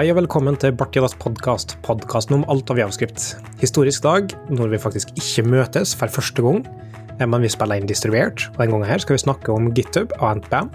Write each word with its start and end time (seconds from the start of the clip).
Hei 0.00 0.06
og 0.08 0.16
velkommen 0.16 0.56
til 0.56 0.70
Bartidas 0.72 1.12
podkast, 1.20 1.74
podkasten 1.84 2.38
om 2.38 2.44
alt 2.48 2.70
av 2.72 2.78
javskript. 2.80 3.20
Historisk 3.60 4.00
dag, 4.00 4.30
når 4.48 4.70
vi 4.72 4.78
faktisk 4.80 5.10
ikke 5.12 5.42
møtes 5.44 5.92
for 5.92 6.08
første 6.08 6.40
gang, 6.40 6.62
eh, 7.18 7.26
men 7.28 7.44
vi 7.44 7.50
spiller 7.52 7.76
inn 7.76 7.90
distribuert, 7.90 8.46
og 8.46 8.62
denne 8.62 8.78
gangen 8.78 8.88
her 8.88 9.04
skal 9.04 9.18
vi 9.18 9.22
snakke 9.26 9.52
om 9.52 9.68
GitHub 9.76 10.14
og 10.22 10.24
Antbam 10.30 10.70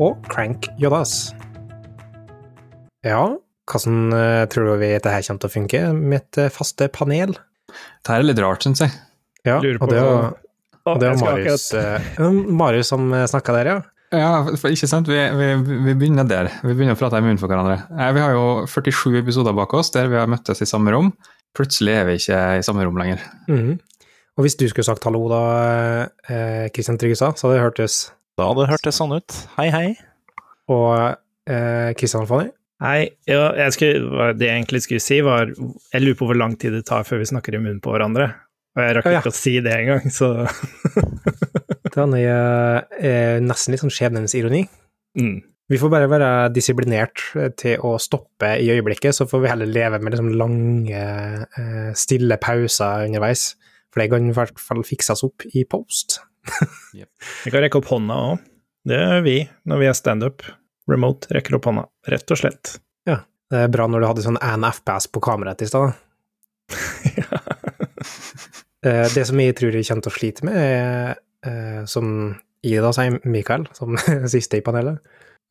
og 0.00 0.16
Crank 0.32 0.70
Jodas. 0.80 1.34
Ja, 3.04 3.36
hvordan 3.68 4.16
uh, 4.16 4.48
tror 4.48 4.70
du 4.70 4.78
vi 4.80 4.94
dette 4.94 5.12
her 5.12 5.28
kommer 5.28 5.44
til 5.44 5.52
å 5.52 5.56
funke 5.58 5.84
med 6.00 6.22
et 6.22 6.40
uh, 6.46 6.52
faste 6.56 6.88
panel? 6.88 7.36
Det 7.68 8.14
her 8.16 8.24
er 8.24 8.30
litt 8.30 8.40
rart, 8.46 8.64
syns 8.64 8.80
jeg. 8.80 8.96
Ja, 9.44 9.60
og 9.60 9.92
det 9.92 10.00
og 10.88 11.04
det 11.04 11.12
var 11.12 11.20
Marius, 11.20 11.68
uh, 11.76 12.32
Marius 12.64 12.96
som 12.96 13.12
snakka 13.12 13.60
der, 13.60 13.74
ja. 13.74 13.78
Ja, 14.14 14.32
for 14.60 14.72
ikke 14.74 14.88
sant. 14.90 15.08
Vi, 15.10 15.18
vi, 15.38 15.48
vi, 15.88 15.94
begynner 15.98 16.26
der. 16.28 16.50
Vi 16.62 16.74
begynner 16.74 16.96
å 16.96 17.00
prate 17.00 17.20
i 17.20 17.24
munnen 17.24 17.40
for 17.40 17.50
hverandre. 17.50 17.80
Vi 18.14 18.22
har 18.22 18.34
jo 18.36 18.44
47 18.70 19.18
episoder 19.22 19.56
bak 19.56 19.74
oss 19.76 19.92
der 19.94 20.10
vi 20.12 20.20
har 20.20 20.30
møttes 20.30 20.62
i 20.62 20.68
samme 20.68 20.94
rom. 20.94 21.12
Plutselig 21.54 21.94
er 22.00 22.08
vi 22.08 22.16
ikke 22.18 22.40
i 22.58 22.64
samme 22.66 22.86
rom 22.86 22.98
lenger. 22.98 23.22
Mm. 23.50 23.76
Og 24.34 24.46
hvis 24.46 24.56
du 24.58 24.66
skulle 24.66 24.86
sagt 24.86 25.04
hallo 25.06 25.28
da, 25.30 25.42
Kristian 26.74 26.98
eh, 26.98 27.02
Tryggestad, 27.02 27.38
så 27.38 27.46
hadde 27.46 27.58
det 27.58 27.64
hørtes 27.68 27.98
Da 28.38 28.48
hadde 28.48 28.64
det 28.64 28.72
hørtes 28.72 28.98
sånn 28.98 29.14
ut. 29.14 29.36
Hei, 29.58 29.68
hei. 29.70 29.86
Og 30.72 30.90
Kristian 31.98 32.24
eh, 32.24 32.24
Alfani? 32.24 32.50
Hei. 32.82 33.00
Ja, 33.30 33.52
jeg 33.62 33.76
skulle, 33.76 34.32
det 34.34 34.48
jeg 34.48 34.58
egentlig 34.58 34.82
skulle 34.84 35.04
si, 35.04 35.20
var 35.24 35.52
Jeg 35.54 36.02
lurer 36.02 36.18
på 36.18 36.26
hvor 36.28 36.38
lang 36.40 36.58
tid 36.58 36.74
det 36.74 36.82
tar 36.90 37.06
før 37.06 37.22
vi 37.22 37.30
snakker 37.30 37.54
i 37.54 37.62
munnen 37.62 37.82
på 37.84 37.94
hverandre. 37.94 38.32
Og 38.74 38.82
jeg 38.82 38.96
rakk 38.98 39.10
ikke 39.12 39.30
å 39.30 39.36
si 39.38 39.54
det 39.62 39.76
engang, 39.76 40.10
så 40.10 40.32
Den 41.94 42.14
er, 42.18 42.86
er, 42.98 43.42
nesten 43.44 43.74
litt 43.74 43.82
sånn 43.84 43.92
skjebnens 43.94 44.34
ironi. 44.38 44.64
Mm. 45.18 45.36
Vi 45.70 45.78
får 45.80 45.92
bare 45.92 46.08
være 46.10 46.30
disiplinert 46.52 47.22
til 47.60 47.80
å 47.80 47.94
stoppe 48.02 48.50
i 48.60 48.68
øyeblikket, 48.74 49.16
så 49.16 49.24
får 49.28 49.44
vi 49.44 49.52
heller 49.52 49.70
leve 49.70 50.00
med 50.02 50.12
liksom 50.12 50.32
lange, 50.36 51.04
eh, 51.46 51.92
stille 51.96 52.36
pauser 52.42 53.06
underveis. 53.06 53.54
For 53.94 54.02
det 54.02 54.10
kan 54.12 54.28
i 54.28 54.34
hvert 54.36 54.60
fall 54.60 54.82
fikses 54.84 55.24
opp 55.24 55.46
i 55.54 55.64
post. 55.70 56.18
yep. 56.98 57.08
Vi 57.46 57.54
kan 57.54 57.64
rekke 57.64 57.80
opp 57.80 57.88
hånda 57.92 58.18
òg. 58.32 58.44
Det 58.84 58.98
gjør 59.00 59.22
vi 59.24 59.38
når 59.70 59.80
vi 59.80 59.88
er 59.88 59.96
standup. 59.96 60.44
Remote 60.90 61.30
rekker 61.32 61.56
opp 61.56 61.70
hånda, 61.70 61.86
rett 62.12 62.34
og 62.34 62.42
slett. 62.42 62.74
Ja. 63.08 63.22
Det 63.48 63.62
er 63.64 63.72
bra 63.72 63.86
når 63.88 64.02
du 64.02 64.08
hadde 64.10 64.24
sånn 64.26 64.40
an 64.44 64.66
FPS 64.68 65.08
på 65.14 65.22
kameraet 65.24 65.64
i 65.64 65.70
stad. 65.70 65.94
Eh, 68.84 69.06
det 69.14 69.22
som 69.24 69.38
jeg 69.40 69.54
tror 69.56 69.72
jeg 69.72 69.86
kommer 69.88 70.04
til 70.04 70.10
å 70.10 70.12
slite 70.12 70.44
med, 70.44 70.56
er, 70.60 71.14
eh, 71.14 71.20
som 71.90 72.06
Ida 72.64 72.92
sier, 72.96 73.18
Mikael, 73.28 73.66
som 73.76 73.98
siste 74.34 74.60
i 74.60 74.64
panelet, 74.64 75.02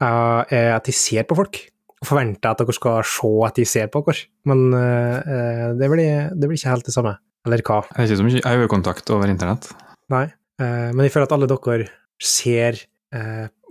er 0.01 0.71
at 0.73 0.87
de 0.87 0.95
ser 0.95 1.27
på 1.29 1.37
folk. 1.37 1.59
Og 2.03 2.09
forventer 2.09 2.51
at 2.51 2.59
dere 2.59 2.75
skal 2.75 3.05
se 3.07 3.29
at 3.47 3.59
de 3.59 3.65
ser 3.69 3.91
på 3.93 4.01
dere. 4.07 4.25
Men 4.49 4.65
eh, 4.75 5.67
det 5.79 5.91
blir, 5.91 6.33
det 6.33 6.49
blir 6.49 6.59
ikke 6.59 6.73
helt 6.73 6.89
det 6.89 6.95
samme. 6.95 7.13
Eller 7.47 7.63
hva? 7.63 7.83
Det 7.89 7.99
er 8.01 8.09
ikke 8.09 8.19
så 8.19 8.27
mye 8.27 8.55
øyekontakt 8.57 9.13
over 9.15 9.31
internett. 9.31 9.69
Nei, 10.11 10.25
men 10.59 10.99
jeg 11.03 11.11
føler 11.11 11.27
at 11.27 11.33
alle 11.35 11.47
dere 11.49 11.87
ser 12.23 12.77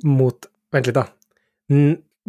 mot 0.09 0.49
Vent 0.73 0.89
litt, 0.89 0.97
da. 0.97 1.05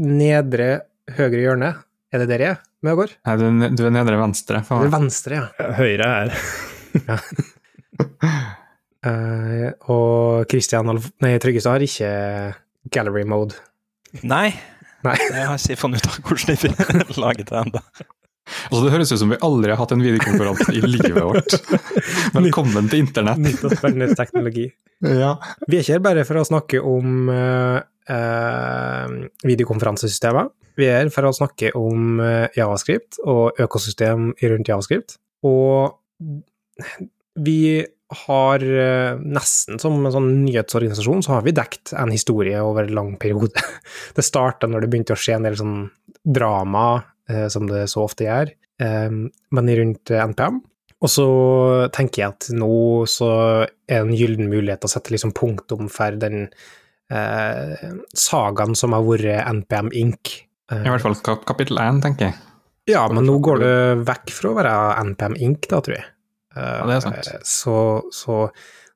Nedre 0.04 0.68
høyre 1.16 1.40
hjørne, 1.40 1.70
er 2.12 2.24
det 2.24 2.28
der 2.32 2.44
jeg 2.44 2.56
er 2.58 2.62
med 2.84 2.98
går? 3.00 3.14
Nei, 3.28 3.36
du, 3.40 3.46
du 3.80 3.86
er 3.88 3.94
nedre 3.96 4.20
venstre. 4.20 4.60
For... 4.68 4.90
Venstre, 4.92 5.40
ja. 5.40 5.70
Høyre 5.78 6.10
er 6.20 6.34
ja. 7.08 7.18
uh, 9.08 9.70
og 9.94 10.50
Christian 10.52 10.92
Alf 10.92 11.12
nei, 11.23 11.36
Tryggestad 11.42 11.78
har 11.78 11.86
ikke 11.86 12.12
gallery 12.94 13.23
mode. 13.28 13.59
Nei. 14.22 14.50
nei. 15.06 15.16
Jeg 15.22 15.47
har 15.50 15.62
ikke 15.62 15.80
funnet 15.80 16.03
ut 16.03 16.12
av 16.12 16.19
hvordan 16.28 16.59
de 17.08 17.22
laget 17.22 17.50
det 17.50 17.64
ennå. 17.64 17.84
Altså, 18.44 18.81
det 18.84 18.91
høres 18.91 19.12
ut 19.14 19.22
som 19.22 19.31
vi 19.31 19.40
aldri 19.46 19.72
har 19.72 19.80
hatt 19.80 19.94
en 19.96 20.03
videokonferanse 20.03 20.74
i 20.75 20.81
livet 20.84 21.16
vårt. 21.16 21.56
Velkommen 22.36 22.90
til 22.91 23.06
internett. 23.06 23.40
Nytt 23.41 23.64
og 23.64 23.75
spennende 23.78 24.18
teknologi. 24.19 24.68
Ja. 25.03 25.38
Vi 25.68 25.78
er 25.78 25.85
ikke 25.85 25.96
her 25.96 26.03
bare 26.03 26.25
for 26.28 26.41
å 26.41 26.46
snakke 26.47 26.81
om 26.84 27.31
uh, 27.31 27.80
uh, 28.12 29.16
videokonferansesystemer. 29.47 30.52
Vi 30.80 30.90
er 30.90 31.03
her 31.06 31.14
for 31.14 31.30
å 31.30 31.34
snakke 31.35 31.72
om 31.78 32.20
uh, 32.20 32.50
Javascript 32.58 33.22
og 33.24 33.59
økosystem 33.64 34.31
rundt 34.41 34.72
Javascript. 34.72 35.18
Og 35.47 35.96
vi 37.44 37.59
har 38.25 38.63
eh, 38.63 39.19
nesten 39.19 39.79
som 39.81 39.97
en 40.00 40.13
sånn 40.13 40.29
nyhetsorganisasjon, 40.46 41.24
så 41.25 41.35
har 41.35 41.46
vi 41.46 41.56
dekt 41.56 41.94
en 41.97 42.13
historie 42.13 42.59
over 42.63 42.88
en 42.88 42.97
lang 42.97 43.16
periode. 43.22 43.63
Det 44.18 44.25
starta 44.25 44.69
når 44.69 44.85
det 44.85 44.91
begynte 44.94 45.16
å 45.16 45.19
skje 45.19 45.38
en 45.38 45.47
del 45.47 45.57
sånn 45.59 45.79
drama, 46.23 47.03
eh, 47.29 47.47
som 47.53 47.68
det 47.69 47.88
så 47.91 48.06
ofte 48.06 48.28
gjør, 48.28 48.53
eh, 48.84 49.18
men 49.57 49.73
rundt 49.79 50.13
NPM. 50.13 50.62
Og 51.03 51.12
så 51.12 51.28
tenker 51.91 52.22
jeg 52.22 52.31
at 52.31 52.47
nå 52.56 53.03
så 53.12 53.34
er 53.68 54.00
en 54.00 54.13
gyllen 54.16 54.47
mulighet 54.47 54.88
å 54.88 54.91
sette 54.91 55.12
liksom 55.12 55.34
punktum 55.35 55.90
for 55.91 56.16
den 56.16 56.46
eh, 57.12 57.91
sagaen 58.16 58.78
som 58.79 58.96
har 58.96 59.03
vært 59.03 59.44
NPM 59.44 59.91
Inc. 60.00 60.38
I 60.72 60.88
hvert 60.88 61.03
fall 61.03 61.19
kapittel 61.44 61.81
én, 61.84 62.00
tenker 62.02 62.29
jeg. 62.29 62.40
Ja, 62.90 63.03
men 63.12 63.28
nå 63.28 63.38
går 63.44 63.62
det 63.62 63.75
vekk 64.07 64.31
fra 64.35 64.52
å 64.52 64.57
være 64.57 64.73
NPM 65.12 65.38
Inc., 65.44 65.68
da, 65.72 65.79
tror 65.84 65.97
jeg. 66.00 66.07
Ja, 66.56 66.86
det 66.88 66.97
er 66.97 67.06
sant. 67.06 67.30
Eh, 67.31 67.46
så, 67.47 67.78
så, 68.14 68.44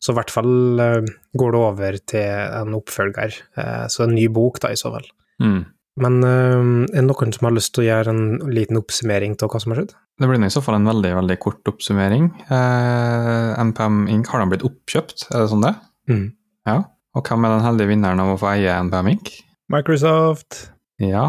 så 0.01 0.13
i 0.13 0.17
hvert 0.19 0.33
fall 0.33 0.83
eh, 0.83 1.09
går 1.37 1.55
det 1.55 1.63
over 1.63 1.97
til 2.13 2.27
en 2.61 2.77
oppfølger. 2.77 3.39
Eh, 3.57 3.85
så 3.93 4.05
en 4.05 4.15
ny 4.17 4.27
bok, 4.33 4.61
da, 4.63 4.73
i 4.73 4.79
så 4.79 4.93
vel. 4.93 5.07
Mm. 5.43 5.63
Men 5.97 6.19
er 6.21 6.59
det 6.93 7.07
noen 7.07 7.31
som 7.33 7.47
har 7.47 7.55
lyst 7.55 7.71
til 7.73 7.81
å 7.81 7.87
gjøre 7.87 8.13
en 8.13 8.51
liten 8.53 8.77
oppsummering 8.77 9.33
av 9.41 9.49
hva 9.49 9.61
som 9.63 9.73
har 9.73 9.79
skjedd? 9.81 9.95
Det 10.21 10.29
blir 10.29 10.45
i 10.45 10.51
så 10.53 10.61
fall 10.61 10.77
en 10.77 10.89
veldig 10.89 11.13
veldig 11.17 11.37
kort 11.41 11.71
oppsummering. 11.71 12.29
Eh, 12.53 13.49
NPM 13.63 14.03
Inc. 14.13 14.29
har 14.29 14.43
den 14.43 14.53
blitt 14.53 14.65
oppkjøpt, 14.67 15.25
er 15.31 15.41
det 15.41 15.49
sånn 15.49 15.65
det? 15.65 15.73
Mm. 16.13 16.23
Ja. 16.69 16.77
Og 17.17 17.25
hvem 17.25 17.47
er 17.47 17.55
den 17.55 17.65
heldige 17.65 17.91
vinneren 17.95 18.21
av 18.21 18.35
å 18.35 18.39
få 18.41 18.51
eie 18.53 18.77
NPM 18.85 19.09
Inc.? 19.15 19.33
Microsoft. 19.73 20.67
Ja. 21.01 21.25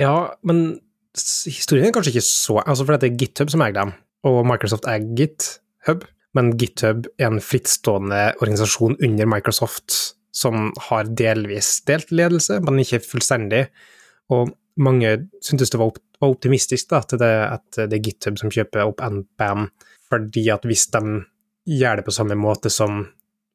Ja, 0.00 0.16
men 0.48 0.78
historien 1.18 1.88
er 1.88 1.94
kanskje 1.94 2.12
ikke 2.14 2.26
så 2.26 2.58
Altså, 2.60 2.84
for 2.84 2.96
det 3.00 3.08
er 3.08 3.20
GitHub 3.20 3.50
som 3.52 3.62
eier 3.64 3.76
dem 3.76 3.92
og 4.26 4.44
Microsoft 4.48 4.88
er 4.90 5.04
GitHub, 5.18 6.06
men 6.36 6.52
GitHub 6.58 7.06
er 7.18 7.30
en 7.30 7.42
frittstående 7.42 8.32
organisasjon 8.38 8.98
under 9.04 9.28
Microsoft 9.30 9.94
som 10.34 10.70
har 10.88 11.08
delvis 11.18 11.78
delt 11.88 12.10
ledelse, 12.14 12.60
men 12.62 12.82
ikke 12.82 13.02
fullstendig. 13.02 13.66
Og 14.34 14.52
mange 14.78 15.14
syntes 15.42 15.72
det 15.72 15.80
var 15.80 15.96
optimistisk 16.26 16.90
da, 16.92 17.02
at 17.02 17.16
det, 17.18 17.32
at 17.48 17.80
det 17.90 17.98
er 17.98 18.04
GitHub 18.04 18.38
som 18.40 18.52
kjøper 18.52 18.84
opp 18.84 19.02
NBAM, 19.02 19.68
fordi 20.10 20.48
at 20.54 20.66
hvis 20.68 20.88
de 20.94 21.02
gjør 21.68 22.00
det 22.00 22.06
på 22.06 22.14
samme 22.14 22.38
måte 22.38 22.70
som 22.72 23.02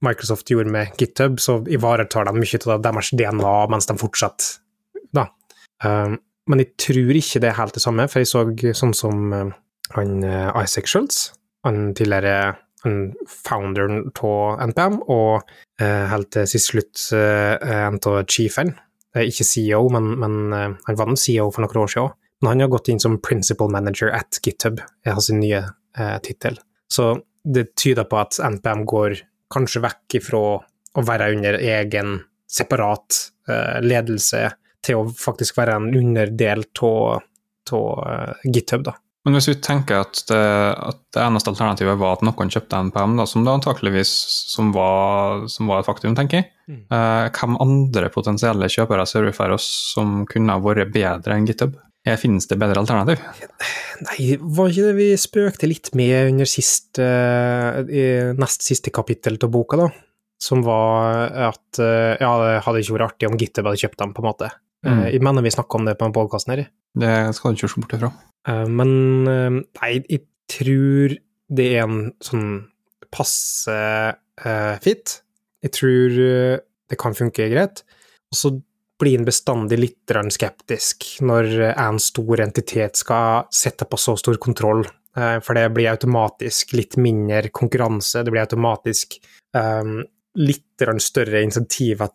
Microsoft 0.03 0.49
gjorde 0.51 0.71
med 0.73 0.97
GitHub, 0.99 1.39
så 1.39 1.61
ivaretar 1.71 2.27
de 2.27 2.35
mye 2.35 2.59
av 2.67 2.83
deres 2.83 3.13
DNA 3.15 3.55
mens 3.71 3.87
de 3.87 3.95
fortsetter, 3.99 4.59
da. 5.15 5.29
Um, 5.83 6.17
men 6.51 6.59
jeg 6.59 6.73
tror 6.79 7.15
ikke 7.15 7.39
det 7.39 7.49
er 7.49 7.59
helt 7.61 7.77
det 7.77 7.83
samme, 7.83 8.07
for 8.11 8.19
jeg 8.19 8.27
så 8.27 8.43
sånn 8.75 8.95
som 8.97 9.53
han 9.91 10.23
uh, 10.23 10.63
Isaac 10.63 10.87
Schultz, 10.87 11.33
han 11.67 11.91
tidligere 11.97 12.55
han 12.83 13.13
founderen 13.27 14.09
av 14.19 14.61
NPM, 14.69 14.99
og 15.11 15.43
eh, 15.81 16.05
helt 16.11 16.31
til 16.35 16.47
sist 16.49 16.71
slutt 16.71 17.03
eh, 17.15 17.55
en 17.55 17.99
av 17.99 18.23
chiefene. 18.27 18.75
Ikke 19.13 19.45
CEO, 19.45 19.85
men, 19.93 20.15
men 20.17 20.53
han 20.87 20.97
var 20.97 21.11
en 21.11 21.19
CEO 21.19 21.51
for 21.53 21.61
noen 21.63 21.83
år 21.83 21.91
siden. 21.93 22.15
Men 22.41 22.49
han 22.49 22.63
har 22.65 22.71
gått 22.73 22.89
inn 22.89 22.99
som 22.99 23.19
principal 23.21 23.69
manager 23.71 24.09
at 24.11 24.39
GitHub, 24.41 24.81
er 25.05 25.15
hans 25.15 25.29
nye 25.31 25.61
eh, 25.61 26.17
tittel. 26.25 26.57
Så 26.91 27.11
det 27.45 27.75
tyder 27.79 28.07
på 28.09 28.17
at 28.19 28.39
NPM 28.41 28.83
går 28.89 29.19
kanskje 29.53 29.83
vekk 29.85 30.17
ifra 30.17 30.41
å 30.57 31.05
være 31.05 31.29
under 31.35 31.59
egen, 31.61 32.17
separat 32.49 33.29
ledelse, 33.83 34.47
til 34.85 34.99
å 35.01 35.07
faktisk 35.09 35.57
være 35.57 35.77
en 35.77 35.87
underdel 35.97 36.63
av 36.85 37.23
GitHub, 38.45 38.85
da. 38.85 38.93
Men 39.23 39.37
hvis 39.37 39.47
vi 39.47 39.55
tenker 39.63 40.01
at 40.03 40.19
det, 40.27 40.39
at 40.75 40.97
det, 41.15 41.21
eneste 41.23 41.53
alternativet 41.53 41.95
var 41.99 42.17
at 42.17 42.25
noen 42.27 42.49
kjøpte 42.51 42.81
NPM, 42.89 43.15
da, 43.15 43.25
som 43.29 43.45
det 43.45 43.53
antakeligvis 43.53 44.11
som 44.51 44.73
var, 44.75 45.45
som 45.51 45.71
var 45.71 45.79
et 45.79 45.87
faktum, 45.87 46.15
tenker 46.17 46.41
jeg, 46.41 46.49
mm. 46.67 46.81
eh, 46.91 47.29
hvem 47.37 47.55
andre 47.63 48.11
potensielle 48.11 48.67
kjøpere 48.71 49.05
ser 49.07 49.23
du 49.23 49.31
for 49.35 49.55
oss 49.55 49.67
som 49.93 50.25
kunne 50.27 50.59
vært 50.65 50.91
bedre 50.95 51.37
enn 51.37 51.47
GitHub? 51.47 51.79
Finnes 52.19 52.49
det 52.51 52.57
bedre 52.59 52.81
alternativ? 52.81 53.21
Nei, 54.03 54.33
var 54.35 54.73
ikke 54.73 54.89
det 54.89 54.95
vi 54.97 55.05
spøkte 55.15 55.69
litt 55.71 55.93
med 55.95 56.33
under 56.33 56.49
sist, 56.49 56.99
uh, 56.99 57.79
nest 58.35 58.65
siste 58.67 58.91
kapittel 58.91 59.39
av 59.39 59.53
boka, 59.53 59.79
da? 59.79 59.87
Som 60.43 60.65
var 60.67 61.31
at 61.47 61.79
uh, 61.79 62.19
ja, 62.19 62.33
det 62.41 62.57
hadde 62.65 62.83
ikke 62.83 62.97
vært 62.97 63.13
artig 63.13 63.29
om 63.29 63.39
GitHub 63.39 63.71
hadde 63.71 63.79
kjøpt 63.85 64.03
dem, 64.03 64.11
på 64.11 64.19
en 64.19 64.27
måte. 64.27 64.51
Mm. 64.83 65.05
Jeg 65.07 65.23
mener 65.23 65.45
vi 65.45 65.53
snakka 65.53 65.79
om 65.79 65.87
det 65.87 65.97
på 65.99 66.11
podkasten 66.15 66.55
her. 66.55 66.65
Det 66.93 67.15
skal 67.37 67.53
du 67.53 67.61
ikke 67.61 67.71
se 67.71 67.83
bort 67.83 67.95
ifra. 67.97 68.11
Eh, 68.49 68.67
men 68.67 68.93
eh, 69.31 69.61
nei, 69.79 69.93
jeg 70.01 70.25
tror 70.51 71.15
det 71.53 71.69
er 71.77 71.85
en 71.85 72.05
sånn 72.23 72.47
passe 73.13 73.73
uh, 73.73 74.75
fit. 74.81 75.11
Jeg 75.61 75.73
tror 75.75 76.15
det 76.17 76.97
kan 76.99 77.13
funke 77.13 77.45
greit. 77.51 77.83
Og 78.33 78.39
så 78.39 78.49
blir 79.03 79.19
en 79.19 79.27
bestandig 79.27 79.79
litt 79.79 80.13
skeptisk 80.33 81.05
når 81.25 81.73
en 81.73 81.99
stor 82.01 82.41
entitet 82.43 82.99
skal 82.99 83.47
sette 83.53 83.85
på 83.89 83.99
så 83.99 84.15
stor 84.19 84.39
kontroll, 84.41 84.85
eh, 85.17 85.39
for 85.43 85.57
det 85.57 85.69
blir 85.75 85.91
automatisk 85.91 86.73
litt 86.77 86.97
mindre 86.97 87.49
konkurranse, 87.49 88.23
det 88.23 88.31
blir 88.31 88.45
automatisk 88.45 89.17
um, 89.57 90.03
litt 90.39 90.85
større 90.99 91.43
insentiver 91.43 92.09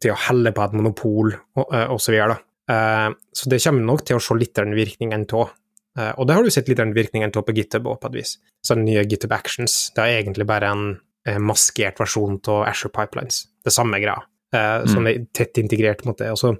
til 0.00 0.14
å 0.14 0.20
helle 0.28 0.52
på 0.56 0.64
et 0.64 0.76
monopol, 0.76 1.34
og, 1.58 1.74
eh, 1.76 1.96
så. 2.00 2.38
Uh, 2.70 3.10
så 3.34 3.50
det 3.50 3.58
kommer 3.64 3.82
nok 3.82 4.04
til 4.06 4.16
å 4.16 4.22
se 4.22 4.36
litt 4.38 4.54
grann 4.54 4.76
virkningen 4.76 5.26
av. 5.34 5.52
Uh, 5.98 6.12
og 6.16 6.26
det 6.28 6.36
har 6.36 6.46
du 6.46 6.50
sett 6.54 6.68
litt 6.70 6.78
grann 6.78 6.94
virkningen 6.94 7.32
av 7.34 7.44
på 7.44 7.54
GitHub 7.56 7.88
òg, 7.90 7.98
på 8.00 8.10
et 8.12 8.18
vis. 8.20 8.36
Så 8.62 8.76
den 8.78 8.86
nye 8.86 9.02
GitHub 9.04 9.32
Actions, 9.34 9.90
det 9.96 10.04
er 10.04 10.20
egentlig 10.20 10.46
bare 10.46 10.70
en 10.70 10.84
maskert 11.42 11.98
versjon 12.00 12.38
av 12.48 12.62
Asher 12.70 12.88
Pipelines. 12.94 13.42
Det 13.66 13.74
samme 13.74 13.98
greia. 14.00 14.22
Uh, 14.54 14.86
som 14.88 15.06
er 15.06 15.26
tett 15.36 15.58
integrert 15.62 16.06
mot 16.06 16.18
det. 16.18 16.30
Og 16.32 16.38
så 16.40 16.54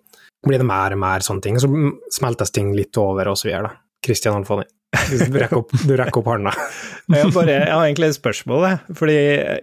blir 0.46 0.60
det 0.60 0.66
mer 0.68 0.94
og 0.94 1.00
mer 1.02 1.24
sånne 1.24 1.46
ting. 1.46 1.56
Og 1.58 1.64
så 1.64 2.18
smeltes 2.18 2.52
ting 2.54 2.74
litt 2.76 2.98
over, 3.00 3.30
og 3.30 3.38
så 3.38 3.48
videre. 3.48 3.72
Kristian 4.04 4.34
Christian 4.34 4.36
Alfoni, 4.40 4.66
du 5.30 5.38
rekker 5.38 5.58
opp, 5.60 5.74
du 5.86 5.94
rekker 5.98 6.22
opp 6.22 6.30
hånda. 6.32 6.52
Jeg 7.10 7.32
bare, 7.34 7.56
jeg 7.58 7.72
har 7.74 7.84
egentlig 7.88 8.06
et 8.12 8.16
spørsmål, 8.16 8.64
jeg. 8.68 8.94
Fordi 8.94 9.16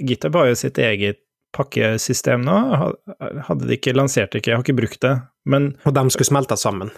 GitHub 0.09 0.35
har 0.35 0.49
jo 0.49 0.55
sitt 0.59 0.79
eget 0.83 1.21
pakkesystem 1.57 2.45
nå. 2.45 2.55
Hadde 3.49 3.67
de 3.67 3.77
ikke 3.77 3.95
lansert 3.97 4.31
det 4.31 4.43
ikke, 4.43 4.53
jeg 4.53 4.59
har 4.59 4.65
ikke 4.65 4.77
brukt 4.77 5.01
det. 5.03 5.15
Men 5.49 5.71
Og 5.87 5.95
de 5.97 6.03
skulle 6.13 6.29
smelte 6.29 6.57
sammen. 6.59 6.91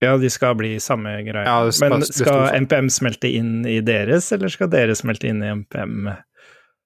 ja, 0.00 0.16
de 0.16 0.30
skal 0.32 0.56
bli 0.56 0.78
samme 0.80 1.12
greie. 1.26 1.44
Ja, 1.44 1.70
Men 1.84 2.02
skal 2.06 2.48
MPM 2.64 2.88
smelte 2.90 3.28
inn 3.28 3.66
i 3.68 3.80
deres, 3.84 4.32
eller 4.32 4.48
skal 4.48 4.70
dere 4.72 4.96
smelte 4.96 5.28
inn 5.28 5.42
i 5.44 5.54
MPM? 5.60 6.10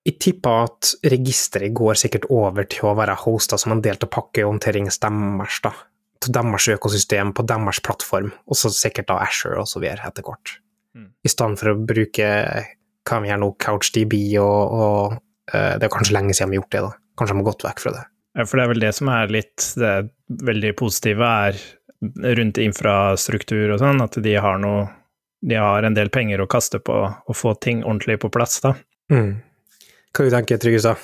Jeg 0.04 0.18
tipper 0.20 0.66
at 0.66 0.90
registeret 1.14 1.72
går 1.72 1.96
sikkert 1.96 2.26
over 2.28 2.66
til 2.68 2.90
å 2.90 2.96
være 2.98 3.14
hosta 3.22 3.56
som 3.60 3.72
en 3.72 3.80
del 3.84 3.96
av 3.96 4.10
pakkehåndteringen 4.12 4.92
deres, 4.92 5.60
da. 5.64 5.72
Til 6.20 6.34
deres 6.34 6.68
økosystem, 6.74 7.32
på 7.36 7.44
deres 7.46 7.80
plattform, 7.84 8.32
og 8.48 8.58
så 8.58 8.70
sikkert 8.72 9.08
da 9.08 9.20
Asher 9.24 9.56
og 9.60 9.68
så 9.68 9.80
videre 9.80 10.10
etter 10.10 10.26
hvert. 10.26 10.58
Mm. 10.94 11.08
I 11.24 11.32
stedet 11.32 11.60
for 11.60 11.72
å 11.72 11.78
bruke 11.80 12.28
hva 13.04 13.20
vi 13.20 13.30
gjør 13.30 13.40
nå, 13.42 13.50
CouchDB, 13.60 14.14
og, 14.40 14.74
og 14.74 15.16
uh, 15.54 15.74
det 15.78 15.86
er 15.86 15.92
kanskje 15.92 16.16
lenge 16.16 16.36
siden 16.36 16.52
vi 16.52 16.58
har 16.58 16.64
gjort 16.64 16.76
det, 16.76 16.84
da. 16.84 16.92
Kanskje 17.18 17.36
har 17.38 17.46
gått 17.46 17.64
vekk 17.66 17.80
fra 17.84 17.94
det. 17.94 18.04
Ja, 18.34 18.44
For 18.48 18.58
det 18.58 18.64
er 18.64 18.72
vel 18.72 18.82
det 18.82 18.92
som 18.96 19.10
er 19.12 19.32
litt 19.32 19.70
det 19.78 19.94
veldig 20.42 20.74
positive 20.78 21.30
er 21.46 21.58
rundt 22.38 22.58
infrastruktur 22.60 23.72
og 23.74 23.80
sånn, 23.80 24.02
at 24.04 24.18
de 24.20 24.36
har 24.36 24.60
noe 24.60 24.88
De 25.44 25.58
har 25.60 25.84
en 25.84 25.92
del 25.92 26.08
penger 26.08 26.40
å 26.40 26.48
kaste 26.48 26.78
på 26.80 26.94
å 27.04 27.34
få 27.36 27.52
ting 27.60 27.82
ordentlig 27.84 28.16
på 28.22 28.30
plass, 28.32 28.62
da. 28.64 28.70
Mm. 29.12 29.42
Hva 30.16 30.24
du 30.24 30.30
tenker 30.32 30.56
du, 30.56 30.62
Tryggestad? 30.62 31.02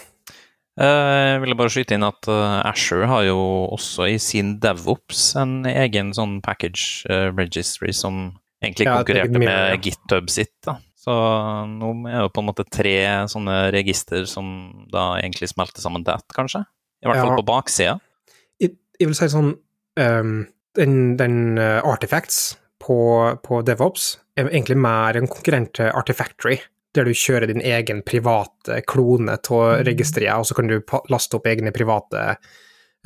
Eh, 0.80 1.34
Jeg 1.34 1.42
ville 1.42 1.56
bare 1.58 1.72
skyte 1.72 1.96
inn 1.96 2.06
at 2.06 2.28
uh, 2.30 2.62
Asher 2.64 3.04
har 3.10 3.26
jo 3.26 3.40
også 3.68 4.08
i 4.08 4.16
sin 4.22 4.54
DevOps 4.62 5.34
en 5.40 5.66
egen 5.68 6.14
sånn 6.16 6.38
package 6.44 7.04
eh, 7.10 7.28
registry 7.36 7.92
som 7.92 8.30
egentlig 8.64 8.88
konkurrerte 8.88 9.36
ja. 9.36 9.44
med 9.44 9.84
GitHub 9.84 10.32
sitt. 10.32 10.54
da. 10.64 10.78
Så 11.00 11.14
nå 11.70 11.90
er 12.10 12.26
det 12.26 12.32
på 12.34 12.42
en 12.42 12.48
måte 12.50 12.66
tre 12.68 12.94
sånne 13.32 13.70
register 13.72 14.26
som 14.28 14.46
da 14.92 15.14
egentlig 15.20 15.48
smelter 15.48 15.80
sammen 15.80 16.04
til 16.04 16.18
ett, 16.18 16.26
kanskje? 16.36 16.66
I 17.00 17.08
hvert 17.08 17.22
fall 17.22 17.38
på 17.38 17.46
baksida. 17.48 17.94
Jeg, 18.60 18.74
jeg 19.00 19.08
vil 19.08 19.16
si 19.16 19.30
sånn 19.32 19.54
um, 19.56 20.34
Den, 20.76 20.98
den 21.16 21.38
uh, 21.56 21.80
Artifacts 21.88 22.58
på, 22.80 22.98
på 23.40 23.62
DevOps 23.64 24.12
er 24.36 24.50
egentlig 24.50 24.76
mer 24.80 25.16
en 25.16 25.28
konkurrent 25.28 25.72
til 25.78 25.88
Artifactory, 25.88 26.58
der 26.96 27.08
du 27.08 27.16
kjører 27.16 27.48
din 27.48 27.64
egen 27.64 28.04
private 28.06 28.80
klone 28.88 29.38
av 29.40 29.64
registeret, 29.88 30.36
og 30.36 30.48
så 30.48 30.56
kan 30.58 30.68
du 30.70 30.78
laste 31.12 31.38
opp 31.38 31.48
egne 31.48 31.72
private 31.74 32.26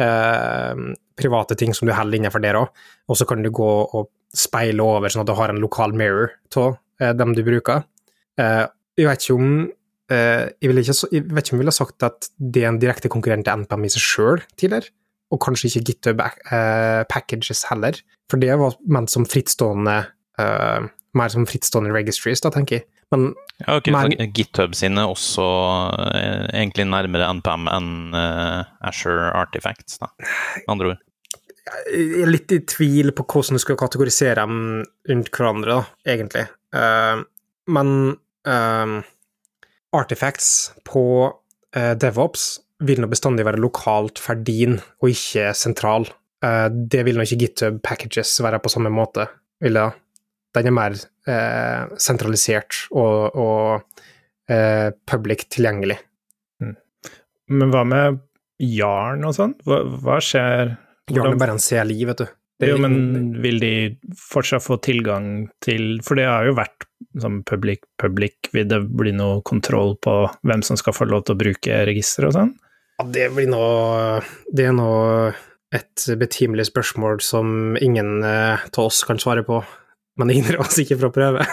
uh, 0.02 0.85
private 1.14 1.56
ting 1.58 1.75
som 1.75 1.87
du 1.87 1.94
holder 1.94 2.19
innenfor 2.19 2.43
der 2.43 2.58
òg, 2.58 2.85
og 3.06 3.19
så 3.19 3.26
kan 3.29 3.43
du 3.46 3.52
gå 3.55 3.73
og 3.87 4.11
speile 4.35 4.82
over, 4.82 5.12
sånn 5.12 5.23
at 5.23 5.31
du 5.31 5.38
har 5.38 5.52
en 5.52 5.62
lokal 5.62 5.94
mirror 5.94 6.35
av 6.58 6.75
dem 7.00 7.35
du 7.35 7.43
bruker. 7.46 7.85
Eh, 8.41 8.64
jeg 8.99 9.08
vet 9.08 9.25
ikke 9.25 9.37
om 9.38 9.49
eh, 10.12 10.44
jeg, 10.61 10.69
vil 10.70 10.82
ikke, 10.82 10.96
jeg 11.12 11.25
vet 11.31 11.46
ikke 11.46 11.55
om 11.55 11.58
jeg 11.58 11.64
ville 11.64 11.75
sagt 11.75 12.06
at 12.06 12.29
det 12.38 12.64
er 12.64 12.73
en 12.73 12.81
direkte 12.82 13.11
konkurrent 13.12 13.46
til 13.49 13.64
NPM 13.64 13.87
i 13.88 13.93
seg 13.94 14.05
sjøl 14.05 14.44
tidligere, 14.61 14.91
og 15.35 15.41
kanskje 15.43 15.70
ikke 15.70 15.85
GitHub 15.91 16.20
eh, 16.25 17.02
packages 17.11 17.64
heller, 17.70 17.96
for 18.31 18.38
det 18.43 18.55
var 18.61 18.76
ment 18.87 19.11
som 19.11 19.26
frittstående 19.26 19.96
eh, 20.38 20.91
mer 21.14 21.31
som 21.31 21.46
frittstående 21.46 21.94
registries, 21.94 22.43
da, 22.43 22.50
tenker 22.55 22.81
jeg. 22.81 22.87
Men 23.14 23.32
Ja, 23.62 23.76
ok, 23.79 23.87
Men- 23.94 24.12
så 24.19 24.26
GitHub 24.35 24.75
sine 24.75 25.05
også 25.06 25.44
eh, 26.11 26.46
egentlig 26.58 26.87
nærmere 26.91 27.29
NPM 27.38 27.69
enn 27.70 27.91
eh, 28.19 28.64
Asher 28.82 29.29
Artifacts, 29.31 30.00
da. 30.02 30.08
Med 30.19 30.73
andre 30.75 30.88
ord. 30.94 31.02
jeg 31.88 32.23
er 32.25 32.29
litt 32.29 32.52
i 32.52 32.58
tvil 32.69 33.12
på 33.17 33.25
hvordan 33.25 33.56
du 33.56 33.62
skal 33.62 33.79
kategorisere 33.81 34.35
dem 34.43 34.82
rundt 35.08 35.31
hverandre, 35.31 35.79
da, 35.79 36.11
egentlig. 36.17 36.46
Eh, 36.75 37.23
men 37.75 37.88
eh, 38.47 38.94
artifacts 39.94 40.50
på 40.88 41.06
eh, 41.76 41.94
DevOps 42.00 42.47
vil 42.85 43.00
nå 43.00 43.09
bestandig 43.09 43.47
være 43.47 43.62
lokalt 43.62 44.21
for 44.21 44.41
din, 44.47 44.81
og 45.00 45.12
ikke 45.15 45.53
sentral. 45.56 46.09
Det 46.44 47.00
vil 47.06 47.17
nå 47.17 47.25
ikke 47.25 47.38
GitHub 47.41 47.76
packages 47.81 48.35
være 48.44 48.59
på 48.61 48.69
samme 48.69 48.91
måte, 48.93 49.25
vil 49.65 49.79
det? 49.79 49.85
Den 50.59 50.67
er 50.69 50.75
mer 50.76 50.97
sentralisert 51.97 52.82
og, 52.93 53.38
og 53.38 54.03
public 55.09 55.47
tilgjengelig. 55.55 55.97
Men 57.49 57.73
hva 57.73 57.87
med 57.88 58.20
Jarn 58.61 59.25
og 59.25 59.32
sånn? 59.38 59.56
Hva, 59.65 59.81
hva 60.05 60.19
skjer? 60.20 60.75
Jarn 61.15 61.32
er 61.32 61.41
bare 61.41 61.56
en 61.56 61.65
CLI, 61.65 62.03
vet 62.11 62.27
du. 62.27 62.29
Det 62.61 62.69
Jo, 62.71 62.79
men 62.79 63.33
vil 63.43 63.59
de 63.59 63.73
fortsatt 64.15 64.62
få 64.62 64.77
tilgang 64.79 65.49
til 65.65 65.99
For 66.06 66.15
det 66.15 66.29
har 66.29 66.47
jo 66.47 66.55
vært 66.55 66.87
som 67.21 67.43
public, 67.47 67.83
public, 68.01 68.51
vil 68.55 68.69
det 68.71 68.79
bli 68.95 69.12
noe 69.15 69.41
kontroll 69.47 69.97
på 70.03 70.15
hvem 70.47 70.62
som 70.67 70.79
skal 70.79 70.95
få 70.95 71.09
lov 71.11 71.27
til 71.27 71.35
å 71.35 71.43
bruke 71.43 71.81
registeret 71.87 72.31
og 72.31 72.37
sånn? 72.39 72.55
Ja, 73.01 73.05
det 73.17 73.27
blir 73.35 73.51
nå 73.51 73.65
Det 74.55 74.69
er 74.71 74.77
nå 74.77 74.93
et 75.75 76.06
betimelig 76.21 76.69
spørsmål 76.71 77.19
som 77.27 77.75
ingen 77.83 78.23
eh, 78.23 78.62
oss 78.79 79.03
kan 79.03 79.19
svare 79.19 79.43
på. 79.43 79.59
Men 80.15 80.31
det 80.31 80.37
hindrer 80.37 80.61
oss 80.62 80.79
ikke 80.79 80.95
fra 81.01 81.09
å 81.11 81.15
prøve. 81.15 81.43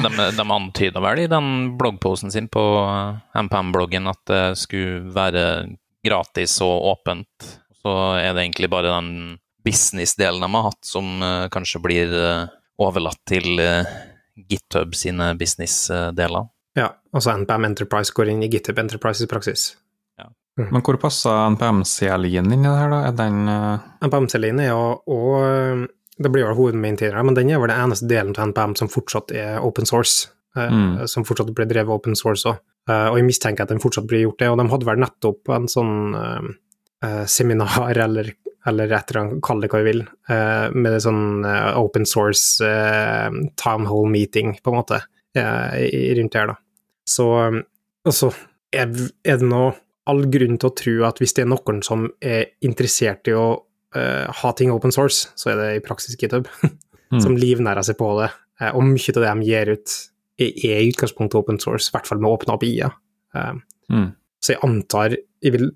De, 0.00 0.08
de 0.36 0.44
antyda 0.58 1.00
vel 1.00 1.18
i 1.22 1.30
den 1.32 1.46
bloggposen 1.80 2.30
sin 2.32 2.48
på 2.52 2.60
MPM-bloggen 3.36 4.08
at 4.12 4.20
det 4.28 4.44
skulle 4.60 5.08
være 5.14 5.44
gratis 6.04 6.60
og 6.64 6.90
åpent. 6.92 7.28
Så 7.80 7.92
er 8.20 8.34
det 8.34 8.44
egentlig 8.44 8.68
bare 8.72 8.92
den 8.92 9.38
business-delen 9.64 10.40
de 10.40 10.54
har 10.54 10.62
hatt, 10.62 10.80
som 10.84 11.22
eh, 11.22 11.48
kanskje 11.52 11.82
blir 11.84 12.14
eh, 12.16 12.48
overlatt 12.80 13.20
til 13.28 13.60
eh, 13.60 13.92
GitHub 14.48 14.96
sine 14.96 15.34
business-deler. 15.40 16.48
ja, 16.78 16.90
altså 17.12 17.34
NPM 17.36 17.68
Enterprise 17.70 18.14
går 18.16 18.32
inn 18.32 18.42
i 18.44 18.50
GitHub 18.52 18.78
Enterprises 18.80 19.28
praksis. 19.28 19.70
Ja. 20.18 20.30
praksis. 20.56 20.72
Men 20.72 20.84
hvor 20.86 21.00
passer 21.00 21.46
NPM-CLI-en 21.56 22.52
inn 22.52 22.64
i 22.64 22.68
det 22.68 22.76
her, 22.78 22.92
da? 22.92 23.00
Er 23.08 23.16
den 23.16 23.48
uh... 23.48 23.88
NPM-celien 24.06 24.60
er 24.64 24.72
jo 24.72 24.84
og 25.10 25.88
Det 26.20 26.28
blir 26.28 26.44
jo 26.44 26.56
hovedmaintainere, 26.56 27.22
men 27.24 27.36
den 27.36 27.48
er 27.48 27.60
vel 27.60 27.70
den 27.72 27.80
eneste 27.80 28.08
delen 28.08 28.34
av 28.36 28.50
NPM 28.50 28.74
som 28.76 28.90
fortsatt 28.92 29.32
er 29.32 29.62
open 29.64 29.88
source. 29.88 30.28
Mm. 30.52 31.06
Som 31.08 31.24
fortsatt 31.24 31.48
blir 31.56 31.68
drevet 31.70 31.94
open 31.94 32.18
source 32.18 32.44
òg. 32.50 32.58
og 32.90 33.16
jeg 33.16 33.24
mistenker 33.24 33.64
at 33.64 33.70
den 33.70 33.80
fortsatt 33.80 34.04
blir 34.10 34.26
gjort 34.26 34.42
det. 34.42 34.50
Og 34.52 34.58
de 34.60 34.66
hadde 34.68 34.88
vel 34.88 35.00
nettopp 35.00 35.48
en 35.54 35.68
sånn 35.70 35.94
seminar, 37.26 37.90
eller, 38.06 38.32
eller 38.68 38.92
et 38.92 39.12
eller 39.12 39.20
annet, 39.22 39.42
kall 39.44 39.62
det 39.62 39.70
hva 39.72 39.82
du 39.82 39.88
vil, 39.88 40.02
eh, 40.30 40.66
med 40.74 40.96
en 40.96 41.04
sånn 41.06 41.22
eh, 41.48 41.70
open 41.80 42.06
source 42.08 42.64
eh, 42.66 43.30
town 43.60 43.88
hall 43.90 44.10
meeting, 44.10 44.56
på 44.60 44.72
en 44.72 44.80
måte, 44.82 45.00
eh, 45.38 45.78
rundt 46.18 46.36
her, 46.38 46.52
da. 46.52 46.58
Så 47.08 47.30
altså, 48.06 48.30
er, 48.70 48.92
det 48.92 49.40
nå 49.42 49.70
all 50.10 50.22
grunn 50.32 50.58
til 50.60 50.70
å 50.70 50.76
tro 50.76 50.94
at 51.08 51.18
hvis 51.22 51.34
det 51.36 51.44
er 51.44 51.50
noen 51.52 51.82
som 51.86 52.06
er 52.24 52.52
interessert 52.66 53.28
i 53.30 53.34
å 53.36 53.48
eh, 53.96 54.28
ha 54.42 54.52
ting 54.56 54.72
open 54.74 54.94
source, 54.94 55.30
så 55.38 55.52
er 55.52 55.60
det 55.60 55.72
i 55.78 55.82
praksis 55.84 56.18
GitHub, 56.20 56.48
Mm. 57.10 57.20
som 57.24 57.36
livnærer 57.38 57.82
seg 57.86 57.98
på 57.98 58.12
det. 58.20 58.30
Eh, 58.62 58.70
og 58.70 58.86
mye 58.86 59.14
av 59.16 59.24
det 59.24 59.30
de 59.30 59.48
gir 59.48 59.72
ut, 59.74 59.94
er, 60.40 60.50
i 60.54 60.90
utgangspunktet 60.92 61.40
open 61.40 61.58
source, 61.62 61.90
i 61.90 61.94
hvert 61.96 62.06
fall 62.08 62.20
med 62.22 62.30
åpne 62.30 62.54
API-er. 62.54 62.94
Uh, 63.34 63.58
mm. 63.94 64.06
så 64.42 64.56
jeg 64.56 64.58
antar 64.66 65.12
Jeg 65.14 65.52
vil 65.54 65.68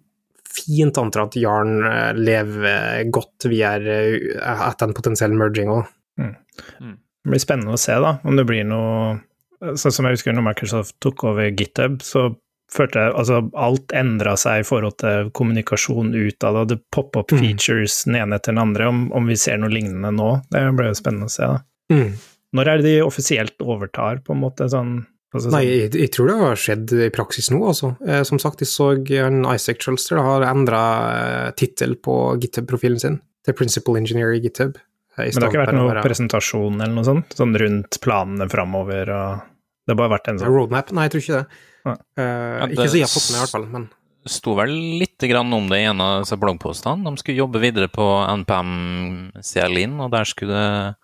fint 0.55 0.99
anta 1.01 1.25
at 1.27 1.37
Jarn 1.41 1.83
eh, 1.89 2.13
lever 2.17 3.05
godt 3.15 3.49
via 3.51 3.75
etter 3.79 4.89
en 4.89 4.97
potensiell 4.97 5.35
merging 5.37 5.73
òg. 5.75 5.85
Det 6.21 7.31
blir 7.33 7.43
spennende 7.43 7.75
å 7.75 7.81
se, 7.81 7.97
da, 8.01 8.19
om 8.23 8.37
det 8.39 8.47
blir 8.49 8.67
noe 8.69 9.21
Sånn 9.65 9.95
som 9.95 10.05
jeg 10.05 10.19
husker 10.19 10.35
når 10.37 10.45
Microsoft 10.45 10.95
tok 11.01 11.23
over 11.31 11.47
GitHub, 11.49 12.03
så 12.05 12.27
følte 12.75 13.01
jeg 13.01 13.15
altså 13.17 13.39
alt 13.57 13.95
endra 13.97 14.35
seg 14.37 14.61
i 14.61 14.67
forhold 14.67 14.99
til 15.01 15.31
kommunikasjon 15.39 16.11
ut 16.13 16.45
av 16.45 16.59
det 16.69 16.77
poppa 16.93 17.23
opp 17.23 17.33
Mm. 17.33 17.41
features 17.41 18.03
den 18.05 18.19
ene 18.19 18.37
etter 18.37 18.53
den 18.53 18.61
andre, 18.61 18.91
om, 18.91 19.07
om 19.17 19.31
vi 19.31 19.39
ser 19.41 19.57
noe 19.63 19.73
lignende 19.73 20.11
nå. 20.13 20.29
Det 20.53 20.67
blir 20.77 20.91
jo 20.91 20.99
spennende 20.99 21.31
å 21.31 21.33
se, 21.33 21.49
da. 21.49 21.63
Mm. 21.95 22.13
Når 22.59 22.69
er 22.69 22.77
det 22.83 22.91
de 22.91 23.03
offisielt 23.07 23.65
overtar, 23.65 24.21
på 24.27 24.35
en 24.35 24.43
måte, 24.43 24.69
sånn 24.69 25.07
Altså, 25.35 25.51
Nei, 25.51 25.65
sånn- 25.65 25.81
jeg, 25.81 25.93
jeg 25.99 26.11
tror 26.15 26.29
det 26.31 26.35
har 26.39 26.57
skjedd 26.63 26.93
i 27.03 27.11
praksis 27.11 27.49
nå, 27.51 27.59
altså. 27.67 27.89
Eh, 28.07 28.23
som 28.23 28.39
sagt, 28.39 28.61
jeg 28.63 28.69
så 28.71 28.93
en 29.27 29.41
Isaac 29.51 29.81
Chulster 29.83 30.21
har 30.23 30.45
endra 30.47 30.83
eh, 31.11 31.51
tittel 31.59 31.97
på 31.99 32.39
GitHub-profilen 32.39 33.01
sin 33.03 33.17
til 33.45 33.55
Principal 33.59 33.97
Engineer 33.99 34.31
i 34.37 34.41
GitHub. 34.45 34.77
eh, 35.19 35.25
i 35.27 35.33
Men 35.35 35.35
det 35.35 35.43
har 35.43 35.51
ikke 35.51 35.65
vært 35.67 35.75
noen 35.75 35.91
være- 35.95 36.05
presentasjon 36.07 36.81
eller 36.81 36.95
noe 36.95 37.05
sånt? 37.05 37.35
Sånn 37.35 37.57
rundt 37.59 37.99
planene 38.01 38.49
framover 38.51 39.11
og 39.11 39.43
Det 39.87 39.93
har 39.93 39.97
bare 40.09 40.15
vært 40.19 40.29
en 40.29 40.39
sånn 40.39 40.49
Roadmap? 40.55 40.93
Nei, 40.93 41.09
jeg 41.09 41.13
tror 41.13 41.23
ikke 41.27 41.41
det. 41.43 41.47
Ja. 41.85 41.93
Eh, 42.17 42.67
det- 42.69 42.79
ikke 42.79 42.89
så 42.89 42.95
jeg 42.95 43.09
har 43.09 43.15
fått 43.19 43.31
med, 43.31 43.37
i 43.37 43.43
hvert 43.45 43.51
fall. 43.59 43.67
Men 43.75 43.91
Det 44.25 44.33
sto 44.33 44.55
vel 44.57 44.71
litt 45.03 45.19
grann 45.29 45.53
om 45.53 45.69
det 45.69 45.79
i 45.83 45.85
en 45.91 46.01
av 46.01 46.23
disse 46.25 46.39
bloggpostene. 46.41 47.05
De 47.05 47.17
skulle 47.21 47.37
jobbe 47.43 47.61
videre 47.61 47.89
på 47.93 48.07
NPM 48.39 49.33
CLIN, 49.43 49.99
og 50.01 50.11
der 50.15 50.25
skulle 50.25 50.55
det 50.55 50.95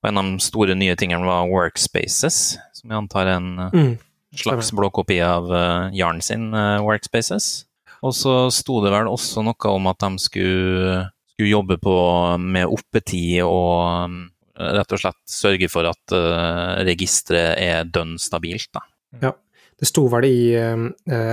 og 0.00 0.08
En 0.10 0.18
av 0.18 0.24
de 0.24 0.38
store 0.38 0.76
nye 0.76 0.94
tingene 0.94 1.24
var 1.26 1.48
Workspaces, 1.48 2.56
som 2.78 2.92
jeg 2.92 3.00
antar 3.02 3.26
er 3.26 3.38
en 3.38 3.50
eh, 3.66 3.76
mm, 3.76 3.92
slags 4.38 4.72
blåkopi 4.76 5.18
av 5.24 5.48
uh, 5.50 5.88
Jarn 5.96 6.22
sin 6.24 6.50
uh, 6.54 6.78
Workspaces. 6.84 7.68
Og 8.06 8.14
så 8.14 8.34
sto 8.54 8.78
det 8.84 8.92
vel 8.94 9.10
også 9.10 9.42
noe 9.46 9.72
om 9.72 9.88
at 9.90 9.98
de 10.04 10.22
skulle, 10.22 10.98
skulle 11.32 11.50
jobbe 11.50 11.78
på 11.82 11.94
med 12.38 12.70
oppetid 12.70 13.40
og 13.42 14.06
um, 14.06 14.20
rett 14.58 14.94
og 14.94 15.02
slett 15.02 15.20
sørge 15.30 15.70
for 15.72 15.88
at 15.90 16.14
uh, 16.14 16.78
registeret 16.86 17.58
er 17.62 17.90
dønn 17.90 18.16
stabilt. 18.22 18.70
Da. 18.74 19.32
det 19.78 19.88
sto 19.88 20.04
vel 20.12 20.26
i 20.28 20.40
uh, 20.54 20.86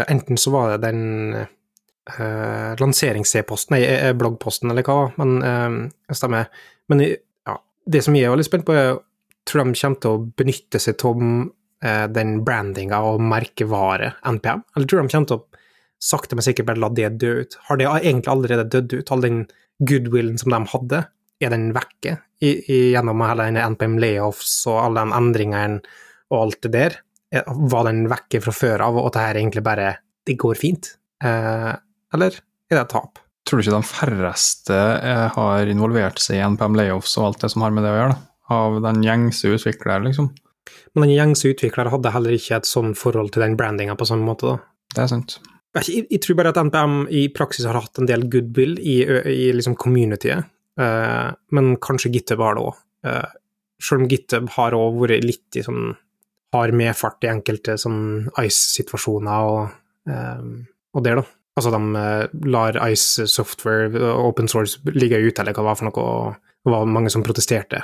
Enten 0.10 0.42
så 0.42 0.54
var 0.56 0.74
det 0.74 0.88
den 0.88 1.36
uh, 1.36 2.72
lanserings-e-posten, 2.82 3.78
nei, 3.78 4.14
bloggposten 4.18 4.74
eller 4.74 4.86
hva, 4.88 5.12
men 5.22 5.38
uh, 5.46 6.16
stemmer. 6.18 6.50
Men 6.90 7.06
ja, 7.06 7.60
det 7.86 8.06
som 8.06 8.18
jeg 8.18 8.26
er 8.26 8.34
veldig 8.34 8.48
spent 8.48 8.66
på, 8.66 8.78
er 8.78 8.96
tror 9.46 9.64
de 9.64 9.78
kommer 9.80 10.02
til 10.02 10.16
å 10.16 10.24
benytte 10.40 10.82
seg 10.82 11.06
av 11.06 11.22
eh, 11.86 12.06
den 12.12 12.40
brandinga 12.46 13.02
og 13.08 13.24
merkevare 13.24 14.14
NPM, 14.26 14.64
eller 14.76 14.90
tror 14.90 15.04
de 15.04 15.14
kommer 15.14 15.30
til 15.32 15.40
å 15.40 15.64
sakte, 16.06 16.38
men 16.38 16.46
sikkert 16.46 16.70
bare 16.70 16.82
la 16.84 16.92
det 16.94 17.14
dø 17.22 17.42
ut? 17.44 17.58
Har 17.70 17.80
det 17.80 17.88
egentlig 17.90 18.32
allerede 18.32 18.68
dødd 18.74 18.98
ut? 19.00 19.12
All 19.12 19.26
den 19.26 19.44
goodwillen 19.86 20.40
som 20.42 20.54
de 20.54 20.62
hadde, 20.72 21.02
er 21.44 21.52
den 21.52 21.72
vekke 21.76 22.18
i, 22.40 22.52
i, 22.52 22.78
gjennom 22.94 23.24
hele 23.26 23.50
den 23.50 23.60
NPM 23.60 23.98
layoffs 24.00 24.62
og 24.72 24.80
alle 24.86 25.04
de 25.04 25.18
endringene 25.18 25.98
og 26.32 26.38
alt 26.40 26.62
det 26.66 26.74
der? 26.76 27.00
Eh, 27.36 27.44
Var 27.46 27.90
den 27.90 28.06
vekke 28.12 28.42
fra 28.44 28.56
før 28.56 28.86
av, 28.88 29.00
og 29.02 29.12
det 29.16 29.26
her 29.28 29.42
egentlig 29.42 29.66
bare 29.66 29.96
det 30.26 30.38
går 30.42 30.60
fint? 30.60 30.96
Eh, 31.24 31.74
eller 32.16 32.40
er 32.40 32.78
det 32.78 32.84
et 32.86 32.94
tap? 32.94 33.20
Tror 33.46 33.62
du 33.62 33.66
ikke 33.66 33.78
de 33.78 33.88
færreste 33.90 34.78
eh, 34.78 35.28
har 35.36 35.70
involvert 35.70 36.22
seg 36.22 36.40
i 36.40 36.46
NPM 36.56 36.78
layoffs 36.80 37.14
og 37.20 37.28
alt 37.30 37.44
det 37.44 37.52
som 37.54 37.66
har 37.66 37.76
med 37.76 37.86
det 37.86 37.92
å 37.94 38.00
gjøre, 38.00 38.16
da? 38.16 38.32
Av 38.54 38.78
den 38.84 39.02
gjengse 39.06 39.50
utvikler, 39.56 40.04
liksom? 40.06 40.30
Men 40.94 41.06
den 41.06 41.16
gjengse 41.16 41.52
utvikler 41.52 41.90
hadde 41.94 42.14
heller 42.14 42.36
ikke 42.38 42.60
et 42.60 42.70
sånn 42.70 42.94
forhold 42.98 43.34
til 43.34 43.46
den 43.46 43.58
brandinga 43.60 43.98
på 43.98 44.08
samme 44.08 44.28
måte, 44.28 44.54
da. 44.54 44.58
Det 44.96 45.04
er 45.04 45.12
sant. 45.12 45.40
Jeg, 45.76 46.06
jeg, 46.08 46.22
tror 46.24 46.38
bare 46.40 46.54
at 46.54 46.60
NPM 46.62 47.02
i 47.12 47.26
praksis 47.36 47.66
har 47.68 47.76
hatt 47.76 48.00
en 48.00 48.08
del 48.08 48.30
goodwill 48.32 48.78
i, 48.80 49.02
i 49.04 49.50
liksom 49.52 49.76
communityet, 49.80 50.48
uh, 50.80 51.34
men 51.52 51.74
kanskje 51.84 52.14
GitHub 52.14 52.44
har 52.46 52.56
det 52.56 52.64
òg. 52.64 52.78
Uh, 53.06 53.28
selv 53.84 54.06
om 54.06 54.10
GitHub 54.10 54.48
har 54.56 54.78
òg 54.78 55.02
vært 55.02 55.28
litt 55.28 55.60
i 55.60 55.66
sånn 55.66 55.96
har 56.56 56.76
medfart 56.76 57.26
i 57.26 57.32
enkelte 57.32 57.78
sånn 57.80 58.30
Ice-situasjoner 58.42 59.50
og, 59.50 59.76
eh, 60.12 60.46
og 60.96 61.06
der, 61.06 61.22
da. 61.22 61.26
Altså 61.56 61.72
de 61.72 61.82
eh, 62.02 62.48
lar 62.52 62.80
Ice 62.90 63.28
software, 63.32 63.92
eh, 63.96 64.24
open 64.28 64.50
source, 64.52 64.82
ligge 64.92 65.22
ute, 65.22 65.42
eller 65.42 65.56
hva 65.56 65.64
det 65.64 65.70
var 65.70 65.80
for 65.80 65.90
noe, 65.90 66.06
og 66.06 66.66
det 66.66 66.74
var 66.76 66.90
mange 66.98 67.12
som 67.14 67.24
protesterte. 67.26 67.84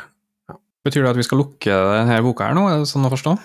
Betyr 0.85 1.05
det 1.05 1.11
at 1.13 1.19
vi 1.19 1.25
skal 1.27 1.41
lukke 1.43 1.79
denne 1.95 2.21
boka 2.25 2.47
her 2.47 2.57
nå, 2.57 2.65
er 2.69 2.81
det 2.81 2.89
sånn 2.89 3.05
å 3.05 3.11
forstå? 3.13 3.35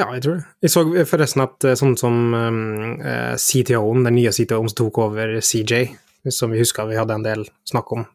Ja, 0.00 0.08
jeg 0.16 0.24
tror 0.24 0.38
det. 0.38 0.44
Jeg 0.64 0.72
så 0.72 0.84
forresten 1.06 1.44
at 1.44 1.66
eh, 1.68 1.76
sånn 1.78 1.98
som 2.00 2.14
uh, 2.32 3.34
CTO-en, 3.36 4.06
den 4.08 4.16
nye 4.16 4.32
CTO-en 4.32 4.70
som 4.72 4.78
tok 4.80 5.02
over 5.04 5.36
CJ, 5.44 5.82
som 6.32 6.54
vi 6.54 6.62
husker 6.62 6.88
vi 6.88 6.96
hadde 6.96 7.18
en 7.18 7.26
del 7.26 7.44
snakk 7.68 7.92
om 7.94 8.06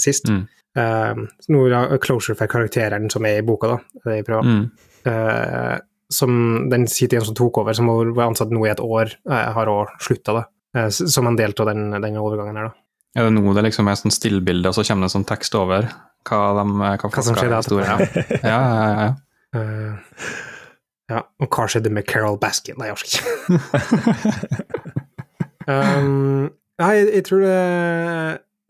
sist. 0.00 0.30
Mm. 0.32 0.46
uh, 0.80 1.26
Noe 1.52 1.82
er 1.82 2.00
Closure 2.02 2.38
for 2.38 2.50
karakteren 2.50 3.10
som 3.12 3.28
er 3.28 3.42
i 3.42 3.44
boka, 3.46 3.76
da. 3.76 4.40
Mm. 4.40 4.64
uh, 5.06 5.76
som 6.08 6.32
den 6.70 6.86
CTO-en 6.86 7.24
som 7.24 7.36
tok 7.36 7.58
over, 7.62 7.74
som 7.74 7.88
var 7.88 8.26
ansatt 8.28 8.52
nå 8.54 8.66
i 8.66 8.70
et 8.70 8.82
år, 8.82 9.12
eh, 9.30 9.52
har 9.56 9.70
òg 9.70 9.94
slutta, 10.02 10.32
da. 10.32 10.44
Eh, 10.76 10.88
som 10.90 11.26
en 11.26 11.36
del 11.36 11.54
av 11.58 11.66
den, 11.66 11.90
den 11.90 12.18
overgangen 12.20 12.56
her, 12.56 12.70
da. 12.70 12.82
Er 13.16 13.24
det 13.24 13.32
nå 13.32 13.54
det 13.56 13.64
liksom 13.64 13.88
er 13.88 13.96
sånn 13.96 14.12
stillbilde, 14.12 14.68
og 14.68 14.76
så 14.76 14.84
kommer 14.84 15.06
det 15.06 15.10
en 15.10 15.16
sånn 15.16 15.28
tekst 15.28 15.54
over 15.56 15.88
hva, 16.26 16.40
de, 16.58 16.64
hva, 16.80 16.90
Hva 17.14 17.22
som 17.24 17.38
skjedde 17.38 17.60
etterpå. 17.62 17.80
Ja, 18.50 18.58
ja, 18.60 18.60
ja. 18.82 18.92
ja. 19.06 19.14
Uh, 19.56 19.94
ja, 21.06 21.20
og 21.40 21.46
hva 21.54 21.66
skjedde 21.70 21.92
med 21.94 22.06
Carol 22.10 22.36
Baskin? 22.42 22.76
Nei, 22.80 22.88
jeg 22.90 22.96
orker 22.96 23.10
ikke. 23.14 24.56
um, 25.70 26.48
nei, 26.82 26.90
jeg, 26.98 27.06
jeg 27.18 27.26
tror 27.28 27.44
det, 27.44 27.60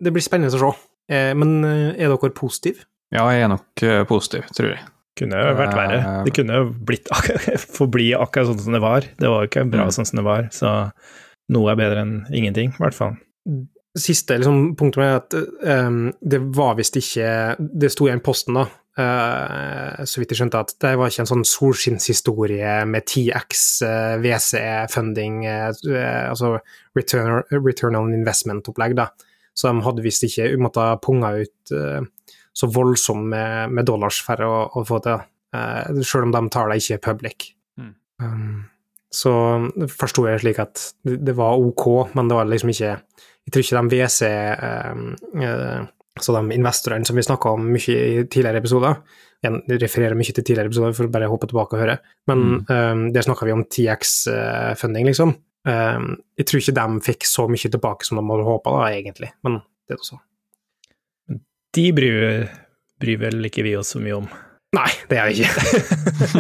det 0.05 0.13
blir 0.15 0.25
spennende 0.25 0.53
å 0.53 0.61
se. 0.61 0.73
Eh, 1.13 1.33
men 1.39 1.57
eh, 1.65 1.95
er 2.03 2.13
dere 2.13 2.33
positive? 2.37 2.85
Ja, 3.15 3.25
jeg 3.33 3.47
er 3.47 3.51
nok 3.53 3.85
eh, 3.87 4.03
positiv, 4.09 4.49
tror 4.57 4.73
jeg. 4.75 4.83
kunne 5.17 5.39
jo 5.41 5.53
vært 5.57 5.77
verre. 5.79 6.01
Det 6.27 6.33
kunne 6.37 6.59
jo 6.61 6.65
blitt 6.89 7.09
ak 7.15 7.31
forbli 7.79 8.11
akkurat 8.19 8.51
sånn 8.51 8.65
som 8.67 8.75
det 8.77 8.83
var. 8.85 9.07
Det 9.17 9.31
var 9.33 9.45
jo 9.45 9.51
ikke 9.53 9.65
bra 9.73 9.87
Mm. 9.87 9.95
sånn 9.97 10.09
som 10.11 10.21
det 10.21 10.27
var, 10.27 10.49
så 10.53 10.73
noe 11.55 11.71
er 11.73 11.79
bedre 11.79 12.03
enn 12.03 12.17
ingenting, 12.35 12.75
i 12.75 12.83
hvert 12.83 12.97
fall. 12.99 13.15
Siste 13.97 14.37
liksom, 14.37 14.75
punktet 14.77 15.05
er 15.05 15.15
at 15.17 15.37
um, 15.87 16.01
det 16.21 16.41
var 16.53 16.75
visst 16.77 16.99
ikke 17.01 17.57
Det 17.57 17.89
sto 17.93 18.11
i 18.11 18.17
posten, 18.21 18.59
da, 18.59 18.67
uh, 19.01 20.03
så 20.05 20.21
vidt 20.21 20.35
jeg 20.35 20.41
skjønte, 20.43 20.61
at 20.61 20.75
det 20.85 20.93
var 21.01 21.13
ikke 21.13 21.25
en 21.25 21.31
sånn 21.31 21.47
solskinnshistorie 21.49 22.75
med 22.91 23.07
10x 23.07 23.63
uh, 23.87 24.17
VC-funding, 24.21 25.41
uh, 25.49 26.29
altså 26.29 26.59
return, 26.99 27.41
return 27.57 27.97
on 27.99 28.13
investment-opplegg, 28.17 28.99
da. 29.01 29.11
Så 29.57 29.73
de 29.73 29.85
hadde 29.87 30.05
visst 30.05 30.27
ikke 30.27 30.51
måttet 30.61 31.03
punga 31.05 31.33
ut 31.41 31.73
eh, 31.73 32.05
så 32.57 32.69
voldsomt 32.73 33.31
med, 33.33 33.73
med 33.73 33.89
dollars 33.89 34.21
for 34.25 34.41
å, 34.45 34.55
å 34.69 34.85
få 34.85 35.01
det, 35.05 35.17
uh, 35.57 36.01
selv 36.05 36.29
om 36.29 36.35
de 36.35 36.43
tar 36.53 36.69
det 36.71 36.81
ikke 36.83 37.03
public. 37.09 37.47
Mm. 37.81 37.95
Um, 38.21 38.59
så 39.13 39.33
forsto 39.93 40.27
jeg 40.29 40.43
slik 40.43 40.61
at 40.61 40.83
det, 41.09 41.19
det 41.25 41.37
var 41.39 41.61
ok, 41.61 41.87
men 42.17 42.29
det 42.29 42.37
var 42.37 42.49
liksom 42.49 42.73
ikke 42.73 42.99
Jeg 43.47 43.55
tror 43.55 43.63
ikke 43.63 43.79
de 43.79 44.01
WC 44.01 44.29
um, 44.91 45.05
eh, 45.43 45.85
Så 46.19 46.35
de 46.35 46.57
investorene 46.57 47.07
som 47.07 47.19
vi 47.19 47.25
snakka 47.27 47.53
om 47.55 47.69
mye 47.77 47.97
i 47.97 48.25
tidligere 48.25 48.63
episoder 48.63 48.97
Jeg 49.47 49.81
refererer 49.85 50.19
mye 50.19 50.33
til 50.33 50.43
tidligere 50.43 50.73
episoder 50.73 50.97
for 50.97 51.07
å 51.07 51.13
bare 51.15 51.29
hoppe 51.31 51.49
tilbake 51.51 51.77
og 51.77 51.83
høre, 51.85 51.99
men 52.27 52.47
um, 52.67 53.03
der 53.15 53.27
snakka 53.27 53.47
vi 53.47 53.53
om 53.55 53.67
TX-funding, 53.71 55.07
liksom. 55.07 55.35
Um, 55.69 56.09
jeg 56.41 56.49
tror 56.49 56.63
ikke 56.63 56.75
de 56.79 57.05
fikk 57.05 57.29
så 57.29 57.45
mye 57.53 57.71
tilbake 57.71 58.09
som 58.09 58.19
de 58.19 58.25
hadde 58.27 58.47
håpa, 58.49 58.73
egentlig, 58.89 59.29
men 59.47 59.61
det 59.87 60.01
også. 60.01 60.19
De 61.77 61.85
bryr, 61.95 62.49
bryr 63.03 63.23
vel 63.27 63.51
ikke 63.51 63.67
vi 63.67 63.77
oss 63.79 63.93
så 63.95 64.03
mye 64.03 64.17
om. 64.23 64.27
Nei, 64.77 64.89
det 65.11 65.19
er 65.21 65.31
vi 65.31 65.45
ikke. 65.45 65.53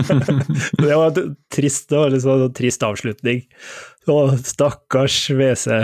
Det 0.82 0.96
var 0.98 1.12
en 1.12 1.36
trist, 1.52 1.92
liksom, 1.92 2.46
trist 2.56 2.82
avslutning. 2.84 3.44
Å, 4.06 4.36
stakkars 4.38 5.16
WC. 5.34 5.80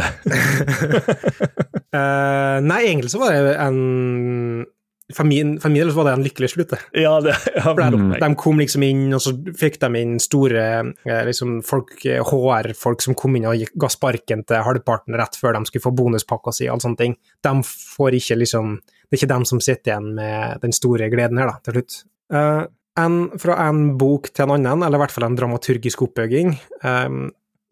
uh, 1.91 2.59
nei, 2.71 2.79
egentlig 2.87 3.11
så 3.11 3.19
var 3.23 3.35
det 3.35 3.57
en 3.59 4.67
For 5.13 5.27
min, 5.29 5.57
for 5.61 5.73
min 5.75 5.83
del 5.83 5.91
var 5.97 6.07
det 6.07 6.13
en 6.17 6.23
lykkelig 6.25 6.53
slutt. 6.55 6.75
Ja, 6.97 7.17
det 7.25 7.35
ja, 7.57 7.65
For 7.67 7.83
de, 7.83 8.21
de 8.23 8.29
kom 8.39 8.63
liksom 8.63 8.85
inn, 8.87 9.09
og 9.17 9.25
så 9.25 9.35
fikk 9.59 9.81
de 9.83 9.91
inn 10.01 10.15
store 10.23 10.63
eh, 11.05 11.23
liksom 11.27 11.59
folk, 11.67 11.97
eh, 12.07 12.23
HR-folk 12.23 13.03
som 13.05 13.19
kom 13.19 13.37
inn 13.37 13.49
og 13.51 13.67
ga 13.75 13.91
sparken 13.93 14.47
til 14.49 14.65
halvparten 14.65 15.19
rett 15.19 15.37
før 15.37 15.59
de 15.59 15.67
skulle 15.69 15.85
få 15.89 15.93
bonuspakka 15.99 16.55
si 16.55 16.71
alle 16.71 16.85
sånne 16.85 17.01
ting. 17.03 17.19
De 17.45 17.53
får 17.67 18.21
ikke 18.23 18.39
liksom 18.45 18.79
Det 18.79 19.19
er 19.19 19.21
ikke 19.21 19.35
dem 19.35 19.45
som 19.51 19.61
sitter 19.61 19.93
igjen 19.93 20.15
med 20.17 20.63
den 20.63 20.73
store 20.73 21.11
gleden 21.13 21.43
her, 21.43 21.51
da, 21.51 21.59
til 21.67 21.77
slutt. 21.77 21.99
Uh, 22.33 22.65
en, 23.03 23.19
fra 23.41 23.57
en 23.67 23.85
bok 24.01 24.31
til 24.33 24.47
en 24.47 24.55
annen, 24.57 24.85
eller 24.85 24.99
i 24.99 25.03
hvert 25.03 25.15
fall 25.15 25.29
en 25.29 25.37
dramaturgisk 25.37 26.07
oppbygging, 26.07 26.55
eh, 26.85 27.09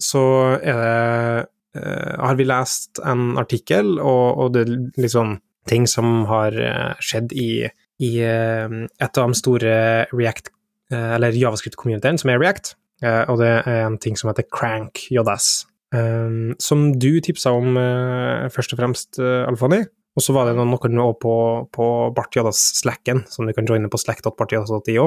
så 0.02 0.24
er 0.58 0.80
det 0.80 1.46
eh, 1.76 2.16
har 2.18 2.38
vi 2.38 2.46
lest 2.48 3.00
en 3.06 3.38
artikkel, 3.40 3.98
og, 3.98 4.40
og 4.40 4.52
det 4.56 4.66
er 4.98 5.12
sånn 5.12 5.38
ting 5.70 5.86
som 5.90 6.24
har 6.30 6.56
eh, 6.56 6.92
skjedd 7.04 7.34
i, 7.36 7.68
i 8.02 8.10
eh, 8.24 8.76
et 8.88 9.20
av 9.20 9.30
de 9.30 9.38
store 9.38 9.74
React, 10.12 10.52
eh, 10.92 11.14
eller 11.16 11.36
Javascript-communityene, 11.36 12.20
som 12.20 12.32
er 12.32 12.40
React, 12.42 12.74
eh, 13.04 13.22
og 13.28 13.40
det 13.42 13.52
er 13.60 13.84
en 13.84 14.00
ting 14.02 14.18
som 14.18 14.32
heter 14.32 14.48
Crank 14.50 15.04
JS, 15.12 15.50
eh, 15.94 16.52
som 16.62 16.90
du 16.98 17.12
tipsa 17.24 17.54
om 17.56 17.78
eh, 17.80 18.50
først 18.52 18.74
og 18.74 18.82
fremst, 18.82 19.20
Alfani. 19.20 19.84
Og 20.18 20.24
så 20.24 20.34
var 20.34 20.48
det 20.48 20.56
noen 20.58 20.94
noen 20.96 21.18
på, 21.22 21.34
på 21.70 21.84
Bart 22.16 22.34
Slacken, 22.58 23.22
som 23.30 23.46
du 23.46 23.54
kan 23.54 23.68
joine 23.68 23.88
på 23.88 24.00
slack.bartjadas.io, 24.00 25.04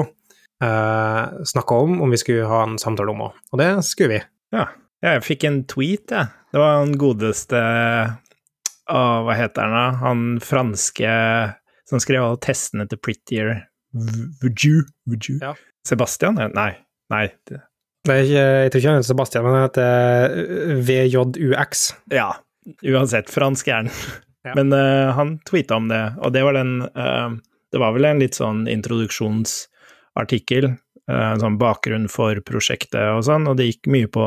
uh, 0.64 1.44
snakka 1.44 1.76
om 1.84 2.00
om 2.02 2.14
vi 2.14 2.20
skulle 2.22 2.48
ha 2.48 2.62
en 2.64 2.78
samtale 2.80 3.12
om 3.12 3.26
òg, 3.26 3.36
og 3.52 3.60
det 3.60 3.68
skulle 3.84 4.14
vi. 4.14 4.22
Ja, 4.56 4.64
jeg 5.04 5.22
fikk 5.26 5.44
en 5.48 5.60
tweet, 5.70 6.10
jeg. 6.10 6.26
Det 6.54 6.60
var 6.62 6.78
han 6.80 6.92
godeste 7.00 7.60
Å, 8.84 9.00
hva 9.26 9.34
heter 9.36 9.64
han 9.64 9.74
da? 9.74 9.84
Han 10.02 10.24
franske 10.44 11.12
som 11.88 12.00
skrev 12.00 12.22
alle 12.24 12.40
testene 12.44 12.86
til 12.88 12.98
Prettier 13.02 13.54
Vuju? 13.94 14.82
Vuju? 15.08 15.38
Ja. 15.42 15.52
Sebastian? 15.86 16.34
Nei, 16.54 16.72
nei. 17.12 17.26
det- 17.48 17.60
Det 18.04 18.14
er 18.14 18.24
jeg 18.28 18.70
tror 18.72 18.80
ikke 18.80 18.88
han 18.90 18.98
heter 19.00 19.08
Sebastian, 19.12 19.44
men 19.44 19.54
han 19.54 19.62
heter 19.68 20.34
eh, 20.36 20.74
VJUX. 20.84 21.84
Ja, 22.12 22.30
uansett, 22.84 23.30
fransk 23.32 23.68
er 23.68 23.74
han. 23.82 23.90
Ja. 24.44 24.52
Men 24.58 24.72
uh, 24.76 25.12
han 25.16 25.38
tweeta 25.48 25.76
om 25.80 25.86
det, 25.88 26.02
og 26.20 26.32
det 26.34 26.42
var 26.44 26.52
den 26.52 26.82
uh, 26.84 27.30
Det 27.72 27.80
var 27.80 27.94
vel 27.96 28.04
en 28.04 28.18
litt 28.20 28.36
sånn 28.36 28.66
introduksjonsartikkel, 28.68 30.66
uh, 31.10 31.34
sånn 31.40 31.56
bakgrunn 31.60 32.08
for 32.12 32.36
prosjektet 32.46 33.08
og 33.16 33.22
sånn, 33.26 33.48
og 33.50 33.56
det 33.58 33.70
gikk 33.70 33.88
mye 33.94 34.10
på, 34.12 34.26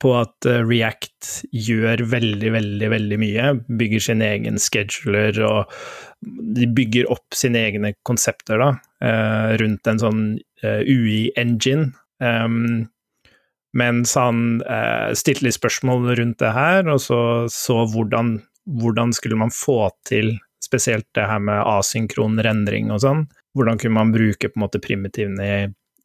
på 0.00 0.14
at 0.16 0.46
React 0.46 1.46
gjør 1.52 2.04
veldig, 2.08 2.52
veldig, 2.56 2.88
veldig 2.92 3.18
mye. 3.20 3.48
Bygger 3.80 4.04
sin 4.06 4.24
egen 4.24 4.60
scheduler, 4.60 5.36
og 5.44 5.74
de 6.56 6.68
bygger 6.76 7.10
opp 7.12 7.36
sine 7.36 7.60
egne 7.68 7.92
konsepter, 8.08 8.60
da, 8.60 8.70
rundt 9.60 9.90
en 9.90 10.00
sånn 10.00 10.22
UI-engine. 10.64 11.90
Um, 12.20 12.88
mens 13.76 14.16
han 14.18 14.60
stilte 15.16 15.46
litt 15.46 15.56
spørsmål 15.60 16.14
rundt 16.18 16.40
det 16.42 16.54
her, 16.56 16.88
og 16.90 16.98
så 17.04 17.20
så 17.52 17.84
hvordan 17.92 18.38
hvordan 18.70 19.12
skulle 19.12 19.36
man 19.36 19.50
få 19.50 19.90
til 20.08 20.38
spesielt 20.64 21.08
det 21.16 21.26
her 21.26 21.40
med 21.42 21.62
asynkron 21.66 22.38
rendring 22.44 22.90
og 22.92 23.02
sånn? 23.04 23.24
Hvordan 23.56 23.80
kunne 23.80 23.96
man 23.96 24.12
bruke 24.14 24.50
på 24.50 24.58
en 24.58 24.64
måte 24.64 24.82
primitivene 24.82 25.46
i, 25.46 25.60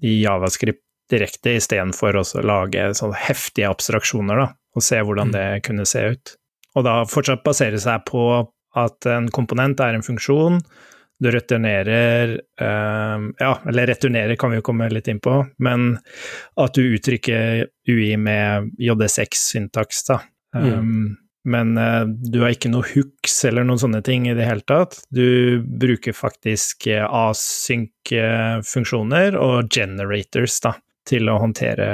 i 0.08 0.16
Javascript 0.24 0.85
direkte, 1.12 1.58
istedenfor 1.60 2.20
å 2.20 2.26
lage 2.46 2.90
sånne 2.98 3.20
heftige 3.28 3.70
abstraksjoner, 3.70 4.42
da, 4.42 4.50
og 4.76 4.86
se 4.86 5.02
hvordan 5.02 5.34
det 5.36 5.48
kunne 5.68 5.86
se 5.90 6.02
ut. 6.16 6.36
Og 6.76 6.88
da 6.88 6.94
fortsatt 7.08 7.46
basere 7.46 7.80
seg 7.82 8.04
på 8.10 8.26
at 8.76 9.08
en 9.08 9.30
komponent 9.34 9.80
er 9.84 9.96
en 9.96 10.06
funksjon, 10.06 10.60
du 11.20 11.32
returnerer 11.32 12.40
øh, 12.62 13.20
Ja, 13.40 13.62
eller 13.68 13.88
returnerer 13.88 14.36
kan 14.36 14.52
vi 14.52 14.58
jo 14.60 14.64
komme 14.68 14.90
litt 14.92 15.08
inn 15.08 15.20
på, 15.24 15.46
men 15.64 15.98
at 16.60 16.76
du 16.76 16.96
uttrykker 16.98 17.70
UI 17.88 18.18
med 18.20 18.74
JS6-syntaks, 18.82 20.04
da. 20.10 20.20
Mm. 20.56 20.74
Um, 20.74 21.18
men 21.46 21.78
uh, 21.78 22.08
du 22.08 22.42
har 22.42 22.50
ikke 22.56 22.70
noe 22.74 22.84
hooks 22.90 23.46
eller 23.46 23.64
noen 23.68 23.80
sånne 23.80 24.02
ting 24.06 24.28
i 24.28 24.34
det 24.36 24.46
hele 24.48 24.62
tatt. 24.68 25.02
Du 25.14 25.62
bruker 25.62 26.14
faktisk 26.18 26.88
async-funksjoner 26.90 29.36
og 29.40 29.70
generators 29.72 30.60
da, 30.66 30.74
til 31.08 31.30
å 31.30 31.40
håndtere 31.42 31.88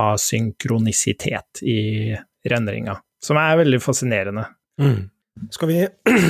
asynkronisitet 0.00 1.62
i 1.66 1.78
rendringa, 2.50 2.96
som 3.22 3.38
er 3.40 3.60
veldig 3.60 3.80
fascinerende. 3.84 4.46
Mm. 4.80 5.00
Skal, 5.54 5.70
vi, 5.70 5.80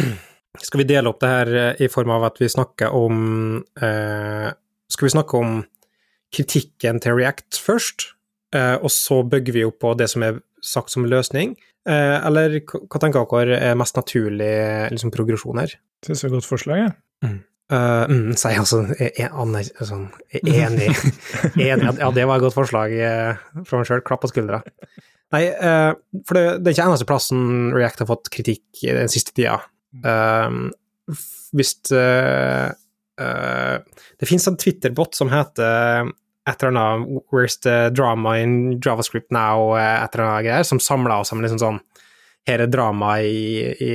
skal 0.66 0.82
vi 0.82 0.88
dele 0.90 1.12
opp 1.12 1.20
det 1.22 1.32
her 1.32 1.52
i 1.80 1.88
form 1.92 2.12
av 2.16 2.28
at 2.30 2.40
vi 2.42 2.50
snakker 2.50 2.94
om 2.96 3.60
eh, 3.80 4.48
Skal 4.90 5.06
vi 5.06 5.12
snakke 5.12 5.38
om 5.38 5.60
kritikken 6.34 6.98
til 7.02 7.14
React 7.14 7.58
først, 7.62 8.08
og 8.54 8.90
så 8.90 9.20
bygger 9.22 9.54
vi 9.54 9.62
opp 9.66 9.76
på 9.82 9.92
det 9.94 10.08
som 10.10 10.24
er 10.26 10.40
sagt 10.66 10.90
som 10.90 11.06
løsning? 11.06 11.54
Eh, 11.88 12.16
eller 12.26 12.58
hva 12.68 13.00
tenker 13.00 13.24
dere 13.24 13.60
er 13.70 13.78
mest 13.78 13.96
naturlig 13.96 14.52
liksom, 14.92 15.12
progresjon 15.14 15.62
her? 15.62 15.78
Syns 16.04 16.22
det 16.22 16.26
er 16.26 16.30
et 16.30 16.36
godt 16.36 16.48
forslag, 16.48 16.82
jeg. 16.82 16.92
Ja. 16.92 17.30
Mm. 17.30 17.38
Uh, 17.70 18.02
mm, 18.10 18.32
jeg 18.34 18.58
altså 18.58 18.82
er, 18.98 19.30
sånn, 19.86 20.08
enig. 20.34 20.90
enig. 21.54 21.62
Ja, 21.62 22.10
det 22.10 22.26
var 22.26 22.40
et 22.40 22.42
godt 22.42 22.56
forslag 22.56 22.90
uh, 22.98 23.38
fra 23.62 23.78
meg 23.78 23.86
sjøl. 23.86 24.02
Klapp 24.06 24.22
på 24.24 24.30
skuldra. 24.32 24.58
Nei, 25.30 25.44
uh, 25.54 25.94
for 26.26 26.34
det, 26.34 26.42
det, 26.58 26.66
er 26.66 26.74
ikke 26.74 26.88
eneste 26.88 27.06
plassen 27.06 27.70
React 27.76 28.02
har 28.02 28.10
fått 28.10 28.26
kritikk 28.34 28.66
i 28.82 28.90
den 28.96 29.06
siste 29.12 29.32
tida. 29.36 29.60
hvis 31.54 31.72
Det 31.90 32.74
finnes 34.26 34.48
en 34.48 34.56
Twitter-bot 34.58 35.14
som 35.18 35.28
heter 35.30 36.10
et 36.48 36.62
eller 36.62 36.72
annet 36.72 36.98
Where's 37.30 37.56
the 37.62 37.90
drama 37.94 38.38
in 38.40 38.80
JavaScript 38.80 39.30
now? 39.30 39.76
et 39.78 40.14
eller 40.14 40.26
annet 40.26 40.46
greier, 40.48 40.64
som 40.66 40.80
samla 40.82 41.20
oss 41.20 41.28
sammen 41.30 41.44
liksom 41.46 41.62
sånn 41.62 41.80
Her 42.48 42.58
er 42.64 42.70
drama 42.72 43.20
i, 43.22 43.70
i 43.78 43.90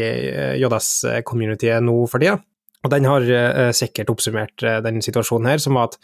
JS-communityet 0.61 1.83
nå 1.83 2.07
for 2.07 2.19
tida. 2.23 2.39
Og 2.85 2.91
den 2.93 3.07
har 3.09 3.25
uh, 3.25 3.71
sikkert 3.75 4.11
oppsummert 4.13 4.65
uh, 4.65 4.77
den 4.85 5.01
situasjonen 5.03 5.49
her, 5.49 5.61
som 5.63 5.77
var 5.77 5.89
at 5.89 5.97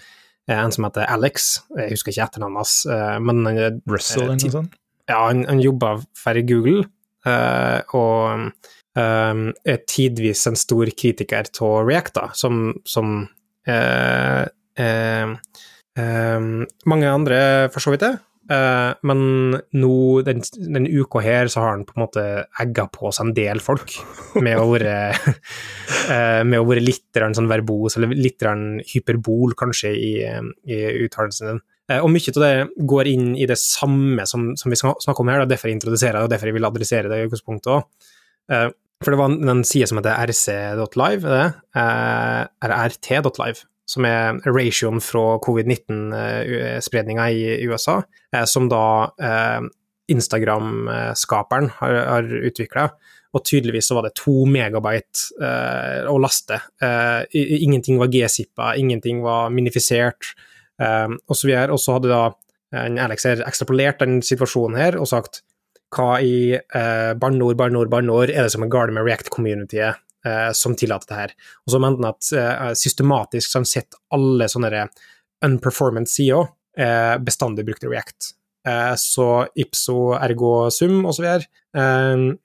uh, 0.49 0.57
en 0.57 0.73
som 0.73 0.87
heter 0.87 1.05
Alex, 1.05 1.51
jeg 1.77 1.93
husker 1.93 2.13
ikke 2.13 2.25
etternavnet 2.25 2.63
hans, 2.63 2.75
men 3.21 3.43
han 3.45 3.81
Russell 3.89 4.25
eller 4.25 4.39
noe 4.39 4.55
sånt? 4.57 4.79
Ja, 5.09 5.19
han, 5.27 5.45
han 5.49 5.61
jobba 5.61 5.95
for 6.17 6.39
Google, 6.47 6.85
og 7.97 8.47
er 8.95 9.81
tidvis 9.87 10.41
en 10.49 10.57
stor 10.57 10.89
kritiker 10.97 11.47
av 11.47 11.85
React, 11.87 12.17
da, 12.17 12.25
som, 12.37 12.63
som 12.87 13.21
Um, 15.99 16.65
mange 16.87 17.09
andre 17.11 17.37
for 17.73 17.83
så 17.83 17.91
vidt 17.91 18.05
det, 18.05 18.13
uh, 18.51 18.91
men 19.07 19.21
nå, 19.79 19.95
den, 20.27 20.41
den, 20.59 20.87
uka 20.87 21.21
her, 21.23 21.49
så 21.51 21.63
har 21.63 21.73
han 21.75 21.85
på 21.87 21.95
en 21.95 22.03
måte 22.03 22.25
egga 22.61 22.85
på 22.91 23.11
seg 23.13 23.29
en 23.29 23.35
del 23.37 23.61
folk 23.63 23.95
med 24.43 24.59
å 24.59 24.67
være 24.73 24.95
uh, 25.15 26.41
Med 26.51 26.59
å 26.59 26.67
være 26.67 26.83
litt 26.83 27.21
sånn 27.21 27.49
verbos, 27.51 27.97
eller 27.97 28.13
litt 28.17 28.43
hyperbol, 28.91 29.55
kanskje, 29.57 29.93
i, 29.95 30.11
i 30.67 30.81
uttalelsen 31.05 31.51
din. 31.51 31.63
Uh, 31.91 31.99
og 32.01 32.11
mye 32.13 32.35
av 32.35 32.43
det 32.45 32.53
går 32.93 33.11
inn 33.13 33.33
i 33.35 33.47
det 33.49 33.59
samme 33.61 34.27
som, 34.29 34.51
som 34.59 34.73
vi 34.73 34.79
snakker 34.79 35.23
om 35.23 35.33
her, 35.33 35.45
og 35.45 35.51
derfor 35.51 35.71
jeg 35.71 35.79
introduserer 35.79 36.19
det, 36.19 36.27
og 36.27 36.35
derfor 36.35 36.51
jeg 36.51 36.59
vil 36.59 36.69
adressere 36.69 37.11
det 37.11 37.21
i 37.21 37.27
utgangspunktet 37.29 37.75
òg. 37.77 38.09
For 39.01 39.13
det 39.13 39.17
var 39.17 39.33
en 39.33 39.63
side 39.65 39.87
som 39.89 39.97
heter 39.97 40.29
rc.live, 40.29 41.37
eller 41.73 42.73
rt.live, 42.85 43.63
som 43.91 44.07
er 44.07 44.39
ratioen 44.47 45.01
fra 45.03 45.37
covid-19-spredninga 45.43 47.27
i 47.31 47.67
USA, 47.67 47.99
eh, 48.33 48.45
som 48.47 48.69
da 48.71 48.83
eh, 49.19 49.59
Instagram-skaperen 50.11 51.71
har, 51.79 51.97
har 52.13 52.31
utvikla. 52.51 52.87
Og 53.31 53.45
tydeligvis 53.47 53.87
så 53.87 53.95
var 53.95 54.07
det 54.07 54.15
to 54.19 54.43
megabyte 54.49 55.35
eh, 55.39 56.07
å 56.11 56.17
laste. 56.19 56.59
Eh, 56.83 57.21
ingenting 57.63 57.99
var 58.01 58.11
g-zippa, 58.11 58.73
ingenting 58.79 59.21
var 59.23 59.51
minifisert, 59.55 60.33
eh, 60.81 61.07
osv. 61.31 61.53
Og 61.71 61.79
så 61.79 61.97
hadde 61.97 62.11
da 62.11 62.23
Alex 62.71 63.25
ekstrapolert 63.27 63.99
den 63.99 64.21
situasjonen 64.23 64.77
her 64.79 64.95
og 64.95 65.09
sagt 65.11 65.41
hva 65.91 66.21
i 66.23 66.53
eh, 66.55 67.11
barneord, 67.19 67.57
barneord, 67.59 67.91
barneord 67.91 68.31
er 68.31 68.45
det 68.45 68.53
som 68.53 68.63
er 68.63 68.71
galt 68.71 68.95
med 68.95 69.03
React-communityet 69.07 69.89
eh, 69.89 69.99
som 70.53 70.75
tillater 70.77 71.09
det 71.09 71.17
her. 71.17 71.31
Og 71.65 71.73
så 71.73 71.79
mente 71.81 72.03
han 72.03 72.11
at 72.11 72.27
eh, 72.37 72.73
systematisk 72.77 73.49
så 73.49 73.57
har 73.57 73.63
han 73.63 73.71
sett 73.71 73.97
alle 74.13 74.47
sånne 74.51 74.85
unperformance 75.45 76.13
sider 76.13 76.45
eh, 76.77 77.15
bestandig 77.23 77.65
brukte 77.65 77.89
React. 77.89 78.35
Eh, 78.67 78.93
så 78.95 79.47
Ipso, 79.55 80.13
ergo 80.19 80.69
sum 80.73 81.05
osv. 81.09 81.25
Eh, 81.25 81.41
videre. 81.73 82.37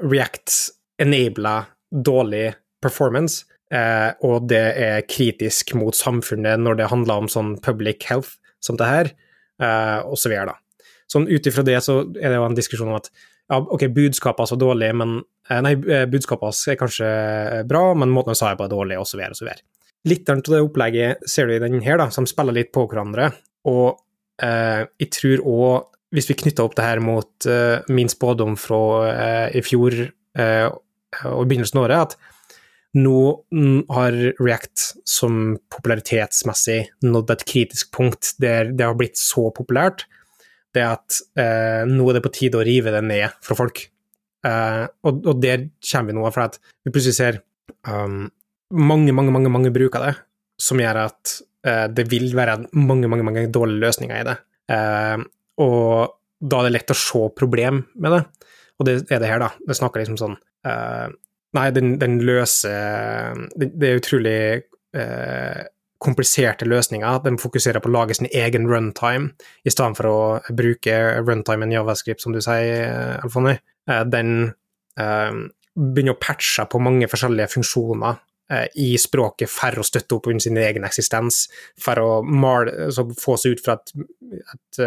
React 0.00 0.54
enabler 1.02 1.66
dårlig 1.92 2.54
performance, 2.82 3.44
eh, 3.70 4.14
og 4.24 4.46
det 4.48 4.62
er 4.80 5.04
kritisk 5.04 5.74
mot 5.76 5.96
samfunnet 5.96 6.62
når 6.62 6.78
det 6.78 6.88
handler 6.88 7.24
om 7.24 7.28
sånn 7.28 7.50
public 7.60 8.06
health 8.08 8.38
som 8.64 8.78
det 8.78 8.88
her, 8.88 9.10
og 10.08 10.16
så 10.18 10.30
videre, 10.30 10.54
da. 10.54 10.86
Sånn 11.10 11.28
ut 11.28 11.46
ifra 11.46 11.62
det 11.66 11.76
så 11.84 12.00
er 12.18 12.32
det 12.32 12.38
jo 12.38 12.46
en 12.46 12.56
diskusjon 12.56 12.90
om 12.90 12.96
at 12.98 13.10
ja, 13.48 13.58
ok, 13.58 13.88
budskapet 13.96 14.44
er 14.44 14.50
så 14.52 14.58
dårlig, 14.60 14.92
men 14.96 15.18
Eh, 15.48 15.60
nei, 15.64 15.74
eh, 15.88 16.04
budskapet 16.10 16.60
er 16.68 16.78
kanskje 16.78 17.08
eh, 17.08 17.62
bra, 17.68 17.92
men 17.96 18.12
måten 18.12 18.34
han 18.34 18.38
sa 18.38 18.52
det 18.52 18.60
på 18.60 18.66
er 18.68 18.72
dårlig, 18.74 18.98
osv., 19.00 19.22
osv. 19.32 19.52
Litt 20.08 20.28
av 20.30 20.42
det 20.44 20.62
opplegget 20.62 21.28
ser 21.28 21.48
du 21.48 21.56
i 21.56 21.62
den 21.62 21.80
her, 21.84 21.98
da, 22.00 22.08
som 22.14 22.28
spiller 22.28 22.56
litt 22.56 22.70
på 22.74 22.84
hverandre. 22.88 23.30
Og 23.68 23.96
eh, 24.44 24.84
jeg 25.00 25.12
tror 25.16 25.46
òg, 25.48 25.94
hvis 26.14 26.28
vi 26.30 26.38
knytter 26.42 26.64
opp 26.64 26.76
det 26.76 26.86
her 26.86 27.02
mot 27.04 27.48
eh, 27.48 27.80
min 27.92 28.12
spådom 28.12 28.56
fra 28.60 28.82
eh, 29.12 29.58
i 29.58 29.64
fjor 29.64 29.96
og 30.38 31.48
begynnelsen 31.48 31.80
av 31.80 31.84
året, 31.88 32.12
at 32.12 32.98
nå 33.00 33.20
har 33.90 34.16
React 34.38 34.84
som 35.08 35.56
popularitetsmessig 35.72 36.76
nådd 37.02 37.32
et 37.34 37.42
kritisk 37.48 37.90
punkt 37.96 38.36
der 38.38 38.70
det 38.70 38.86
har 38.86 38.94
blitt 38.94 39.18
så 39.18 39.48
populært, 39.56 40.04
det 40.78 40.86
at 40.86 41.22
nå 41.90 42.06
er 42.08 42.16
det 42.16 42.22
på 42.24 42.32
tide 42.32 42.60
å 42.60 42.66
rive 42.66 42.94
det 42.94 43.02
ned 43.04 43.34
fra 43.44 43.58
folk. 43.58 43.82
Eh, 44.46 44.84
og, 45.06 45.22
og, 45.26 45.38
der 45.42 45.66
kommer 45.82 46.12
vi 46.12 46.16
nå, 46.18 46.26
for 46.30 46.46
at 46.46 46.58
vi 46.86 46.92
plutselig 46.94 47.16
ser 47.16 47.40
um, 47.88 48.26
mange, 48.70 49.14
mange, 49.14 49.34
mange 49.34 49.50
mange 49.50 49.72
av 49.72 50.04
det, 50.04 50.14
som 50.62 50.80
gjør 50.82 51.02
at 51.06 51.34
eh, 51.66 51.86
det 51.90 52.06
vil 52.10 52.30
være 52.36 52.60
mange, 52.72 53.10
mange, 53.10 53.26
mange 53.26 53.46
dårlige 53.54 53.82
løsninger 53.86 54.20
i 54.20 54.26
det. 54.28 54.36
Uh, 54.68 55.24
og 55.64 56.14
da 56.38 56.60
er 56.60 56.68
det 56.68 56.76
lett 56.76 56.92
å 56.94 56.98
se 56.98 57.22
problem 57.36 57.82
med 57.98 58.14
det, 58.14 58.22
og 58.78 58.86
det 58.86 59.00
er 59.08 59.22
det 59.22 59.30
her, 59.30 59.42
da. 59.42 59.50
Det 59.66 59.76
snakker 59.78 60.04
liksom 60.04 60.20
sånn 60.20 60.36
Nei, 61.56 61.70
den, 61.72 61.94
den 61.96 62.18
løser 62.28 63.38
det, 63.56 63.70
det, 63.80 63.88
er 63.88 64.00
utrolig 64.02 64.40
kompliserte 66.02 66.66
løsninger. 66.68 67.22
Den 67.24 67.38
fokuserer 67.42 67.82
på 67.82 67.90
å 67.90 67.94
lage 67.96 68.16
sin 68.18 68.28
egen 68.30 68.68
runtime, 68.70 69.32
i 69.66 69.72
stedet 69.72 69.98
for 69.98 70.10
å 70.10 70.54
bruke 70.54 70.94
runtimen 71.24 71.74
javascript, 71.74 72.22
som 72.22 72.34
du 72.34 72.40
sier, 72.44 73.18
Alfoni. 73.22 73.56
Eh, 73.88 74.04
den 74.06 74.32
eh, 75.00 75.42
begynner 75.74 76.16
å 76.16 76.22
patche 76.22 76.66
på 76.70 76.80
mange 76.82 77.08
forskjellige 77.10 77.50
funksjoner 77.56 78.18
eh, 78.52 78.66
i 78.84 78.92
språket 79.00 79.50
for 79.50 79.80
å 79.80 79.86
støtte 79.86 80.18
opp 80.18 80.30
under 80.30 80.46
sin 80.46 80.60
egen 80.60 80.86
eksistens, 80.88 81.46
for 81.80 82.02
å 82.02 82.10
male, 82.22 82.74
altså 82.88 83.08
få 83.18 83.38
seg 83.40 83.58
ut 83.58 83.64
fra 83.66 83.78
et, 83.80 83.94
et 84.78 84.82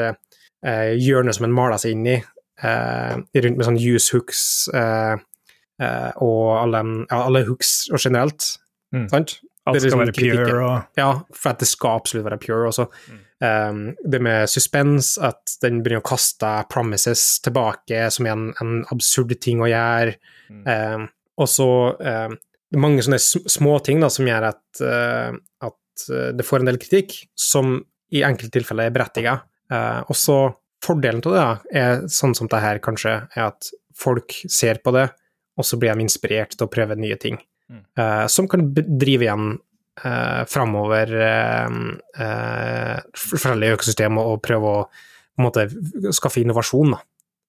hjørne 1.02 1.34
som 1.34 1.48
en 1.48 1.56
maler 1.58 1.82
seg 1.82 1.96
inn 1.96 2.08
i, 2.08 2.20
rundt 2.62 3.58
med 3.58 3.66
sånn 3.66 3.80
use 3.82 4.14
hooks 4.14 4.42
og 4.70 6.44
alle, 6.54 6.82
ja, 7.10 7.18
alle, 7.24 7.42
hooks 7.48 7.72
og 7.90 7.98
generelt. 8.04 8.46
Mm. 8.94 9.08
Sant? 9.10 9.40
Alt 9.70 9.78
skal 9.78 9.86
liksom 9.86 10.02
være 10.02 10.14
pure 10.18 10.62
og 10.66 10.98
Ja, 10.98 11.10
for 11.38 11.52
at 11.52 11.60
det 11.62 11.68
skal 11.70 12.00
absolutt 12.00 12.26
være 12.26 12.40
pure. 12.42 12.62
Også. 12.72 12.88
Mm. 13.12 13.20
Um, 13.42 13.82
det 14.12 14.22
med 14.26 14.50
suspens, 14.50 15.16
at 15.22 15.58
den 15.62 15.82
begynner 15.82 16.02
å 16.02 16.08
kaste 16.12 16.50
promises 16.72 17.26
tilbake, 17.46 18.08
som 18.14 18.26
er 18.26 18.34
en, 18.34 18.48
en 18.62 18.80
absurd 18.94 19.36
ting 19.44 19.62
å 19.62 19.70
gjøre. 19.70 20.16
Mm. 20.50 20.64
Um, 20.66 21.06
og 21.42 21.50
så 21.50 21.70
um, 21.94 22.40
det 22.72 22.80
er 22.80 22.86
mange 22.86 23.04
sånne 23.06 23.20
småting 23.22 24.02
som 24.10 24.30
gjør 24.30 24.50
at, 24.50 24.64
uh, 24.82 25.38
at 25.68 26.08
uh, 26.10 26.30
det 26.34 26.48
får 26.48 26.64
en 26.64 26.72
del 26.72 26.82
kritikk, 26.82 27.18
som 27.38 27.78
i 28.12 28.26
enkelte 28.28 28.58
tilfeller 28.58 28.90
er 28.90 28.96
berettiga. 28.96 29.38
Uh, 29.72 30.02
og 30.08 30.18
så 30.18 30.40
fordelen 30.82 31.22
av 31.22 31.36
det 31.36 31.42
da, 31.42 31.52
er 31.84 32.06
sånn 32.12 32.34
som 32.38 32.50
det 32.50 32.62
her 32.64 32.82
kanskje, 32.84 33.20
er 33.36 33.52
at 33.52 33.70
folk 33.98 34.34
ser 34.50 34.82
på 34.82 34.94
det, 34.96 35.10
og 35.60 35.68
så 35.68 35.78
blir 35.78 35.94
de 35.94 36.08
inspirert 36.08 36.56
til 36.56 36.66
å 36.66 36.72
prøve 36.72 36.98
nye 36.98 37.20
ting. 37.22 37.38
Mm. 37.72 37.84
Uh, 38.00 38.26
som 38.28 38.48
kan 38.52 38.66
drive 38.76 39.28
igjen 39.28 39.54
uh, 40.04 40.42
framover 40.50 41.14
uh, 41.24 42.98
forskjellige 43.16 43.78
økosystemer 43.78 44.34
og, 44.34 44.42
prøve 44.44 44.74
å 44.76 44.82
måte, 45.42 45.70
skaffe 46.16 46.44
innovasjon. 46.44 46.98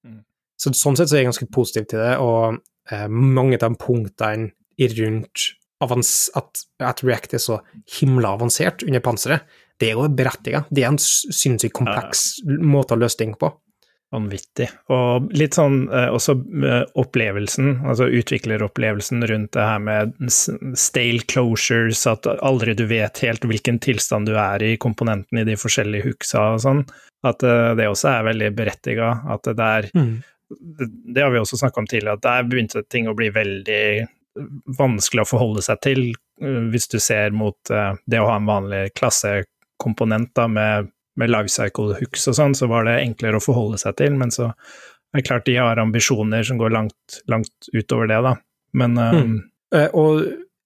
Mm. 0.07 0.21
Så, 0.55 0.71
sånn 0.79 0.95
sett 0.99 1.11
så 1.11 1.17
er 1.17 1.25
jeg 1.25 1.31
ganske 1.33 1.49
positiv 1.53 1.89
til 1.91 2.03
det, 2.03 2.15
og 2.23 2.61
mange 3.07 3.55
av 3.55 3.69
de 3.71 3.79
punktene 3.79 4.49
rundt 4.97 5.43
at, 5.83 6.63
at, 6.83 7.03
React 7.03 7.35
er 7.37 7.41
så 7.41 7.59
himla 7.97 8.33
avansert 8.35 8.83
under 8.83 9.03
panseret, 9.03 9.45
det 9.79 9.89
er 9.89 9.97
jo 9.97 10.07
berettiget. 10.11 10.67
Det 10.71 10.83
er 10.83 10.91
en 10.91 10.99
sinnssykt 10.99 11.75
kompleks 11.75 12.41
måte 12.43 12.95
å 12.95 12.99
løse 12.99 13.19
ting 13.19 13.33
på. 13.39 13.49
Vanvittig. 14.13 14.67
Og 14.93 15.31
litt 15.33 15.55
sånn 15.57 15.87
eh, 15.89 16.11
også 16.13 16.35
eh, 16.37 16.83
opplevelsen, 17.01 17.79
altså 17.81 18.05
utvikleropplevelsen 18.13 19.25
rundt 19.29 19.55
det 19.57 19.65
her 19.65 19.79
med 19.81 20.13
stale 20.29 21.25
closures, 21.31 22.03
at 22.09 22.29
aldri 22.35 22.75
du 22.77 22.85
vet 22.91 23.23
helt 23.25 23.47
hvilken 23.49 23.79
tilstand 23.81 24.29
du 24.29 24.35
er 24.37 24.61
i 24.61 24.75
komponenten 24.77 25.41
i 25.41 25.47
de 25.47 25.57
forskjellige 25.57 26.11
hooksa 26.11 26.45
og 26.53 26.61
sånn, 26.61 26.83
at 27.25 27.41
eh, 27.47 27.71
det 27.79 27.89
også 27.89 28.11
er 28.11 28.29
veldig 28.29 28.53
berettiga. 28.59 29.09
At 29.33 29.49
det 29.49 29.69
er 29.79 29.89
mm. 29.97 30.15
det, 30.61 30.91
det, 31.09 31.23
har 31.23 31.33
vi 31.33 31.41
også 31.41 31.63
snakka 31.63 31.81
om 31.81 31.89
tidligere, 31.89 32.21
at 32.21 32.27
der 32.29 32.49
begynte 32.51 32.85
ting 32.85 33.09
å 33.09 33.17
bli 33.17 33.33
veldig 33.33 33.85
vanskelig 34.77 35.25
å 35.25 35.29
forholde 35.29 35.65
seg 35.65 35.81
til, 35.85 36.07
hvis 36.43 36.89
du 36.89 36.99
ser 37.01 37.33
mot 37.33 37.69
det 37.69 38.17
å 38.19 38.25
ha 38.25 38.39
en 38.39 38.47
vanlig 38.49 38.87
klassekomponent 38.97 40.31
da, 40.33 40.47
med 40.49 40.89
med 41.19 41.31
lifecycle 41.31 41.97
hooks 41.99 42.27
og 42.31 42.37
sånn, 42.37 42.55
så 42.57 42.67
var 42.71 42.87
det 42.87 43.01
enklere 43.03 43.39
å 43.39 43.43
forholde 43.43 43.79
seg 43.81 43.97
til, 43.99 44.15
men 44.17 44.33
så 44.33 44.49
er 45.13 45.21
det 45.21 45.27
klart 45.27 45.45
de 45.45 45.59
har 45.59 45.81
ambisjoner 45.81 46.45
som 46.47 46.57
går 46.57 46.73
langt, 46.73 47.19
langt 47.29 47.69
utover 47.73 48.09
det, 48.09 48.19
da. 48.25 48.33
Men 48.73 48.97
um, 48.97 49.19
mm. 49.19 49.35
uh, 49.77 49.89
Og 50.01 50.23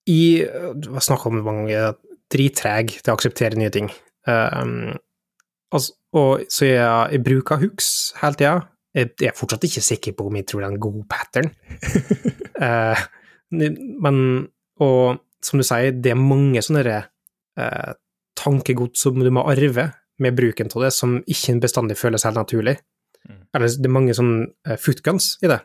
i 0.08 0.40
Du 0.80 0.94
har 0.94 1.04
snakka 1.04 1.28
om 1.28 1.42
mange 1.44 1.82
drittreg 2.32 2.94
til 3.02 3.12
å 3.12 3.18
akseptere 3.18 3.60
nye 3.60 3.72
ting. 3.76 3.90
Um, 4.28 4.96
altså, 5.76 5.98
og 6.16 6.46
så 6.52 6.70
jeg, 6.70 6.88
jeg 7.12 7.24
bruker 7.26 7.60
hooks 7.60 7.90
hele 8.22 8.40
tida. 8.40 8.56
Jeg, 8.96 9.12
jeg 9.20 9.34
er 9.34 9.36
fortsatt 9.36 9.68
ikke 9.68 9.84
sikker 9.84 10.16
på 10.16 10.30
om 10.30 10.40
jeg 10.40 10.48
tror 10.48 10.64
det 10.64 10.70
er 10.70 10.76
en 10.78 10.86
god 10.88 11.02
pattern. 11.12 11.52
uh, 12.64 13.04
men 13.52 14.18
Og 14.84 15.20
som 15.44 15.60
du 15.60 15.68
sier, 15.68 15.92
det 15.92 16.12
er 16.14 16.20
mange 16.20 16.64
sånne 16.64 16.98
uh, 17.60 17.92
tankegods 18.40 19.04
som 19.04 19.20
du 19.20 19.30
må 19.34 19.44
arve 19.50 19.90
med 20.24 20.38
bruken 20.38 20.70
av 20.74 20.86
det 20.88 20.92
som 20.96 21.18
ikke 21.30 21.58
bestandig 21.64 21.98
føles 22.00 22.26
helt 22.28 22.40
naturlig. 22.40 22.78
Mm. 23.28 23.42
Eller 23.56 23.74
det 23.74 23.90
er 23.90 23.94
mange 23.94 24.16
sånn 24.18 24.34
uh, 24.68 24.76
footguns 24.82 25.36
i 25.44 25.52
det, 25.52 25.60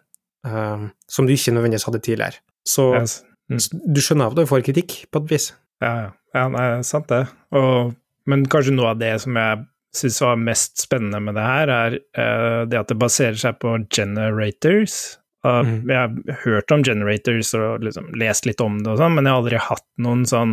uh, 0.48 0.88
som 1.10 1.28
du 1.28 1.34
ikke 1.34 1.54
nødvendigvis 1.54 1.88
hadde 1.88 2.02
tidligere. 2.04 2.42
Så 2.68 2.88
yes. 2.98 3.18
mm. 3.52 3.62
du 3.94 4.02
skjønner 4.02 4.30
at 4.30 4.38
du 4.38 4.48
får 4.48 4.64
kritikk, 4.66 5.02
på 5.10 5.22
et 5.22 5.34
vis. 5.36 5.50
Ja, 5.82 5.92
ja. 6.04 6.10
ja 6.36 6.46
nei, 6.52 6.66
sant 6.86 7.10
det. 7.12 7.24
Og, 7.58 7.94
men 8.30 8.46
kanskje 8.50 8.76
noe 8.76 8.92
av 8.94 9.02
det 9.02 9.14
som 9.24 9.38
jeg 9.38 9.64
syns 9.96 10.22
var 10.24 10.38
mest 10.40 10.80
spennende 10.80 11.20
med 11.20 11.36
det 11.36 11.48
her, 11.48 11.72
er 11.72 11.98
uh, 12.18 12.62
det 12.68 12.80
at 12.80 12.92
det 12.92 13.00
baserer 13.00 13.40
seg 13.40 13.58
på 13.62 13.76
generators. 13.92 15.18
Mm. 15.42 15.88
Jeg 15.90 15.98
har 15.98 16.36
hørt 16.44 16.70
om 16.70 16.84
generators 16.86 17.48
og 17.58 17.82
liksom 17.82 18.12
lest 18.14 18.46
litt 18.46 18.60
om 18.62 18.76
det 18.78 18.92
og 18.92 19.00
sånn, 19.00 19.16
men 19.16 19.26
jeg 19.26 19.34
har 19.34 19.40
aldri 19.40 19.58
hatt 19.58 19.88
noen 20.04 20.22
sånn 20.28 20.52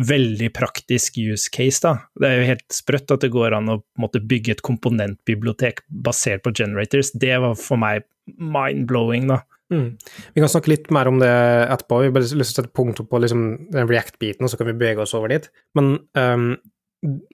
veldig 0.00 0.48
praktisk 0.56 1.18
use 1.20 1.50
case, 1.52 1.82
da. 1.84 1.96
Det 2.18 2.28
er 2.28 2.38
jo 2.40 2.48
helt 2.48 2.74
sprøtt 2.74 3.12
at 3.12 3.24
det 3.24 3.32
går 3.34 3.56
an 3.56 3.70
å 3.74 3.80
måtte 4.00 4.22
bygge 4.24 4.56
et 4.56 4.64
komponentbibliotek 4.64 5.82
basert 6.04 6.44
på 6.44 6.54
generators. 6.56 7.12
Det 7.12 7.34
var 7.42 7.56
for 7.60 7.80
meg 7.80 8.06
mind-blowing, 8.38 9.28
da. 9.30 9.42
Mm. 9.72 9.88
Vi 10.34 10.42
kan 10.42 10.52
snakke 10.52 10.72
litt 10.72 10.90
mer 10.92 11.08
om 11.08 11.20
det 11.20 11.30
etterpå. 11.30 12.02
Vi 12.02 12.12
bare 12.14 12.24
lyst 12.24 12.36
til 12.36 12.44
å 12.44 12.50
sette 12.50 12.76
punktum 12.76 13.08
på 13.08 13.20
liksom, 13.22 13.44
den 13.72 13.90
React-biten, 13.90 14.46
og 14.46 14.52
så 14.52 14.60
kan 14.60 14.70
vi 14.70 14.76
bevege 14.80 15.04
oss 15.04 15.14
over 15.18 15.32
dit. 15.32 15.48
Men 15.78 15.94
um, 16.16 16.50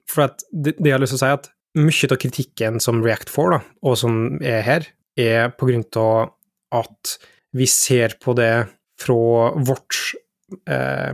for 0.09 0.27
det, 0.51 0.75
det, 0.75 0.91
jeg 0.91 0.97
har 0.97 1.03
lyst 1.03 1.15
til 1.15 1.21
å 1.21 1.23
si, 1.23 1.33
at 1.39 1.51
mye 1.79 2.09
av 2.11 2.21
kritikken 2.21 2.79
som 2.83 3.03
React 3.05 3.31
får, 3.31 3.55
da, 3.55 3.61
og 3.87 3.99
som 4.01 4.15
er 4.43 4.63
her, 4.67 4.89
er 5.19 5.53
på 5.55 5.69
grunn 5.69 5.85
av 5.99 6.33
at 6.75 7.19
vi 7.55 7.65
ser 7.69 8.19
på 8.21 8.35
det 8.37 8.53
fra 8.99 9.53
vårt 9.65 9.95
Eh, 10.69 11.13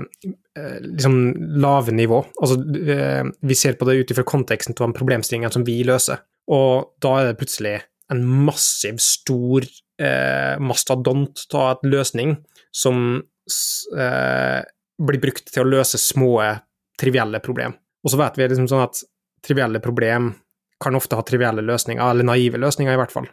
liksom 0.82 1.34
lave 1.60 1.92
nivå. 1.92 2.26
Altså, 2.42 2.56
eh, 2.92 3.24
vi 3.42 3.56
ser 3.56 3.74
på 3.74 3.86
det 3.86 3.98
ut 4.00 4.12
ifra 4.12 4.24
konteksten 4.24 4.76
den 4.78 4.96
problemstillingene 4.96 5.52
som 5.52 5.66
vi 5.68 5.82
løser, 5.84 6.22
og 6.52 6.94
da 7.04 7.16
er 7.20 7.30
det 7.30 7.40
plutselig 7.42 7.76
en 8.14 8.22
massiv, 8.46 8.96
stor 9.02 9.66
eh, 10.02 10.56
mastodont 10.62 11.46
av 11.54 11.72
et 11.72 11.84
løsning 11.90 12.36
som 12.76 13.24
eh, 13.98 14.62
blir 15.06 15.22
brukt 15.22 15.52
til 15.52 15.64
å 15.64 15.72
løse 15.74 15.98
små, 16.02 16.32
trivielle 17.00 17.40
problem. 17.44 17.74
Og 18.06 18.10
så 18.14 18.18
vet 18.22 18.38
vi 18.38 18.48
liksom 18.48 18.70
sånn 18.72 18.86
at 18.86 18.96
trivielle 19.46 19.80
problem 19.84 20.24
kan 20.82 20.98
ofte 20.98 21.18
ha 21.18 21.24
trivielle 21.26 21.64
løsninger, 21.66 22.04
eller 22.04 22.26
naive 22.28 22.58
løsninger, 22.62 22.94
i 22.94 23.00
hvert 23.00 23.14
fall. 23.14 23.28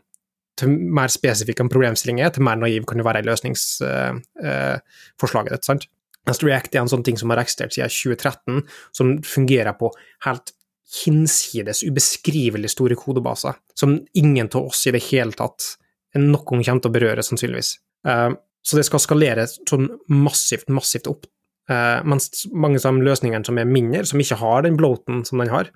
Til 0.58 0.68
mer 0.72 1.10
spesifikk 1.12 1.58
en 1.62 1.72
problemstilling 1.72 2.18
er, 2.22 2.30
til 2.32 2.44
mer 2.46 2.58
naiv 2.60 2.82
kan 2.88 2.98
det 3.00 3.06
være 3.06 3.26
løsningsforslaget 3.28 5.52
eh, 5.52 5.54
ditt, 5.54 5.68
sant? 5.68 5.84
Mens 6.28 6.42
React 6.44 6.76
er 6.76 6.84
en 6.84 6.90
sånn 6.92 7.04
ting 7.06 7.18
som 7.18 7.32
har 7.32 7.40
eksistert 7.42 7.74
siden 7.74 7.90
2013, 7.90 8.60
som 8.94 9.14
fungerer 9.26 9.74
på 9.78 9.90
helt 10.26 10.54
hinsides 11.02 11.82
ubeskrivelig 11.88 12.74
store 12.74 12.96
kodebaser, 13.00 13.56
som 13.78 13.96
ingen 14.18 14.50
av 14.52 14.68
oss 14.68 14.84
i 14.86 14.92
det 14.94 15.02
hele 15.08 15.34
tatt 15.36 15.74
noen 16.18 16.42
kommer 16.44 16.64
til 16.64 16.90
å 16.90 16.92
berøre, 16.92 17.24
sannsynligvis. 17.24 17.76
Uh, 18.06 18.34
så 18.62 18.78
det 18.78 18.84
skal 18.86 19.00
skalere 19.02 19.46
sånn 19.48 19.88
massivt, 20.12 20.68
massivt 20.70 21.08
opp. 21.10 21.24
Uh, 21.70 22.02
mens 22.04 22.44
mange 22.52 22.82
av 22.82 22.92
de 22.92 23.06
løsningene 23.06 23.46
som 23.48 23.58
er 23.58 23.70
mindre, 23.70 24.04
som 24.08 24.20
ikke 24.20 24.40
har 24.42 24.66
den 24.66 24.76
bloaten 24.78 25.22
som 25.26 25.40
den 25.40 25.52
har, 25.52 25.70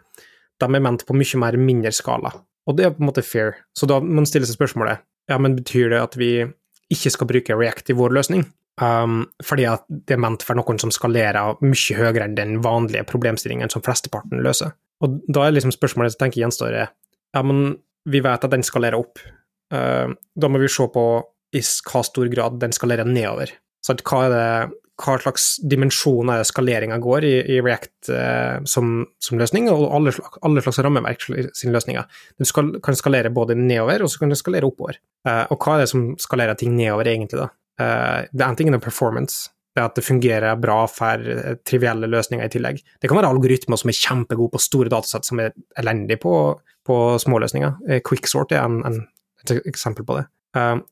de 0.61 0.69
er 0.69 0.85
ment 0.85 1.07
på 1.09 1.17
mye 1.17 1.41
mer 1.41 1.57
mindre 1.61 1.93
skala. 1.95 2.35
Og 2.67 2.77
det 2.77 2.87
er 2.87 2.95
på 2.95 3.03
en 3.03 3.09
måte 3.09 3.25
fair. 3.25 3.55
Så 3.77 3.89
da 3.89 3.99
man 4.03 4.27
stiller 4.29 4.49
seg 4.49 4.59
spørsmålet 4.59 5.05
ja, 5.31 5.39
men 5.43 5.57
betyr 5.59 5.91
det 5.93 6.03
at 6.03 6.15
vi 6.19 6.31
ikke 6.93 7.11
skal 7.15 7.29
bruke 7.31 7.57
React 7.57 7.91
i 7.91 7.97
vår 7.99 8.15
løsning? 8.15 8.45
Um, 8.77 9.23
fordi 9.41 9.65
at 9.71 9.87
det 9.89 10.19
er 10.19 10.21
ment 10.21 10.43
for 10.45 10.59
noen 10.59 10.77
som 10.81 10.93
skalerer 10.93 11.57
mye 11.65 11.97
høyere 11.97 12.27
enn 12.27 12.37
den 12.37 12.59
vanlige 12.65 13.07
problemstillingen 13.09 13.73
som 13.73 13.85
flesteparten 13.85 14.43
løser. 14.45 14.75
Og 15.05 15.17
da 15.33 15.47
er 15.47 15.57
liksom 15.57 15.73
spørsmålet 15.73 16.13
som 16.13 16.25
tenker 16.25 16.43
gjenstår, 16.43 16.77
ja, 16.77 17.43
men 17.45 17.79
vi 18.09 18.21
vet 18.25 18.45
at 18.45 18.53
den 18.53 18.65
skalerer 18.67 19.01
opp. 19.01 19.23
Uh, 19.73 20.13
da 20.37 20.51
må 20.53 20.61
vi 20.61 20.71
se 20.73 20.85
på 20.93 21.07
i 21.57 21.63
hva 21.89 22.03
stor 22.05 22.29
grad 22.33 22.61
den 22.61 22.75
skalerer 22.77 23.09
nedover. 23.09 23.55
Så 23.85 23.97
hva, 24.03 24.27
er 24.27 24.33
det, 24.35 24.77
hva 25.01 25.17
slags 25.23 25.51
dimensjon 25.63 26.29
er 26.33 26.43
det 26.43 26.49
skaleringa 26.51 26.99
går 27.03 27.25
i, 27.25 27.35
i 27.57 27.59
React 27.65 28.11
uh, 28.13 28.65
som, 28.69 29.07
som, 29.23 29.41
løsning, 29.41 29.71
og 29.73 29.89
alle, 29.89 30.13
alle 30.45 30.65
slags 30.65 30.83
rammeverk 30.85 31.25
sine 31.57 31.73
løsninger. 31.73 32.09
Den 32.37 32.49
skal, 32.51 32.75
kan 32.85 32.99
skalere 32.99 33.33
både 33.33 33.57
nedover, 33.57 34.05
og 34.05 34.13
så 34.13 34.21
kan 34.21 34.35
den 34.35 34.41
skalere 34.41 34.69
oppover. 34.69 35.01
Uh, 35.25 35.47
og 35.49 35.57
hva 35.63 35.79
er 35.79 35.87
det 35.87 35.93
som 35.95 36.11
skalerer 36.21 36.59
ting 36.61 36.77
nedover, 36.77 37.09
egentlig, 37.09 37.47
da? 37.47 37.55
Uh, 37.81 38.25
det 38.33 38.45
er 38.45 38.65
en 38.67 38.81
performance, 38.81 39.51
det 39.75 39.83
er 39.83 39.91
at 39.91 39.99
det 39.99 40.05
fungerer 40.07 40.57
bra 40.61 40.85
for 40.89 41.21
uh, 41.21 41.57
trivielle 41.67 42.09
løsninger 42.09 42.47
i 42.47 42.53
tillegg. 42.53 42.81
Det 43.01 43.11
kan 43.11 43.19
være 43.19 43.33
algoritmer 43.35 43.81
som 43.81 43.93
er 43.93 43.99
kjempegode 43.99 44.55
på 44.55 44.63
store 44.63 44.93
datasett, 44.93 45.29
som 45.29 45.43
er 45.43 45.53
elendige 45.79 46.21
på, 46.23 46.33
på 46.87 46.97
små 47.23 47.43
løsninger. 47.45 47.77
Uh, 47.89 48.01
Quicksort 48.07 48.55
er 48.57 48.65
en, 48.65 48.81
en, 48.89 49.03
et 49.45 49.59
eksempel 49.67 50.07
på 50.07 50.21
det. 50.21 50.27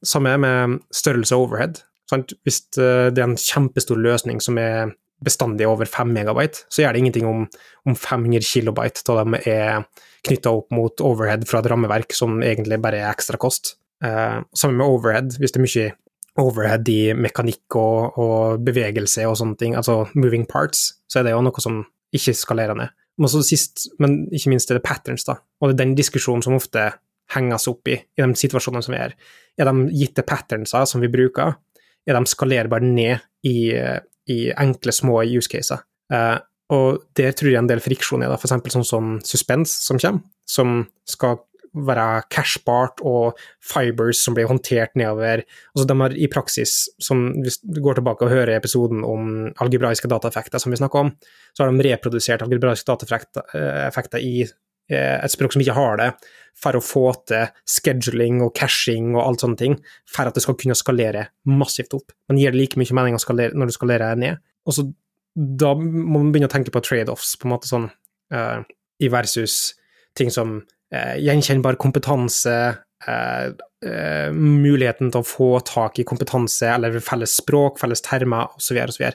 samme 0.05 0.37
med 0.37 0.81
størrelse 0.93 1.37
og 1.37 1.47
overhead. 1.47 1.81
Sant? 2.11 2.35
Hvis 2.45 2.67
det 2.77 3.17
er 3.17 3.25
en 3.25 3.39
kjempestor 3.41 3.97
løsning 3.97 4.43
som 4.45 4.59
er 4.61 4.93
bestandig 5.25 5.65
over 5.67 5.89
5 5.89 6.11
megabyte, 6.13 6.67
så 6.69 6.83
gjør 6.83 6.93
det 6.93 7.01
ingenting 7.01 7.27
om, 7.27 7.47
om 7.89 7.97
500 7.97 8.45
kilobyte 8.45 9.07
av 9.09 9.23
dem 9.23 9.39
er 9.41 9.87
knytta 10.29 10.53
opp 10.53 10.73
mot 10.75 11.01
overhead 11.05 11.47
fra 11.49 11.63
et 11.63 11.71
rammeverk 11.73 12.13
som 12.17 12.43
egentlig 12.45 12.81
bare 12.85 13.01
er 13.01 13.11
ekstrakost. 13.13 13.79
Uh, 14.05 14.43
sammen 14.53 14.81
med 14.81 14.87
overhead, 14.87 15.39
hvis 15.41 15.55
det 15.55 15.61
er 15.61 15.65
mye 15.65 15.91
overhead 16.41 16.89
i 16.91 17.15
mekanikk 17.15 17.77
og, 17.79 18.19
og, 18.19 18.65
bevegelse 18.67 19.27
og 19.29 19.37
sånne 19.39 19.59
ting, 19.61 19.77
altså 19.79 20.03
moving 20.19 20.47
parts, 20.51 20.89
så 21.11 21.21
er 21.21 21.29
det 21.29 21.35
jo 21.35 21.43
noe 21.47 21.63
som 21.63 21.83
ikke 22.15 22.35
skalerer 22.37 22.79
ned. 22.79 22.95
Men, 23.21 23.31
sist, 23.47 23.87
men 24.03 24.25
ikke 24.35 24.51
minst 24.51 24.71
er 24.71 24.81
det 24.81 24.87
patterns, 24.87 25.27
da. 25.27 25.39
Og 25.63 25.71
det 25.71 25.77
er 25.77 25.83
den 25.85 25.95
diskusjonen 25.99 26.43
som 26.43 26.57
ofte 26.57 26.89
henges 27.35 27.69
opp 27.71 27.89
i, 27.89 27.97
i 27.97 28.23
de 28.25 28.39
situasjonene 28.39 28.85
som 28.85 28.95
vi 28.95 29.01
er. 29.01 29.15
Er 29.59 29.71
de 29.71 29.95
gitte 29.95 30.25
patternser 30.27 30.89
som 30.91 31.03
vi 31.03 31.13
bruker, 31.13 31.55
er 32.05 32.19
de 32.19 32.29
skalerbare 32.29 32.85
ned 32.85 33.23
i, 33.47 33.71
i 34.31 34.39
enkle, 34.51 34.93
små 34.93 35.23
use 35.31 35.51
caser? 35.51 35.87
Uh, 36.13 36.37
og 36.75 37.05
der 37.17 37.35
tror 37.37 37.53
jeg 37.53 37.61
en 37.61 37.71
del 37.71 37.83
friksjon 37.85 38.25
er, 38.25 38.33
da, 38.33 38.39
f.eks. 38.41 38.75
sånn 38.75 38.89
som 38.89 39.17
suspens 39.25 39.73
som 39.87 40.01
kommer, 40.01 40.25
som 40.49 40.81
skal 41.09 41.39
være 41.75 42.25
cashbart 42.33 43.03
og 43.07 43.39
fibers 43.63 44.21
som 44.23 44.37
blir 44.37 44.49
håndtert 44.51 44.95
nedover. 44.99 45.43
Altså 45.75 45.87
de 45.91 45.97
har 46.01 46.17
i 46.17 46.29
praksis, 46.31 46.75
som 47.03 47.27
hvis 47.43 47.59
du 47.63 47.81
går 47.85 47.99
tilbake 47.99 48.27
og 48.27 48.33
hører 48.33 48.57
episoden 48.57 49.05
om 49.07 49.51
algebraiske 49.63 50.11
dataeffekter 50.11 50.63
som 50.63 50.75
vi 50.75 50.81
snakker 50.81 51.05
om, 51.05 51.13
så 51.53 51.65
har 51.65 51.73
de 51.73 51.89
reprodusert 51.89 52.45
algebraiske 52.47 52.89
dataeffekter 52.91 54.23
i 54.23 54.45
eh, 54.45 55.19
et 55.19 55.35
språk 55.35 55.57
som 55.57 55.65
ikke 55.65 55.77
har 55.79 56.01
det, 56.01 56.11
for 56.59 56.79
å 56.79 56.85
få 56.85 57.07
til 57.27 57.49
scheduling 57.67 58.43
og 58.45 58.55
cashing 58.57 59.15
og 59.17 59.25
alt 59.25 59.47
sånne 59.47 59.59
ting, 59.61 59.79
for 60.07 60.31
at 60.31 60.37
det 60.37 60.45
skal 60.45 60.59
kunne 60.61 60.79
skalere 60.79 61.29
massivt 61.51 61.97
opp. 61.99 62.15
Men 62.31 62.39
gir 62.39 62.55
det 62.55 62.61
like 62.61 62.81
mye 62.81 63.01
mening 63.01 63.19
når 63.19 63.73
du 63.73 63.75
skalerer 63.75 64.21
ned? 64.21 64.39
Og 64.65 64.79
så 64.79 64.87
da 65.35 65.73
må 65.75 66.21
man 66.21 66.31
begynne 66.31 66.47
å 66.47 66.53
tenke 66.53 66.71
på 66.71 66.83
trade-offs, 66.87 67.35
på 67.35 67.49
en 67.49 67.53
måte 67.57 67.67
sånn, 67.67 67.89
uh, 68.31 68.63
i 69.03 69.09
versus 69.11 69.73
ting 70.15 70.31
som 70.31 70.61
Eh, 70.63 70.74
gjenkjennbar 70.95 71.79
kompetanse, 71.81 72.55
eh, 73.07 73.47
eh, 73.87 74.31
muligheten 74.33 75.11
til 75.13 75.21
å 75.21 75.27
få 75.27 75.51
tak 75.67 75.99
i 75.99 76.07
kompetanse 76.09 76.69
eller 76.71 77.01
felles 77.01 77.37
språk, 77.41 77.79
felles 77.81 78.05
termer 78.05 78.55
osv. 78.57 78.81
osv. 78.89 79.13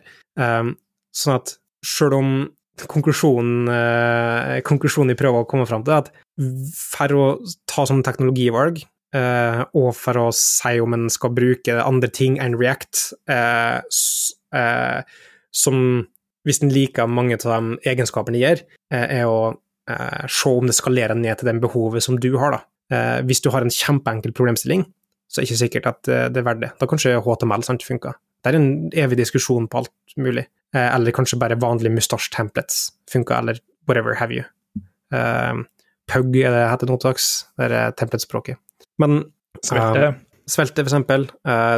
Sånn 1.20 1.36
at 1.36 1.56
sjøl 1.86 2.16
om 2.20 2.32
konklusjonen, 2.80 3.68
konklusjonen 4.64 5.12
jeg 5.12 5.20
prøver 5.20 5.44
å 5.44 5.48
komme 5.50 5.66
fram 5.68 5.84
til, 5.84 5.98
er 5.98 6.06
at 6.06 6.12
for 6.80 7.16
å 7.18 7.26
ta 7.68 7.84
sånne 7.84 8.06
teknologivalg, 8.08 8.80
og 9.76 9.90
for 9.98 10.20
å 10.22 10.28
si 10.32 10.80
om 10.80 10.96
en 10.96 11.10
skal 11.12 11.34
bruke 11.36 11.76
andre 11.82 12.08
ting 12.08 12.38
enn 12.40 12.56
React, 12.56 13.02
som 15.52 15.82
hvis 16.48 16.62
en 16.64 16.72
liker 16.72 17.12
mange 17.12 17.36
av 17.42 17.52
de 17.52 17.92
egenskapene 17.92 18.38
de 18.38 18.46
gir, 18.46 18.64
er 18.96 19.28
å 19.28 19.58
eh, 19.90 20.28
se 20.30 20.52
om 20.52 20.70
det 20.70 20.78
skalerer 20.78 21.18
ned 21.18 21.40
til 21.40 21.50
den 21.50 21.62
behovet 21.64 22.06
som 22.06 22.20
du 22.22 22.32
har. 22.42 22.62
Eh, 22.94 23.20
hvis 23.28 23.42
du 23.46 23.50
har 23.54 23.66
en 23.66 23.74
kjempeenkel 23.74 24.34
problemstilling, 24.38 24.86
så 25.30 25.40
er 25.40 25.46
det 25.46 25.50
ikke 25.50 25.64
sikkert 25.64 25.90
at 25.92 26.10
eh, 26.10 26.28
det 26.34 26.42
er 26.42 26.48
verdt 26.48 26.64
det. 26.64 26.72
Da 26.82 26.90
kanskje 26.90 27.18
HTML 27.26 27.66
sant, 27.66 27.86
funker. 27.86 28.18
Det 28.44 28.52
er 28.52 28.60
en 28.60 28.70
evig 28.98 29.20
diskusjon 29.20 29.68
på 29.70 29.84
alt 29.84 30.16
mulig. 30.18 30.48
Eh, 30.76 30.88
eller 30.88 31.16
kanskje 31.16 31.40
bare 31.42 31.60
vanlige 31.60 31.94
mustache 31.94 32.32
templates 32.34 32.90
funker, 33.12 33.38
eller 33.38 33.60
whatever 33.90 34.18
have 34.18 34.34
you. 34.34 34.46
Eh, 35.14 35.66
Pug 36.10 36.34
er 36.40 36.50
det 36.56 36.64
heter 36.72 36.90
nå 36.90 36.96
til 36.98 37.12
dags, 37.12 37.28
det 37.62 37.70
er 37.70 37.92
templatespråket. 37.94 38.58
Men 38.98 39.28
Svelte. 39.66 40.08
Uh, 40.08 40.46
svelte, 40.50 40.82
for 40.82 40.88
eksempel, 40.90 41.26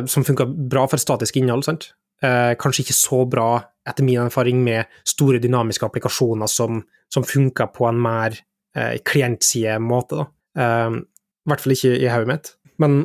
som 0.07 0.23
funker 0.23 0.47
bra 0.47 0.85
for 0.87 1.01
statisk 1.01 1.35
innhold, 1.39 1.65
sant. 1.65 1.89
Uh, 2.21 2.53
kanskje 2.61 2.85
ikke 2.85 2.97
så 2.97 3.23
bra 3.25 3.51
etter 3.87 4.05
min 4.05 4.21
erfaring, 4.21 4.61
med 4.63 4.89
store 5.07 5.41
dynamiske 5.41 5.87
applikasjoner 5.87 6.49
som, 6.51 6.83
som 7.13 7.25
funker 7.25 7.71
på 7.73 7.87
en 7.89 8.01
mer 8.01 8.37
eh, 8.77 8.99
klientside 9.05 9.79
måte. 9.83 10.27
Eh, 10.57 10.99
I 11.01 11.49
hvert 11.51 11.63
fall 11.63 11.75
ikke 11.75 11.95
i 11.97 12.09
hodet 12.11 12.29
mitt. 12.29 12.51
Men, 12.81 12.99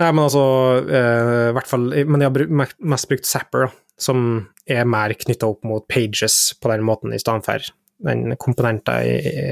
nei, 0.00 0.10
men 0.10 0.24
altså 0.24 0.44
eh, 0.86 1.50
hvert 1.56 1.70
fall, 1.70 1.88
Men 2.06 2.22
jeg 2.22 2.30
har 2.30 2.76
mest 2.94 3.10
brukt 3.10 3.28
Zapper, 3.28 3.66
da, 3.66 3.72
som 4.00 4.28
er 4.70 4.86
mer 4.88 5.16
knytta 5.18 5.50
opp 5.50 5.66
mot 5.66 5.84
pages 5.90 6.54
på 6.60 6.70
den 6.72 6.86
måten, 6.86 7.12
i 7.12 7.20
stedet 7.20 7.44
for 7.44 7.72
den 8.06 8.38
komponenten 8.40 9.02
i, 9.04 9.18
i, 9.18 9.48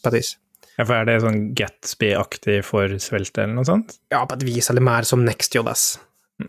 på 0.00 0.12
et 0.12 0.20
vis. 0.20 0.36
Ja, 0.78 0.86
for 0.86 0.96
Er 0.96 1.08
det 1.08 1.18
sånn 1.20 1.50
Gatsby-aktig 1.58 2.62
for 2.64 2.94
svelte, 3.02 3.42
eller 3.42 3.58
noe 3.58 3.68
sånt? 3.68 3.98
Ja, 4.14 4.22
på 4.24 4.38
et 4.38 4.46
vis, 4.46 4.70
eller 4.72 4.86
mer 4.86 5.04
som 5.04 5.26
NextJS. 5.26 5.88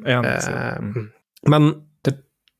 Ja, 0.07 0.21
eh, 0.21 1.01
men 1.51 1.73
det, 1.73 1.90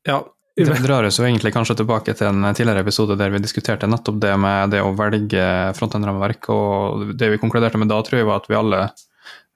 ja, 0.08 0.22
det 0.56 0.82
drar 0.84 1.08
oss 1.08 1.20
jo 1.20 1.26
egentlig 1.26 1.54
kanskje 1.56 1.78
tilbake 1.80 2.14
til 2.18 2.28
en 2.28 2.50
tidligere 2.52 2.84
episode 2.84 3.16
der 3.20 3.32
vi 3.34 3.40
diskuterte 3.44 3.88
nettopp 3.90 4.20
det 4.22 4.34
med 4.42 4.74
det 4.74 4.82
å 4.84 4.92
velge 4.98 5.46
frontend-rammeverk, 5.78 6.50
og 6.52 7.14
det 7.18 7.32
vi 7.34 7.40
konkluderte 7.42 7.80
med 7.80 7.92
da, 7.92 8.02
tror 8.04 8.22
jeg 8.22 8.28
var 8.28 8.42
at 8.42 8.50
vi 8.52 8.60
alle, 8.60 8.82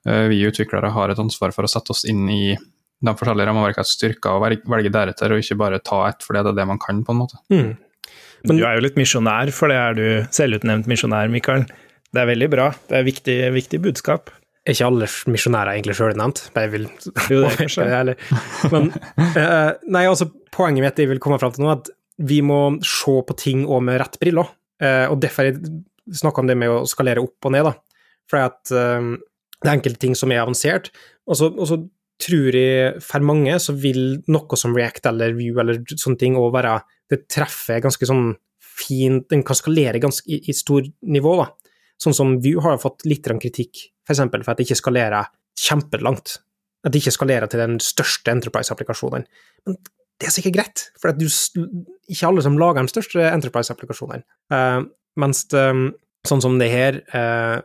eh, 0.08 0.28
vi 0.32 0.46
utviklere, 0.48 0.94
har 0.96 1.12
et 1.12 1.20
ansvar 1.22 1.54
for 1.56 1.68
å 1.68 1.72
sette 1.72 1.92
oss 1.92 2.06
inn 2.10 2.24
i 2.32 2.56
de 2.56 3.12
forskjellige 3.12 3.50
rammeverkenes 3.50 3.92
styrker 3.98 4.38
og 4.38 4.46
velge 4.72 4.94
deretter, 4.94 5.34
og 5.34 5.44
ikke 5.44 5.60
bare 5.60 5.82
ta 5.84 6.06
ett 6.08 6.24
fordi 6.24 6.46
det 6.46 6.54
er 6.54 6.62
det 6.62 6.70
man 6.72 6.82
kan, 6.82 7.04
på 7.04 7.14
en 7.14 7.22
måte. 7.26 7.42
Mm. 7.52 7.76
Men, 8.46 8.62
du 8.62 8.64
er 8.64 8.78
jo 8.78 8.86
litt 8.86 8.98
misjonær, 8.98 9.52
for 9.58 9.74
det 9.74 9.82
er 9.82 9.98
du 9.98 10.08
selvutnevnt 10.34 10.88
misjonær, 10.88 11.28
Mikael. 11.34 11.66
Det 12.14 12.22
er 12.22 12.30
veldig 12.30 12.50
bra. 12.54 12.72
Det 12.88 13.00
er 13.02 13.08
viktig, 13.08 13.38
viktig 13.58 13.82
budskap 13.84 14.32
er 14.66 14.74
ikke 14.74 14.88
alle 14.90 15.08
misjonærer 15.30 15.76
egentlig 15.76 15.96
sjølnevnt, 16.00 16.40
bare 16.56 16.66
jeg 16.66 16.74
vil 16.74 16.88
Jo, 17.30 17.44
det 17.44 17.52
er 17.52 17.60
kanskje 17.62 17.86
det. 18.10 18.16
Men 18.74 18.90
nei, 19.94 20.06
altså, 20.10 20.30
poenget 20.56 20.86
mitt 20.86 21.02
jeg 21.02 21.12
vil 21.12 21.22
komme 21.22 21.38
fram 21.42 21.54
til 21.54 21.66
nå, 21.66 21.70
er 21.70 21.84
at 21.84 21.92
vi 22.24 22.40
må 22.46 22.60
se 22.86 23.18
på 23.28 23.36
ting 23.40 23.66
òg 23.68 23.84
med 23.86 24.00
rett 24.02 24.20
briller. 24.22 24.54
Uh, 24.82 25.08
og 25.12 25.20
derfor 25.24 25.50
jeg 25.50 25.60
snakka 26.16 26.44
om 26.44 26.50
det 26.50 26.58
med 26.60 26.72
å 26.72 26.86
skalere 26.90 27.24
opp 27.24 27.48
og 27.48 27.56
ned, 27.56 27.68
da. 27.68 27.76
For 28.32 28.42
at 28.42 28.72
uh, 28.74 29.16
det 29.62 29.70
er 29.70 29.76
enkelte 29.76 30.02
ting 30.02 30.16
som 30.18 30.32
er 30.34 30.44
avansert, 30.44 30.92
og 31.26 31.40
så, 31.40 31.50
og 31.52 31.70
så 31.70 31.80
tror 32.22 32.56
jeg 32.56 33.04
for 33.04 33.26
mange 33.28 33.58
så 33.60 33.74
vil 33.76 34.22
noe 34.32 34.60
som 34.60 34.76
React 34.76 35.10
eller 35.12 35.34
View 35.36 35.58
eller 35.60 35.82
sånne 35.92 36.20
ting 36.22 36.38
òg 36.40 36.54
være 36.56 36.78
Det 37.12 37.26
treffer 37.28 37.82
ganske 37.84 38.08
sånn 38.08 38.30
fint 38.64 39.26
Den 39.34 39.44
kan 39.44 39.58
skalere 39.60 40.00
ganske 40.00 40.24
i, 40.32 40.38
i 40.48 40.56
stor 40.56 40.86
nivå, 41.04 41.34
da. 41.42 41.50
Sånn 42.02 42.16
som 42.16 42.38
Vue 42.44 42.62
har 42.64 42.80
fått 42.82 43.06
litt 43.08 43.28
kritikk 43.28 43.90
f.eks. 44.06 44.22
For, 44.22 44.44
for 44.44 44.54
at 44.54 44.60
det 44.60 44.68
ikke 44.68 44.82
skalerer 44.82 45.30
kjempelangt. 45.60 46.40
At 46.86 46.94
det 46.94 47.02
ikke 47.02 47.16
skalerer 47.16 47.50
til 47.50 47.62
den 47.64 47.78
største 47.82 48.34
Enterprise-applikasjonen. 48.36 49.26
Men 49.66 49.78
det 50.22 50.30
er 50.30 50.36
sikkert 50.36 50.58
greit, 50.60 50.84
for 51.02 51.12
at 51.12 51.20
du, 51.20 51.28
ikke 51.28 52.28
alle 52.30 52.44
som 52.46 52.60
lager 52.60 52.86
de 52.86 52.94
største 52.94 53.24
Enterprise-applikasjonene. 53.32 54.26
Uh, 54.54 54.86
mens 55.20 55.46
det, 55.52 55.66
sånn 56.28 56.44
som 56.44 56.60
det 56.62 56.70
her 56.72 57.02
uh, 57.16 57.64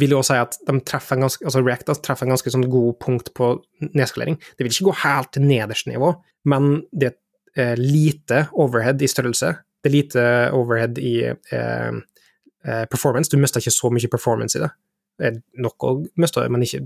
vil 0.00 0.16
jo 0.16 0.22
også 0.22 0.34
si 0.34 0.40
at 0.42 0.80
treffer 0.88 1.18
en 1.18 1.26
ganske, 1.26 1.44
altså 1.46 1.62
React 1.62 1.92
treffer 2.02 2.26
en 2.26 2.34
ganske 2.34 2.52
sånn 2.52 2.66
god 2.70 2.96
punkt 3.02 3.30
på 3.38 3.52
nedskalering. 3.92 4.40
Det 4.56 4.66
vil 4.66 4.72
ikke 4.72 4.88
gå 4.88 4.96
helt 5.04 5.32
til 5.36 5.46
nederste 5.46 5.92
nivå, 5.92 6.10
men 6.50 6.80
det 6.90 7.12
er 7.56 7.78
lite 7.78 8.46
overhead 8.58 9.02
i 9.02 9.08
størrelse. 9.10 9.52
Det 9.80 9.90
er 9.90 9.94
lite 9.94 10.24
overhead 10.56 10.98
i 10.98 11.14
performance. 12.90 13.30
Du 13.30 13.38
mister 13.38 13.62
ikke 13.62 13.74
så 13.74 13.90
mye 13.94 14.10
performance 14.10 14.58
i 14.58 14.62
det 14.62 14.72
Det 15.16 15.28
er 15.28 15.36
nok 15.62 15.84
å 15.86 15.90
miste, 16.20 16.42
men 16.50 16.64
ikke 16.66 16.82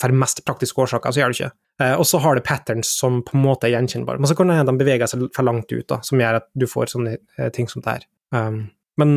for 0.00 0.14
mest 0.16 0.42
praktiske 0.46 0.80
årsaker, 0.82 1.12
så 1.12 1.22
gjør 1.22 1.32
du 1.32 1.38
ikke. 1.38 1.50
Eh, 1.82 1.94
og 1.94 2.06
så 2.08 2.20
har 2.22 2.36
det 2.36 2.44
patterns 2.46 2.90
som 2.98 3.20
på 3.26 3.36
en 3.36 3.44
måte 3.44 3.68
er 3.68 3.76
gjenkjennbare. 3.76 4.20
Men 4.20 4.30
så 4.30 4.36
kan 4.38 4.50
det 4.50 4.58
hende 4.58 4.74
de 4.74 4.82
beveger 4.82 5.10
seg 5.10 5.28
for 5.36 5.46
langt 5.46 5.72
ut, 5.72 5.86
da, 5.90 6.00
som 6.06 6.20
gjør 6.20 6.40
at 6.40 6.48
du 6.58 6.66
får 6.70 6.92
sånne 6.94 7.14
eh, 7.16 7.52
ting 7.54 7.70
som 7.70 7.84
det 7.84 7.96
her. 7.96 8.08
Um, 8.34 8.64
men 9.00 9.14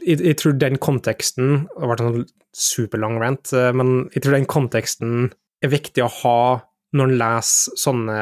jeg, 0.00 0.18
jeg, 0.18 0.36
tror 0.38 0.54
den 0.58 0.80
konteksten 0.82 1.66
Det 1.66 1.82
har 1.82 1.90
vært 1.92 2.02
en 2.02 2.08
sånn 2.12 2.28
superlang 2.56 3.18
rant, 3.22 3.52
men 3.76 3.90
jeg 4.14 4.24
tror 4.24 4.34
den 4.34 4.48
konteksten 4.50 5.28
er 5.62 5.70
viktig 5.70 6.02
å 6.02 6.12
ha 6.22 6.38
når 6.96 7.10
en 7.10 7.18
leser 7.20 7.76
sånne, 7.82 8.20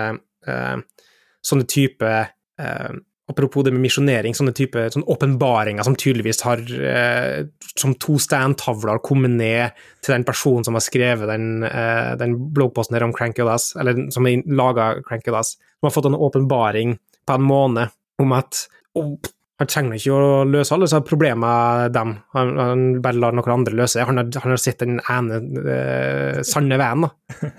uh, 0.49 1.13
sånne 1.47 1.67
type 1.71 2.11
uh, 2.11 2.97
Apropos 3.31 3.65
det 3.65 3.73
med 3.73 3.81
misjonering, 3.87 4.35
sånne 4.37 4.53
type 4.53 4.83
sånne 4.93 5.09
åpenbaringer 5.09 5.87
som 5.87 5.95
tydeligvis 5.97 6.43
har 6.45 6.61
eh, 6.61 7.47
Som 7.73 7.95
to 7.97 8.19
standtavler 8.21 9.01
kommet 9.01 9.33
ned 9.33 9.79
til 10.05 10.13
den 10.13 10.27
personen 10.29 10.67
som 10.67 10.77
har 10.77 10.85
skrevet 10.85 11.31
den, 11.33 11.63
eh, 11.65 12.13
den 12.21 12.37
bloggposten 12.53 12.99
her 12.99 13.07
om 13.07 13.15
Cranky 13.17 13.43
Odas, 13.47 13.73
eller 13.81 14.11
som 14.13 14.29
har 14.29 14.45
laga 14.45 14.91
Crankydas, 15.07 15.57
som 15.57 15.89
har 15.89 15.95
fått 15.95 16.11
en 16.11 16.21
åpenbaring 16.21 16.99
på 17.25 17.39
en 17.39 17.49
måned 17.49 17.97
om 18.21 18.37
at 18.37 18.67
oh, 18.95 19.17
han 19.61 19.71
trenger 19.71 19.97
ikke 19.97 20.15
å 20.15 20.45
løse 20.51 20.75
alle 20.75 20.89
disse 20.89 21.01
problemene 21.07 21.89
dem, 21.95 22.17
han, 22.35 22.53
han, 22.59 22.85
bare 23.03 23.21
lar 23.23 23.37
noen 23.37 23.55
andre 23.55 23.77
løse. 23.79 24.03
Han 24.05 24.19
har, 24.19 24.31
han 24.43 24.53
har 24.53 24.61
sett 24.61 24.83
den 24.83 24.99
ene 25.01 25.41
eh, 25.63 26.41
sanne 26.47 26.79
veien, 26.81 27.07
da. 27.07 27.13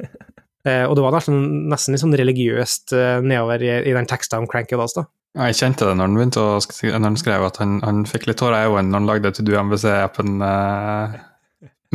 eh, 0.68 0.84
og 0.84 0.98
det 0.98 1.06
var 1.06 1.16
nesten, 1.16 1.40
nesten 1.72 1.96
litt 1.96 2.04
sånn 2.04 2.18
religiøst 2.20 2.96
eh, 2.98 3.20
nedover 3.24 3.64
i, 3.64 3.72
i 3.88 3.96
den 3.96 4.10
teksten 4.12 4.44
om 4.44 4.50
Cranky 4.52 4.78
Odas, 4.78 4.98
da. 5.00 5.08
Jeg 5.36 5.56
kjente 5.60 5.88
det 5.88 5.96
når 6.00 6.08
han 6.08 6.16
begynte 6.16 6.44
å 6.44 6.52
når 6.62 7.08
han 7.10 7.18
skrev 7.20 7.44
at 7.44 7.58
han, 7.60 7.80
han 7.84 8.06
fikk 8.08 8.30
litt 8.30 8.40
tårer 8.40 8.64
i 8.64 8.70
øynene 8.72 8.92
når 8.94 9.02
han 9.02 9.10
lagde 9.10 9.32
To 9.36 9.44
Do 9.44 9.58
MVC-appen 9.60 10.38
uh, 10.40 11.18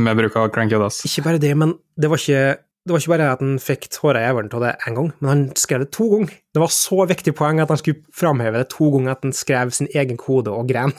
med 0.01 0.19
bruk 0.19 0.37
av 0.37 0.51
Crank 0.53 0.75
Odas. 0.77 1.01
Ikke 1.09 1.25
bare 1.25 1.41
det, 1.41 1.55
men 1.57 1.73
det 2.01 2.11
var 2.13 2.21
ikke, 2.21 2.59
det 2.61 2.93
var 2.93 3.03
ikke 3.03 3.13
bare 3.15 3.31
at 3.33 3.45
han 3.45 3.55
fikk 3.63 3.89
tårer 3.95 4.27
i 4.27 4.35
øynene 4.35 4.59
av 4.59 4.67
det 4.67 4.75
én 4.85 4.99
gang, 4.99 5.09
men 5.21 5.33
han 5.33 5.47
skrev 5.57 5.87
det 5.87 5.91
to 5.97 6.11
ganger. 6.13 6.37
Det 6.53 6.65
var 6.65 6.75
så 6.75 7.07
viktig 7.15 7.35
poeng 7.39 7.63
at 7.65 7.73
han 7.73 7.81
skulle 7.81 8.05
framheve 8.17 8.61
det 8.61 8.69
to 8.75 8.91
ganger 8.93 9.15
at 9.15 9.25
han 9.25 9.37
skrev 9.37 9.73
sin 9.77 9.89
egen 9.95 10.21
kode 10.21 10.53
og 10.53 10.69
gren. 10.69 10.93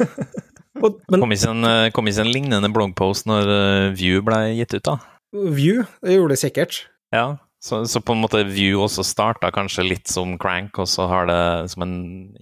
og, 0.82 1.00
men, 1.08 1.22
kom, 1.22 1.32
ikke 1.32 1.54
en, 1.54 1.70
eh, 1.70 1.90
kom 1.96 2.12
ikke 2.12 2.26
en 2.26 2.34
lignende 2.34 2.72
bloggpost 2.76 3.30
når 3.30 3.48
uh, 3.48 3.88
View 3.96 4.20
ble 4.26 4.42
gitt 4.58 4.76
ut, 4.76 4.84
da? 4.84 4.98
View? 5.32 5.88
Det 6.04 6.18
gjorde 6.18 6.36
det 6.36 6.42
sikkert. 6.44 6.84
Ja, 7.14 7.38
Så, 7.64 7.86
så, 7.88 8.00
på 8.04 8.12
en 8.12 8.20
måte 8.20 8.42
View 8.44 8.82
også 8.84 9.00
starta 9.08 9.48
kanskje 9.54 9.86
litt 9.86 10.10
som 10.12 10.34
Crank, 10.40 10.76
og 10.82 10.88
så 10.90 11.06
har 11.08 11.30
det 11.30 11.44
som 11.72 11.86
en 11.86 11.94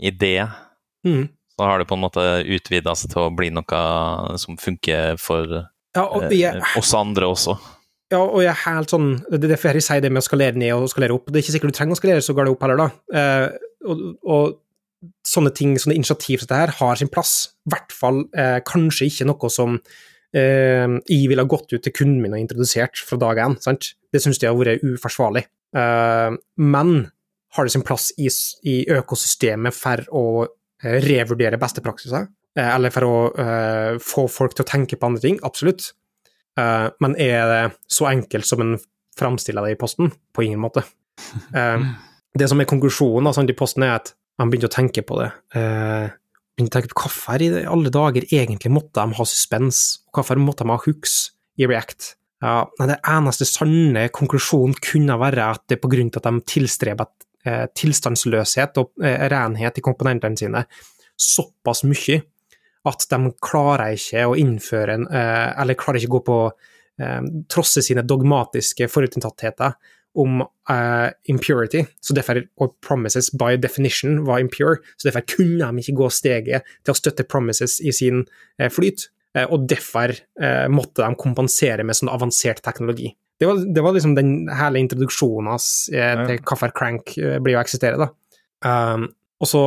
idé. 0.02 0.48
Mm. 1.06 1.28
Så 1.54 1.68
har 1.68 1.78
det 1.78 1.86
på 1.86 1.94
en 1.94 2.02
måte 2.02 2.24
utvida 2.42 2.96
seg 2.98 3.12
til 3.12 3.28
å 3.28 3.34
bli 3.34 3.52
noe 3.54 3.82
som 4.42 4.58
funker 4.58 5.20
for 5.22 5.60
Ja, 5.94 6.08
og 6.08 6.26
eh, 6.32 6.58
oss 6.80 6.90
andre 6.98 7.28
også. 7.30 7.54
ja, 8.10 8.18
og 8.18 8.40
jeg 8.40 8.50
er 8.50 8.62
helt 8.64 8.90
sånn 8.90 9.10
Det 9.28 9.42
er 9.42 9.50
derfor 9.52 9.76
jeg 9.76 9.84
sier 9.84 10.00
det 10.02 10.10
med 10.10 10.22
å 10.22 10.26
skalere 10.26 10.58
ned 10.58 10.74
og 10.74 10.90
skalere 10.90 11.14
opp. 11.14 11.28
Det 11.28 11.38
er 11.38 11.44
ikke 11.44 11.54
sikkert 11.54 11.74
du 11.74 11.78
trenger 11.78 11.94
å 11.94 12.00
skalere 12.00 12.24
så 12.26 12.34
galt 12.34 12.54
opp 12.56 12.66
heller, 12.66 12.82
da. 12.82 13.20
Eh, 13.20 13.46
og, 13.86 14.04
og 14.26 14.58
sånne 15.26 15.54
ting, 15.54 15.76
sånne 15.78 16.00
initiativ 16.00 16.42
som 16.42 16.48
dette 16.48 16.64
her, 16.64 16.74
har 16.80 16.98
sin 16.98 17.10
plass. 17.12 17.36
I 17.68 17.76
hvert 17.76 17.94
fall 17.94 18.24
eh, 18.34 18.58
kanskje 18.66 19.06
ikke 19.12 19.28
noe 19.30 19.52
som 19.54 19.78
eh, 19.78 20.00
jeg 20.32 21.28
ville 21.28 21.44
ha 21.44 21.48
gått 21.50 21.74
ut 21.74 21.82
til 21.84 21.92
kunden 21.92 22.22
min 22.22 22.32
og 22.32 22.40
introdusert 22.40 22.96
fra 23.04 23.18
dag 23.20 23.40
én. 23.44 23.58
sant? 23.60 23.92
Det 24.12 24.22
syns 24.22 24.40
jeg 24.40 24.48
har 24.48 24.56
vært 24.56 24.84
uforsvarlig. 24.84 25.44
Eh, 25.76 26.36
men 26.60 26.92
har 27.56 27.64
det 27.64 27.72
sin 27.74 27.84
plass 27.84 28.10
i, 28.20 28.28
i 28.68 28.76
økosystemet 28.92 29.76
for 29.76 30.04
å 30.12 30.24
eh, 30.44 31.00
revurdere 31.04 31.60
beste 31.60 31.84
praksiser? 31.84 32.28
Eh, 32.56 32.68
eller 32.68 32.92
for 32.94 33.08
å 33.08 33.16
eh, 33.32 33.98
få 34.02 34.26
folk 34.32 34.56
til 34.56 34.66
å 34.66 34.70
tenke 34.72 34.98
på 34.98 35.10
andre 35.10 35.24
ting? 35.24 35.38
Absolutt. 35.44 35.92
Eh, 36.60 36.88
men 37.04 37.18
er 37.20 37.44
det 37.50 37.62
så 37.92 38.08
enkelt 38.12 38.48
som 38.48 38.64
en 38.64 38.78
framstiller 39.18 39.68
det 39.68 39.76
i 39.76 39.80
posten? 39.80 40.12
På 40.32 40.46
ingen 40.46 40.62
måte. 40.62 40.86
Eh, 41.52 41.82
det 42.32 42.46
som 42.48 42.60
er 42.62 42.64
konklusjonen 42.64 43.50
i 43.52 43.54
posten, 43.54 43.84
er 43.84 43.98
at 43.98 44.14
han 44.40 44.48
begynte 44.48 44.70
å 44.70 44.72
tenke 44.72 45.02
på 45.04 45.18
det. 45.20 45.26
Begynte 46.70 46.94
på 46.94 47.06
hvorfor 47.06 47.42
i 47.42 47.50
alle 47.66 47.92
dager 47.92 48.26
egentlig 48.28 48.72
måtte 48.72 49.02
de 49.02 49.18
ha 49.18 49.26
suspens, 49.26 50.02
hvorfor 50.14 50.40
måtte 50.40 50.66
de 50.66 50.72
ha 50.72 50.80
hooks 50.84 51.16
i 51.58 51.68
React? 51.68 52.14
Ja, 52.42 52.66
den 52.80 52.96
eneste 52.98 53.46
sanne 53.46 54.08
konklusjonen 54.14 54.74
kunne 54.82 55.18
være 55.20 55.52
at 55.54 55.62
det 55.70 55.76
er 55.78 55.82
på 55.84 55.90
grunn 55.92 56.10
av 56.10 56.18
at 56.18 56.26
de 56.26 56.46
tilstreber 56.50 57.10
eh, 57.46 57.68
tilstandsløshet 57.78 58.80
og 58.82 58.90
eh, 59.04 59.28
renhet 59.30 59.78
i 59.78 59.84
komponentene 59.84 60.40
sine 60.40 60.64
såpass 61.14 61.84
mye 61.86 62.18
at 62.88 63.06
de 63.12 63.30
klarer 63.42 63.94
ikke 63.94 64.24
å 64.26 64.34
innføre 64.38 64.96
en 64.98 65.04
eh, 65.06 65.48
Eller 65.62 65.78
klarer 65.78 66.00
ikke 66.00 66.10
å 66.10 66.16
gå 66.16 66.22
på 66.26 66.38
eh, 66.98 67.20
Trosse 67.46 67.84
sine 67.86 68.02
dogmatiske 68.02 68.90
forutinntattheter 68.90 69.76
om 70.18 70.42
uh, 70.70 71.08
impurity, 71.30 71.84
så 72.00 72.14
derfor, 72.16 72.42
og 72.60 72.74
promises 72.84 73.30
by 73.38 73.56
definition 73.60 74.22
var 74.26 74.42
impure, 74.42 74.80
så 74.96 75.08
derfor 75.08 75.24
kunne 75.36 75.64
de 75.64 75.82
ikke 75.82 75.96
gå 76.02 76.08
steget 76.12 76.68
til 76.84 76.92
å 76.92 76.98
støtte 76.98 77.26
promises 77.28 77.78
i 77.80 77.94
sin 77.96 78.24
uh, 78.60 78.70
flyt, 78.72 79.08
Uh, 79.32 79.46
og 79.48 79.62
derfor 79.64 80.12
måtte 80.68 81.00
de 81.00 81.16
kompensere 81.16 81.86
med 81.88 81.96
sånn 81.96 82.10
avansert 82.12 82.58
teknologi. 82.60 83.14
Det 83.40 83.46
var, 83.48 83.62
det 83.64 83.80
var 83.80 83.94
liksom 83.96 84.12
den 84.12 84.34
hele 84.52 84.82
introduksjonen 84.82 85.48
hans 85.48 85.68
til 85.88 86.42
hvorfor 86.44 86.74
Crank 86.76 87.14
blir 87.16 87.56
å 87.56 87.62
eksistere, 87.62 87.96
da. 87.96 88.10
Um, 88.60 89.06
og 89.40 89.48
så 89.48 89.62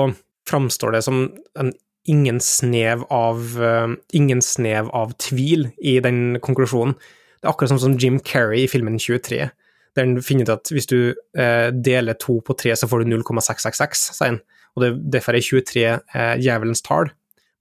framstår 0.46 0.94
det 0.94 1.02
som 1.08 1.24
en, 1.58 1.74
ingen 2.06 2.38
snev 2.46 3.08
av 3.10 3.42
ingen 4.14 4.46
snev 4.46 4.94
av 4.94 5.18
tvil 5.18 5.72
i 5.82 5.98
den 6.06 6.38
konklusjonen. 6.46 6.94
Det 6.94 7.50
er 7.50 7.56
akkurat 7.56 7.74
sånn 7.74 7.84
som 7.88 7.98
Jim 7.98 8.22
Carrey 8.22 8.68
i 8.68 8.70
filmen 8.70 9.02
23 9.02 9.50
der 9.96 10.08
han 10.08 10.24
finner 10.24 10.48
ut 10.48 10.54
at 10.58 10.72
hvis 10.74 10.90
du 10.92 10.98
eh, 11.12 11.70
deler 11.72 12.18
to 12.20 12.40
på 12.46 12.56
tre, 12.60 12.74
så 12.76 12.90
får 12.90 13.04
du 13.04 13.14
0,666, 13.16 14.08
sier 14.18 14.34
han. 14.34 14.42
Og 14.76 14.84
det, 14.84 14.90
derfor 15.16 15.38
er 15.38 15.46
23 15.46 15.86
eh, 15.88 16.34
djevelens 16.44 16.84
tall. 16.86 17.14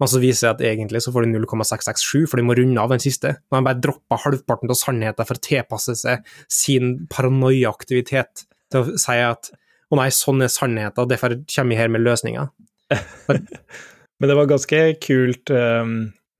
Men 0.02 0.10
så 0.10 0.18
viser 0.18 0.48
det 0.48 0.54
at 0.54 0.72
egentlig 0.72 1.04
så 1.04 1.12
får 1.14 1.24
du 1.24 1.36
0,667, 1.36 2.24
for 2.30 2.40
du 2.40 2.46
må 2.46 2.56
runde 2.58 2.82
av 2.82 2.90
den 2.90 3.02
siste. 3.02 3.36
Man 3.54 3.66
bare 3.66 3.78
dropper 3.82 4.24
halvparten 4.24 4.72
av 4.72 4.78
sannheten 4.78 5.28
for 5.28 5.38
å 5.38 5.44
tilpasse 5.44 5.94
seg 6.00 6.34
sin 6.50 6.96
paranoiaaktivitet 7.12 8.44
til 8.74 8.82
å 8.82 8.98
si 8.98 9.20
at 9.22 9.52
å 9.92 10.00
nei, 10.00 10.10
sånn 10.14 10.42
er 10.42 10.50
sannheten, 10.50 11.04
og 11.04 11.12
derfor 11.12 11.36
kommer 11.46 11.74
vi 11.74 11.78
her 11.78 11.92
med 11.92 12.02
løsninger. 12.02 12.50
Men 14.18 14.30
det 14.30 14.36
var 14.38 14.50
ganske 14.50 14.80
kult 15.02 15.50
um, 15.50 15.94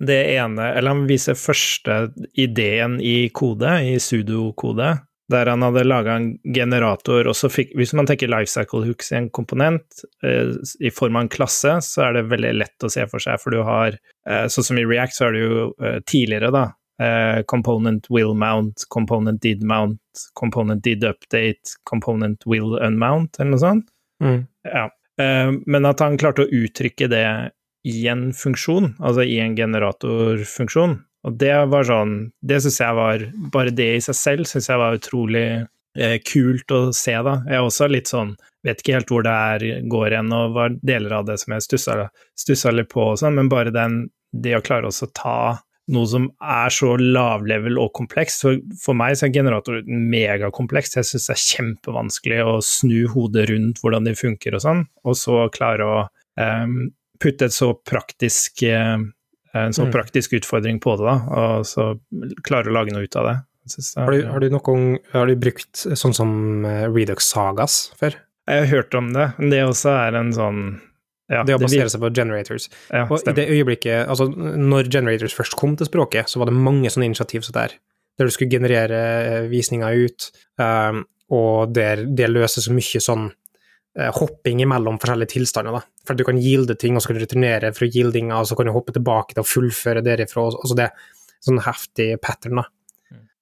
det 0.04 0.18
ene 0.34 0.66
Eller 0.76 0.92
han 0.92 1.06
viser 1.08 1.38
første 1.38 1.94
ideen 2.38 2.98
i 3.00 3.30
kode, 3.34 3.70
i 3.86 3.96
sudo-kode, 4.02 4.90
der 5.32 5.48
han 5.48 5.62
hadde 5.64 5.86
laga 5.86 6.18
en 6.18 6.26
generator, 6.54 7.24
og 7.30 7.36
så 7.38 7.48
fikk 7.48 7.70
Hvis 7.78 7.94
man 7.96 8.04
tenker 8.06 8.28
lifecycle 8.28 8.84
hooks 8.84 9.12
i 9.12 9.16
en 9.22 9.30
komponent 9.32 10.02
eh, 10.22 10.52
i 10.84 10.90
form 10.92 11.16
av 11.16 11.22
en 11.24 11.30
klasse, 11.32 11.78
så 11.80 12.02
er 12.08 12.18
det 12.18 12.26
veldig 12.28 12.50
lett 12.58 12.84
å 12.84 12.90
se 12.92 13.06
for 13.08 13.24
seg, 13.24 13.40
for 13.40 13.56
du 13.56 13.62
har 13.64 13.96
eh, 13.96 14.46
Sånn 14.52 14.66
som 14.68 14.80
i 14.80 14.84
React, 14.84 15.16
så 15.16 15.28
er 15.28 15.32
det 15.32 15.44
jo 15.44 15.62
eh, 15.80 16.00
tidligere, 16.04 16.50
da. 16.52 16.64
eh, 17.00 17.40
component 17.48 18.06
will 18.10 18.34
mount, 18.34 18.84
component 18.92 19.40
did 19.42 19.64
mount, 19.64 20.00
component 20.38 20.84
did 20.84 21.04
update, 21.08 21.72
component 21.88 22.44
will 22.46 22.76
unmount, 22.78 23.40
eller 23.40 23.56
noe 23.56 23.64
sånt. 23.64 23.88
Mm. 24.22 24.44
Ja. 24.68 24.88
Eh, 25.20 25.50
Men 25.66 25.88
at 25.88 26.04
han 26.04 26.20
klarte 26.20 26.44
å 26.44 26.52
uttrykke 26.52 27.08
det 27.08 27.26
i 27.84 28.06
en 28.08 28.28
funksjon, 28.32 28.94
altså 29.00 29.24
i 29.24 29.40
en 29.44 29.56
generatorfunksjon. 29.56 30.98
Og 31.24 31.36
det 31.40 31.54
var 31.72 31.86
sånn 31.88 32.16
Det 32.44 32.60
syns 32.62 32.80
jeg 32.82 32.96
var 32.98 33.22
Bare 33.52 33.72
det 33.74 33.90
i 33.96 34.02
seg 34.04 34.18
selv 34.18 34.48
syns 34.50 34.68
jeg 34.70 34.80
var 34.80 34.98
utrolig 34.98 35.46
eh, 35.96 36.18
kult 36.26 36.74
å 36.74 36.80
se, 36.92 37.14
da. 37.26 37.38
Jeg 37.48 37.58
er 37.58 37.68
også 37.68 37.88
litt 37.90 38.10
sånn 38.12 38.34
Vet 38.64 38.80
ikke 38.80 38.96
helt 38.96 39.12
hvor 39.12 39.24
det 39.26 39.32
er, 39.32 39.64
går 39.92 40.16
hen, 40.16 40.32
og 40.32 40.54
var 40.56 40.76
deler 40.80 41.18
av 41.18 41.26
det 41.28 41.36
som 41.42 41.52
jeg 41.52 41.66
stussa, 41.66 42.72
litt 42.72 42.88
på 42.88 43.10
og 43.10 43.18
sånn, 43.20 43.36
men 43.36 43.50
bare 43.52 43.74
den 43.74 44.06
Det 44.32 44.54
å 44.56 44.62
klare 44.64 44.88
å 44.88 45.08
ta 45.12 45.36
noe 45.92 46.08
som 46.08 46.30
er 46.40 46.72
så 46.72 46.94
lavlevel 46.96 47.76
og 47.76 47.90
komplekst. 47.96 48.40
For, 48.40 48.60
for 48.80 48.96
meg 48.96 49.18
så 49.18 49.26
er 49.26 49.34
generator 49.34 49.82
megakomplekst. 49.84 50.96
Jeg 50.96 51.08
syns 51.10 51.28
det 51.28 51.34
er 51.34 51.42
kjempevanskelig 51.42 52.38
å 52.48 52.54
snu 52.64 53.02
hodet 53.12 53.50
rundt 53.50 53.82
hvordan 53.82 54.08
de 54.08 54.14
funker 54.16 54.56
og 54.56 54.64
sånn, 54.64 54.80
og 55.04 55.18
så 55.20 55.42
klare 55.54 55.90
å 55.90 55.98
um, 56.40 56.78
putte 57.20 57.50
et 57.50 57.56
så 57.56 57.74
praktisk 57.84 58.64
eh, 58.66 58.96
en 59.54 59.72
sånn 59.76 59.88
Mm. 59.90 59.94
praktisk 59.94 60.32
utfordring 60.38 60.80
på 60.82 60.96
det, 60.98 61.04
da, 61.06 61.16
og 61.30 61.66
så 61.66 61.98
klare 62.42 62.70
å 62.70 62.74
lage 62.74 62.92
noe 62.94 63.04
ut 63.06 63.16
av 63.16 63.28
det. 63.30 63.36
Synes 63.70 63.94
Har, 63.96 64.10
du, 64.12 64.26
har, 64.28 64.40
du 64.40 64.50
noen, 64.52 64.98
har 65.12 65.26
du 65.26 65.36
brukt 65.40 65.86
sånn 65.96 66.12
som 66.12 66.64
eh, 66.68 66.84
Redux 66.92 67.24
Sagas 67.30 67.92
før? 67.96 68.18
Jeg 68.46 68.66
har 68.66 68.66
hørt 68.76 68.94
om 68.98 69.12
det, 69.14 69.30
men 69.38 69.50
det 69.54 69.62
også 69.64 69.94
er 70.08 70.18
en 70.20 70.32
sånn 70.36 70.58
ja, 71.32 71.40
Det 71.48 71.54
å 71.54 71.58
basere 71.62 71.88
seg 71.88 72.02
på 72.02 72.10
generators. 72.12 72.68
ja, 72.92 73.06
Og 73.08 73.22
i 73.24 73.32
det 73.32 73.46
øyeblikket, 73.48 74.04
altså 74.12 74.26
når 74.28 74.90
generators 74.92 75.32
først 75.32 75.56
kom 75.56 75.76
til 75.80 75.86
språket, 75.88 76.28
så 76.28 76.42
var 76.42 76.50
det 76.50 76.58
mange 76.58 76.90
sånne 76.92 77.06
initiativ 77.08 77.40
så 77.46 77.54
der, 77.56 77.72
der 78.18 78.28
du 78.28 78.30
skulle 78.34 78.50
generere 78.52 78.98
eh, 79.24 79.48
visninger 79.48 80.04
ut, 80.04 80.28
um, 80.60 81.06
og 81.32 81.72
der 81.72 82.04
det 82.04 82.28
løser 82.28 82.60
så 82.60 82.74
mye 82.76 83.00
sånn 83.00 83.30
eh, 83.30 83.32
hopping 83.94 84.62
imellom 84.64 84.96
forskjellige 84.98 85.36
tilstander, 85.36 85.76
da. 85.78 85.82
For 86.06 86.18
du 86.18 86.24
kan 86.26 86.40
gilde 86.42 86.74
ting, 86.80 86.96
og 86.96 87.02
så 87.02 87.10
kan 87.10 87.18
du 87.18 87.22
returnere 87.24 87.70
fra 87.76 87.86
gildinga, 87.86 88.40
og 88.40 88.48
så 88.50 88.56
kan 88.58 88.66
du 88.66 88.74
hoppe 88.74 88.94
tilbake 88.96 89.36
til 89.36 89.44
å 89.44 89.46
fullføre 89.46 90.02
derifra, 90.02 90.42
og- 90.48 90.58
altså 90.64 90.76
det 90.80 90.90
sånn 91.44 91.62
heftig 91.62 92.08
pattern, 92.24 92.62
da. 92.62 92.66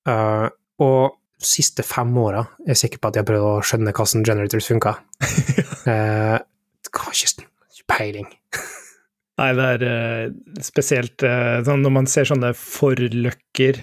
Uh, 0.03 0.49
og 0.83 1.19
siste 1.43 1.85
fem 1.87 2.11
åra 2.19 2.43
er 2.67 2.73
jeg 2.75 2.81
sikker 2.85 2.99
på 3.03 3.09
at 3.09 3.15
jeg 3.19 3.23
har 3.25 3.31
prøvd 3.31 3.47
å 3.47 3.63
skjønne 3.67 3.95
hvordan 3.95 4.25
generators 4.27 4.69
funka. 4.71 4.97
uh, 5.91 6.39
har 6.43 7.15
ikke 7.17 7.47
ikke 7.47 7.89
peiling. 7.89 8.29
Nei, 9.41 9.49
det 9.57 9.69
er 9.77 9.85
uh, 9.89 10.35
spesielt 10.63 11.25
uh, 11.25 11.63
sånn 11.67 11.83
når 11.83 11.95
man 11.95 12.11
ser 12.11 12.29
sånne 12.29 12.53
forløkker 12.59 13.81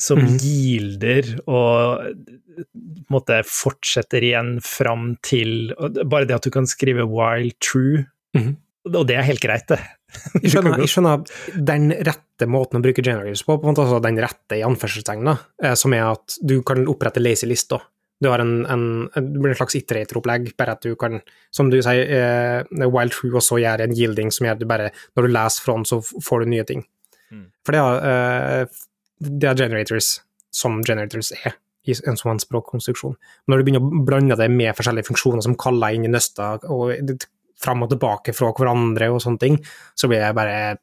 som 0.00 0.20
mm. 0.22 0.36
gilder 0.40 1.28
og 1.44 2.12
på 2.52 2.64
en 2.64 3.12
måte 3.12 3.38
fortsetter 3.48 4.24
igjen 4.24 4.56
fram 4.64 5.14
til 5.24 5.72
og 5.76 6.02
Bare 6.08 6.28
det 6.28 6.36
at 6.36 6.46
du 6.46 6.52
kan 6.52 6.68
skrive 6.68 7.06
while 7.08 7.52
true, 7.64 8.04
mm. 8.36 8.52
og 8.92 9.06
det 9.08 9.16
er 9.18 9.28
helt 9.28 9.42
greit, 9.44 9.68
det. 9.72 9.80
Jeg 10.42 10.52
skjønner, 10.52 10.76
jeg 10.76 10.90
skjønner 10.92 11.22
den 11.56 11.86
rette 12.04 12.44
måten 12.44 12.76
å 12.76 12.82
bruke 12.84 13.00
generators 13.00 13.40
på, 13.46 13.54
på 13.56 13.64
en 13.64 13.70
måte 13.70 13.86
altså 13.86 14.00
den 14.04 14.18
rette 14.20 14.58
i 14.58 14.64
anførselstegna, 14.66 15.32
eh, 15.64 15.72
som 15.78 15.94
er 15.96 16.10
at 16.10 16.36
du 16.44 16.58
kan 16.68 16.84
opprette 16.90 17.22
lazy 17.22 17.48
lister. 17.48 17.80
Du 18.20 18.28
har 18.28 18.42
en, 18.44 18.66
en, 18.70 18.84
det 19.16 19.40
blir 19.40 19.54
en 19.54 19.58
slags 19.58 19.78
iterator-opplegg, 19.80 20.52
bare 20.60 20.76
at 20.76 20.84
du 20.84 20.92
kan, 21.00 21.22
som 21.50 21.72
du 21.72 21.78
sier, 21.82 22.12
eh, 22.12 22.84
while 22.84 23.08
true, 23.10 23.32
og 23.32 23.42
så 23.42 23.56
gjøre 23.62 23.88
en 23.88 23.96
yielding 23.96 24.30
som 24.34 24.46
gjør 24.46 24.58
at 24.58 24.60
du 24.60 24.68
bare, 24.68 24.92
når 25.16 25.26
du 25.26 25.32
leser 25.32 25.64
fra 25.64 25.78
den, 25.78 25.88
så 25.88 26.02
får 26.04 26.44
du 26.44 26.52
nye 26.52 26.66
ting. 26.68 26.84
Mm. 27.32 27.46
For 27.64 27.74
det 27.74 27.82
er, 27.82 28.04
eh, 28.12 28.82
det 29.22 29.48
er 29.48 29.60
generators 29.64 30.16
som 30.52 30.80
generators 30.84 31.32
er 31.36 31.56
i 31.88 31.94
en 32.06 32.18
sånn 32.18 32.40
språkkonstruksjon. 32.42 33.16
Når 33.50 33.58
du 33.58 33.66
begynner 33.66 33.82
å 33.82 34.02
blande 34.06 34.36
det 34.38 34.48
med 34.52 34.76
forskjellige 34.78 35.08
funksjoner 35.10 35.42
som 35.46 35.56
kaller 35.58 35.96
inn 35.96 36.06
i 36.06 36.12
nøster, 36.12 36.62
og 36.70 37.26
fram 37.62 37.84
og 37.84 37.90
tilbake 37.92 38.34
fra 38.36 38.52
hverandre 38.54 39.10
og 39.12 39.22
sånne 39.22 39.42
ting, 39.42 39.58
så 39.98 40.10
blir 40.10 40.22
jeg 40.22 40.36
bare 40.38 40.76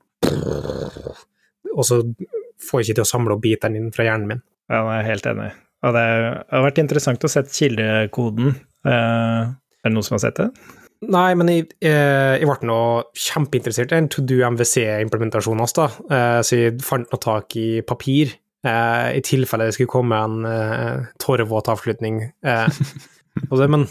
Og 1.69 1.85
så 1.87 2.01
får 2.59 2.81
jeg 2.81 2.89
ikke 2.89 2.97
til 2.99 3.05
å 3.05 3.07
samle 3.07 3.35
opp 3.35 3.43
bitene 3.43 3.79
inn 3.79 3.91
fra 3.95 4.03
hjernen 4.07 4.27
min. 4.27 4.41
Ja, 4.69 4.81
jeg 4.83 4.97
er 4.97 5.07
helt 5.07 5.27
enig. 5.29 5.49
Og 5.87 5.95
det 5.95 6.03
har 6.03 6.65
vært 6.65 6.81
interessant 6.81 7.23
å 7.23 7.31
se 7.31 7.43
kildekoden. 7.47 8.51
Eh, 8.83 9.43
er 9.79 9.87
det 9.87 9.93
noen 9.93 10.05
som 10.05 10.17
har 10.17 10.23
sett 10.25 10.41
det? 10.41 10.49
Nei, 11.07 11.31
men 11.39 11.47
jeg, 11.47 11.69
jeg 11.79 12.47
ble 12.49 12.67
nå 12.67 12.79
kjempeinteressert 13.15 13.93
i 13.95 13.99
en 14.01 14.09
To 14.11 14.23
Do 14.27 14.41
MVC-implementasjon 14.49 15.61
hans, 15.63 15.75
da. 15.77 15.87
Eh, 16.11 16.39
Så 16.43 16.59
jeg 16.59 16.81
fant 16.83 17.07
noe 17.07 17.23
tak 17.23 17.55
i 17.55 17.79
papir 17.87 18.33
eh, 18.67 19.07
i 19.15 19.23
tilfelle 19.23 19.69
det 19.69 19.77
skulle 19.77 19.93
komme 19.93 20.19
en 20.19 20.43
eh, 20.49 21.07
tårevåt 21.23 21.71
avslutning 21.71 22.25
men 23.71 23.85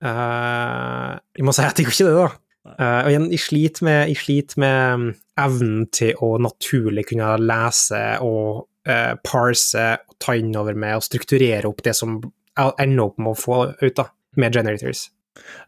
jeg 0.00 1.44
må 1.44 1.52
si 1.52 1.62
at 1.62 1.78
jeg 1.78 1.86
gjør 1.86 1.94
ikke 1.94 2.08
det, 2.08 2.14
da. 2.16 2.30
Uh, 2.60 3.02
og 3.04 3.08
igjen, 3.10 3.28
jeg 3.32 3.40
sliter 3.40 3.86
med, 3.86 4.00
jeg 4.10 4.20
sliter 4.20 4.60
med 4.60 4.80
mm, 5.00 5.06
evnen 5.40 5.86
til 5.96 6.18
å 6.22 6.34
naturlig 6.44 7.06
kunne 7.08 7.30
lese 7.40 8.02
og 8.24 8.66
uh, 8.88 9.14
parse 9.24 9.86
og 9.96 10.18
ta 10.20 10.36
innover 10.38 10.76
med 10.78 10.98
og 10.98 11.06
strukturere 11.06 11.70
opp 11.70 11.80
det 11.86 11.96
som 11.96 12.18
jeg 12.20 12.74
ender 12.84 13.06
opp 13.06 13.16
med 13.22 13.32
å 13.32 13.38
få 13.38 13.62
ut 13.80 13.96
da, 13.96 14.10
med 14.36 14.60
generators. 14.60 15.06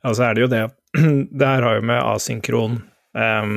Ja, 0.03 0.13
så 0.13 0.29
er 0.29 0.35
det 0.35 0.45
jo 0.45 0.51
det 0.53 0.63
Det 1.39 1.47
her 1.47 1.65
har 1.65 1.79
jo 1.79 1.87
med 1.89 2.03
asynkron 2.03 2.77
um, 3.15 3.57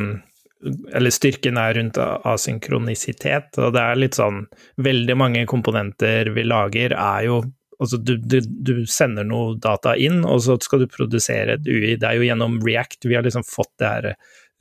Eller 0.94 1.14
styrken 1.14 1.60
er 1.60 1.76
rundt 1.78 2.00
asynkronisitet, 2.00 3.58
og 3.60 3.76
det 3.76 3.84
er 3.84 4.00
litt 4.00 4.18
sånn 4.20 4.46
Veldig 4.86 5.18
mange 5.20 5.46
komponenter 5.50 6.32
vi 6.36 6.48
lager, 6.48 6.96
er 6.96 7.30
jo 7.30 7.44
Altså, 7.76 7.98
du, 8.00 8.14
du, 8.16 8.38
du, 8.40 8.86
sender 8.88 9.26
noe 9.28 9.58
data 9.60 9.98
inn, 10.00 10.22
og 10.24 10.40
så 10.46 10.54
skal 10.64 10.86
du 10.86 10.86
produsere 10.88 11.58
et 11.58 11.66
UI. 11.68 11.98
Det 12.00 12.08
er 12.08 12.16
jo 12.16 12.24
gjennom 12.24 12.54
React 12.64 13.10
vi 13.10 13.18
har 13.18 13.26
liksom 13.26 13.44
fått 13.44 13.74
det 13.82 13.90
her 13.90 14.08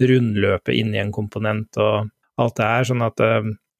rundløpet 0.02 0.74
inn 0.74 0.90
i 0.96 0.98
en 0.98 1.12
komponent 1.14 1.78
og 1.78 2.10
alt 2.42 2.56
det 2.58 2.66
her, 2.66 2.88
sånn 2.88 3.04
at 3.06 3.22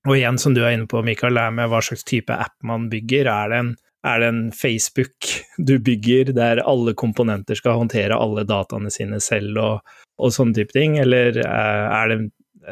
Og 0.04 0.12
igjen, 0.14 0.38
som 0.38 0.54
du 0.54 0.60
er 0.62 0.76
inne 0.76 0.86
på, 0.86 1.00
Mikael, 1.02 1.34
det 1.34 1.48
er 1.48 1.56
med 1.56 1.70
hva 1.72 1.80
slags 1.82 2.04
type 2.04 2.30
app 2.30 2.54
man 2.62 2.90
bygger. 2.92 3.26
Er 3.26 3.50
det 3.50 3.58
en 3.58 3.70
er 4.05 4.20
det 4.20 4.28
en 4.28 4.44
Facebook 4.52 5.30
du 5.57 5.78
bygger 5.82 6.32
der 6.36 6.62
alle 6.68 6.94
komponenter 6.98 7.59
skal 7.59 7.78
håndtere 7.80 8.18
alle 8.20 8.44
dataene 8.48 8.92
sine 8.92 9.20
selv 9.22 9.61
og, 9.61 9.94
og 10.20 10.34
sånne 10.34 10.57
type 10.59 10.76
ting, 10.76 10.98
eller 11.00 11.38
eh, 11.40 11.84
er 11.88 12.12
det 12.12 12.18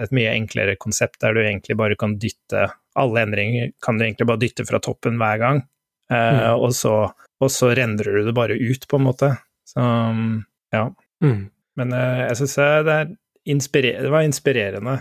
et 0.03 0.13
mye 0.17 0.33
enklere 0.33 0.79
konsept 0.81 1.21
der 1.25 1.37
du 1.37 1.43
egentlig 1.43 1.77
bare 1.77 1.97
kan 2.01 2.17
dytte 2.21 2.69
alle 2.99 3.25
endringer 3.25 3.73
kan 3.85 3.99
du 3.99 4.05
egentlig 4.05 4.29
bare 4.29 4.41
dytte 4.41 4.67
fra 4.69 4.81
toppen 4.85 5.17
hver 5.21 5.41
gang, 5.41 5.63
eh, 6.13 6.39
mm. 6.39 6.59
og, 6.59 6.71
så, 6.77 6.97
og, 7.41 7.51
så, 7.53 7.73
rendrer 7.77 8.19
du 8.19 8.29
det 8.29 8.37
bare 8.37 8.59
ut, 8.59 8.87
på 8.89 9.01
en 9.01 9.07
måte. 9.09 9.33
Så 9.69 9.81
ja. 10.73 10.85
Mm. 11.25 11.47
Men 11.81 11.97
eh, 11.97 12.27
jeg 12.27 12.43
syns 12.43 12.59
det, 12.61 12.67
det 12.85 14.13
var 14.13 14.29
inspirerende 14.29 14.99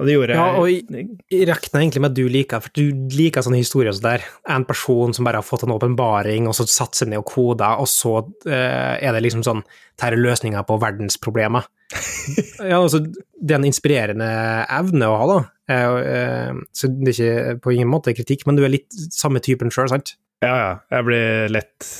og 0.00 0.08
det 0.08 0.14
gjorde 0.14 0.36
Ja, 0.38 0.46
og 0.56 0.70
jeg, 0.70 1.04
jeg 1.28 1.46
regner 1.48 1.82
egentlig 1.82 2.02
med 2.02 2.10
at 2.10 2.16
du 2.16 2.32
liker 2.32 2.62
for 2.64 2.72
du 2.76 2.84
liker 3.12 3.44
sånne 3.44 3.60
historier 3.60 3.92
som 3.92 4.06
der. 4.06 4.24
En 4.48 4.64
person 4.68 5.12
som 5.16 5.28
bare 5.28 5.42
har 5.42 5.46
fått 5.46 5.66
en 5.66 5.74
åpenbaring, 5.74 6.48
og 6.48 6.56
så 6.56 6.64
satt 6.68 6.96
seg 6.96 7.10
ned 7.12 7.20
og 7.20 7.28
koda, 7.28 7.74
og 7.82 7.88
så 7.90 8.14
uh, 8.22 8.94
er 8.96 9.12
det 9.12 9.24
liksom 9.26 9.44
sånn 9.46 9.62
Dette 10.00 10.14
er 10.14 10.16
løsninga 10.16 10.62
på 10.64 10.78
verdensproblemer. 10.80 11.66
ja, 12.70 12.78
altså, 12.78 13.02
det 13.04 13.52
er 13.52 13.58
en 13.58 13.68
inspirerende 13.68 14.30
evne 14.72 15.10
å 15.10 15.18
ha, 15.20 15.26
da. 15.28 15.40
Uh, 15.68 15.98
uh, 16.00 16.62
så 16.72 16.88
det 16.88 17.12
er 17.12 17.18
ikke 17.18 17.58
på 17.66 17.74
ingen 17.76 17.92
måte 17.92 18.16
kritikk, 18.16 18.46
men 18.48 18.56
du 18.56 18.64
er 18.64 18.72
litt 18.72 18.88
samme 19.12 19.44
typen 19.44 19.68
sjøl, 19.74 19.90
sant? 19.92 20.14
Ja, 20.40 20.54
ja. 20.56 20.72
Jeg 20.96 21.08
blir 21.10 21.52
lett 21.52 21.90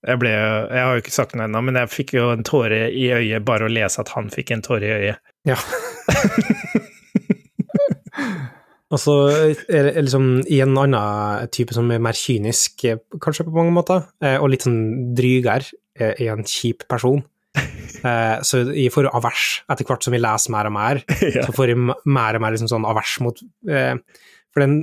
jeg, 0.00 0.16
ble, 0.16 0.30
jeg 0.32 0.80
har 0.80 0.94
jo 0.96 1.02
ikke 1.02 1.12
sagt 1.12 1.34
noe 1.36 1.44
ennå, 1.44 1.60
men 1.66 1.76
jeg 1.76 1.92
fikk 1.92 2.14
jo 2.16 2.30
en 2.32 2.44
tåre 2.46 2.86
i 2.88 3.10
øyet 3.12 3.44
bare 3.44 3.68
å 3.68 3.72
lese 3.72 4.00
at 4.00 4.14
han 4.14 4.32
fikk 4.32 4.54
en 4.54 4.64
tåre 4.64 4.88
i 4.88 4.94
øyet. 4.96 5.20
Ja. 5.48 5.58
Og 8.90 8.98
så 8.98 9.14
er 9.70 9.86
det 9.86 10.02
liksom 10.02 10.40
i 10.50 10.58
en 10.64 10.74
annen 10.78 11.50
type 11.54 11.74
som 11.74 11.90
er 11.94 12.02
mer 12.02 12.16
kynisk, 12.18 12.84
eh, 12.88 12.98
kanskje 13.22 13.46
på 13.46 13.54
mange 13.54 13.74
måter, 13.74 14.08
eh, 14.22 14.36
og 14.40 14.50
litt 14.50 14.66
sånn 14.66 15.14
drygere, 15.14 15.70
er 16.00 16.32
en 16.32 16.46
kjip 16.46 16.88
person. 16.88 17.22
Eh, 18.00 18.38
så 18.46 18.62
jeg 18.72 18.88
får 18.94 19.10
avers 19.12 19.60
etter 19.68 19.84
hvert 19.84 20.06
som 20.06 20.14
vi 20.14 20.20
leser 20.22 20.52
mer 20.54 20.70
og 20.70 20.72
mer. 20.72 21.00
Så 21.44 21.52
får 21.52 21.68
jeg 21.68 21.80
mer 22.08 22.38
og 22.38 22.40
mer 22.40 22.54
liksom 22.54 22.70
sånn 22.70 22.86
avers 22.88 23.10
mot 23.20 23.42
For 23.60 24.62
den, 24.62 24.78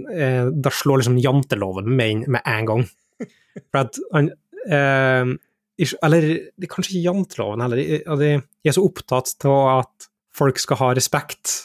da 0.62 0.70
slår 0.70 1.02
liksom 1.02 1.18
janteloven 1.24 1.90
med 1.98 2.12
inn 2.14 2.22
med 2.36 2.46
en 2.46 2.68
gang. 2.70 2.84
For 3.72 3.80
at 3.80 3.98
han 4.14 4.30
Eller 4.62 6.28
det 6.30 6.68
er 6.68 6.74
kanskje 6.76 7.00
ikke 7.00 7.08
janteloven 7.08 7.66
heller. 7.66 7.82
Jeg 7.82 8.44
er 8.70 8.78
så 8.78 8.86
opptatt 8.86 9.50
av 9.50 9.80
at 9.80 10.10
folk 10.38 10.62
skal 10.62 10.82
ha 10.84 10.94
respekt 11.00 11.56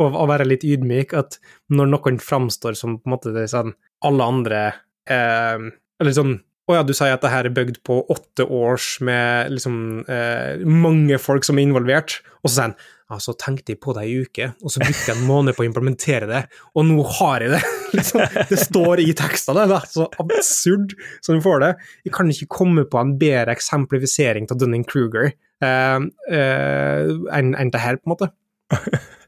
og, 0.00 0.14
og, 0.14 0.24
være 0.30 0.48
litt 0.48 0.64
ydmyk, 0.66 1.12
at 1.18 1.38
når 1.72 1.92
noen 1.92 2.22
framstår 2.22 2.78
som 2.78 2.96
på 3.00 3.08
en 3.08 3.16
måte 3.16 3.48
sånn 3.50 3.74
alle 4.06 4.30
andre 4.34 4.62
eh, 5.10 5.68
Eller 6.02 6.16
sånn 6.16 6.32
Å 6.70 6.78
ja, 6.78 6.82
du 6.86 6.94
sier 6.94 7.14
at 7.14 7.22
det 7.24 7.30
her 7.32 7.46
er 7.46 7.54
bygd 7.54 7.82
på 7.86 8.00
åtte 8.10 8.46
års 8.46 8.96
med 9.04 9.52
liksom 9.52 9.76
eh, 10.10 10.62
mange 10.62 11.18
folk 11.20 11.46
som 11.46 11.58
er 11.58 11.66
involvert, 11.66 12.20
og 12.40 12.48
så 12.50 12.54
sier 12.54 12.68
han 12.70 12.76
ja, 13.12 13.18
så 13.20 13.34
tenkte 13.36 13.74
jeg 13.74 13.80
på 13.82 13.92
det 13.92 14.06
ei 14.06 14.12
uke, 14.24 14.46
og 14.64 14.72
så 14.72 14.80
brukte 14.80 15.10
jeg 15.10 15.18
en 15.18 15.26
måned 15.28 15.52
på 15.52 15.64
å 15.64 15.66
implementere 15.68 16.28
det, 16.30 16.38
og 16.72 16.86
nå 16.88 17.02
har 17.18 17.44
jeg 17.44 17.52
det! 17.52 17.60
liksom, 17.98 18.22
det 18.48 18.58
står 18.62 19.02
i 19.02 19.10
tekstene, 19.18 19.66
det 19.68 19.76
er 19.76 19.90
så 19.90 20.06
absurd 20.22 20.94
som 21.20 21.36
du 21.36 21.44
får 21.44 21.60
det. 21.60 21.72
Jeg 22.06 22.14
kan 22.16 22.30
ikke 22.32 22.48
komme 22.56 22.86
på 22.88 23.02
en 23.02 23.12
bedre 23.20 23.52
eksemplifisering 23.52 24.48
av 24.48 24.62
Dunning-Kruger 24.62 25.28
eh, 25.28 26.06
eh, 26.38 27.12
enn 27.36 27.52
en 27.58 27.74
det 27.74 27.82
her, 27.84 28.00
på 28.00 28.08
en 28.08 28.14
måte. 28.14 28.30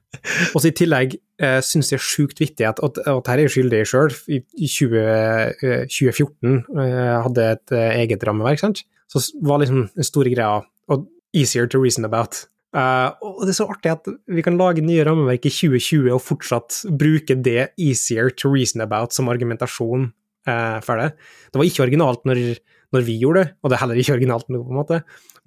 Og 0.52 0.62
så 0.62 0.70
I 0.70 0.76
tillegg 0.76 1.16
eh, 1.42 1.60
syns 1.64 1.92
jeg 1.92 2.00
er 2.00 2.06
sjukt 2.06 2.40
viktig 2.42 2.66
at, 2.68 2.80
at, 2.84 3.00
at 3.10 3.30
her 3.30 3.40
er 3.40 3.46
jeg 3.46 3.54
skyldig 3.56 3.82
sjøl. 3.90 4.14
I, 4.28 4.40
i 4.58 4.70
20, 4.70 5.88
2014 5.90 6.56
eh, 6.56 7.14
hadde 7.26 7.46
et 7.56 7.76
eh, 7.76 8.00
eget 8.04 8.26
rammeverk, 8.26 8.62
sant? 8.62 8.84
så 9.10 9.20
var 9.46 9.60
liksom 9.62 9.86
den 9.94 10.06
store 10.06 10.32
greia 10.32 10.62
og 10.90 11.06
easier 11.36 11.68
to 11.70 11.80
reason 11.82 12.06
about. 12.06 12.46
Uh, 12.74 13.14
og 13.22 13.44
det 13.46 13.52
er 13.52 13.58
så 13.60 13.68
artig 13.70 13.92
at 13.92 14.08
vi 14.34 14.42
kan 14.42 14.56
lage 14.58 14.82
nye 14.82 15.04
rammeverk 15.06 15.44
i 15.46 15.52
2020 15.52 16.08
og 16.10 16.22
fortsatt 16.24 16.80
bruke 16.98 17.36
det 17.38 17.68
easier 17.78 18.32
to 18.34 18.50
reason 18.50 18.82
about 18.82 19.14
som 19.14 19.30
argumentasjon 19.30 20.08
uh, 20.50 20.80
for 20.82 20.98
det. 20.98 21.12
Det 21.52 21.60
var 21.60 21.68
ikke 21.68 21.84
originalt 21.86 22.26
når, 22.26 22.40
når, 22.96 23.06
vi 23.06 23.20
gjorde 23.20 23.44
det, 23.44 23.52
og 23.62 23.70
det 23.70 23.76
er 23.76 23.84
heller 23.84 24.00
ikke 24.02 24.16
originalt 24.16 24.50
nå, 24.50 24.64
på 24.64 24.74
en 24.74 24.80
måte. 24.80 25.00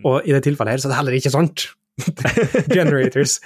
Og 0.08 0.24
i 0.24 0.36
det 0.36 0.46
tilfellet 0.46 0.78
her 0.78 0.84
så 0.84 0.88
er 0.88 0.94
det 0.94 1.02
heller 1.02 1.20
ikke 1.20 1.34
sant. 1.36 1.68
Generators 2.78 3.40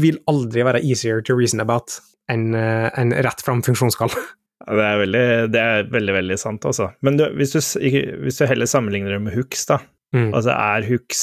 vil 0.00 0.20
aldri 0.30 0.64
være 0.66 0.82
easier 0.84 1.22
to 1.24 1.36
reason 1.38 1.62
about 1.62 1.98
enn 2.32 2.50
uh, 2.56 2.88
en 2.98 3.14
rett 3.24 3.42
fram 3.44 3.62
funksjonskall. 3.66 4.12
det 4.78 4.86
er, 4.86 5.00
veldig, 5.02 5.26
det 5.54 5.62
er 5.62 5.90
veldig, 5.92 6.14
veldig 6.20 6.38
sant, 6.40 6.66
altså. 6.68 6.90
Men 7.06 7.20
du, 7.20 7.26
hvis, 7.38 7.54
du, 7.54 7.60
hvis, 7.60 8.40
du, 8.40 8.46
heller 8.50 8.70
sammenligner 8.70 9.16
det 9.16 9.22
med 9.28 9.36
hooks, 9.36 9.66
da. 9.70 9.80
Mm. 10.16 10.32
Altså, 10.32 10.54
er 10.54 10.88
hooks 10.88 11.22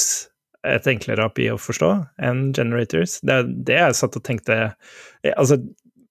et 0.64 0.88
enklere 0.88 1.26
API 1.28 1.50
å 1.52 1.60
forstå 1.60 1.92
enn 2.24 2.46
generators. 2.56 3.18
Det 3.26 3.36
er 3.36 3.50
det 3.68 3.80
jeg 3.82 4.00
satt 4.00 4.16
og 4.16 4.24
tenkte 4.24 4.58
Altså, 5.36 5.58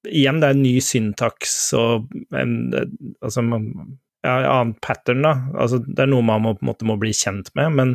igjen, 0.09 0.41
det 0.43 0.49
er 0.51 0.57
en 0.57 0.65
ny 0.65 0.77
syntaks 0.85 1.55
og 1.79 2.13
en 2.37 2.57
altså, 3.23 3.45
ja, 4.23 4.35
annen 4.35 4.75
pattern, 4.85 5.25
da. 5.25 5.33
Altså, 5.57 5.81
det 5.83 6.05
er 6.05 6.11
noe 6.13 6.25
man 6.27 6.45
må, 6.45 6.55
på 6.57 6.65
en 6.65 6.71
måte 6.73 6.89
må 6.89 6.99
bli 7.01 7.15
kjent 7.17 7.51
med, 7.59 7.79
men 7.79 7.95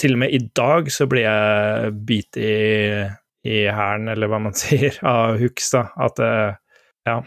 til 0.00 0.16
og 0.16 0.22
med 0.24 0.34
i 0.34 0.40
dag 0.56 0.88
så 0.92 1.06
blir 1.10 1.26
jeg 1.26 1.92
bit 2.08 2.38
i, 2.40 2.54
i 3.48 3.64
hæren, 3.72 4.10
eller 4.12 4.30
hva 4.30 4.42
man 4.42 4.56
sier, 4.62 4.98
av 5.06 5.38
hooks, 5.42 5.72
da. 5.74 5.88
At 6.00 6.20
Ja. 7.08 7.22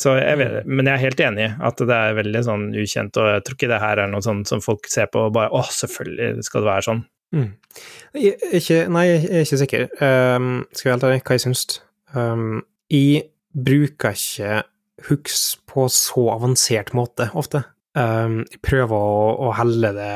Så 0.00 0.16
jeg 0.18 0.38
vet, 0.40 0.64
men 0.66 0.88
jeg 0.88 0.96
er 0.96 1.02
helt 1.04 1.20
enig 1.22 1.44
i 1.44 1.50
at 1.68 1.78
det 1.86 1.96
er 1.96 2.16
veldig 2.18 2.40
sånn 2.42 2.64
ukjent, 2.74 3.18
og 3.22 3.28
jeg 3.30 3.42
tror 3.46 3.56
ikke 3.56 3.68
det 3.70 3.78
her 3.78 4.00
er 4.02 4.08
noe 4.10 4.24
sånn 4.26 4.40
som 4.48 4.62
folk 4.64 4.88
ser 4.90 5.06
på 5.12 5.28
og 5.28 5.36
bare 5.36 5.52
Å, 5.54 5.60
selvfølgelig 5.70 6.46
skal 6.48 6.64
det 6.64 6.70
være 6.72 6.86
sånn. 6.88 7.02
Mm. 7.34 7.48
Jeg, 8.18 8.34
ikke, 8.58 8.80
nei, 8.94 9.04
jeg 9.06 9.22
er 9.30 9.46
ikke 9.46 9.60
sikker. 9.62 9.86
Um, 10.00 10.48
skal 10.74 10.88
jeg 10.88 10.96
helt 10.96 11.06
ærlig 11.08 11.22
hva 11.22 11.38
jeg 11.38 11.44
syns. 11.44 11.64
Um, 12.14 12.64
jeg 12.90 13.24
bruker 13.54 14.18
ikke 14.18 14.64
hooks 15.08 15.46
på 15.70 15.86
så 15.92 16.28
avansert 16.34 16.94
måte 16.96 17.28
ofte. 17.38 17.64
Um, 17.94 18.42
jeg 18.50 18.62
prøver 18.66 18.98
å, 18.98 19.24
å 19.46 19.54
helle 19.58 19.94
det 19.94 20.14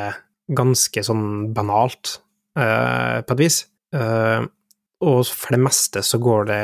ganske 0.59 1.03
sånn 1.05 1.53
banalt, 1.55 2.18
uh, 2.59 3.22
på 3.22 3.36
et 3.36 3.42
vis. 3.44 3.62
Uh, 3.94 4.46
og 5.05 5.20
for 5.26 5.55
det 5.55 5.61
meste 5.62 6.03
så 6.07 6.18
går 6.22 6.49
det, 6.51 6.62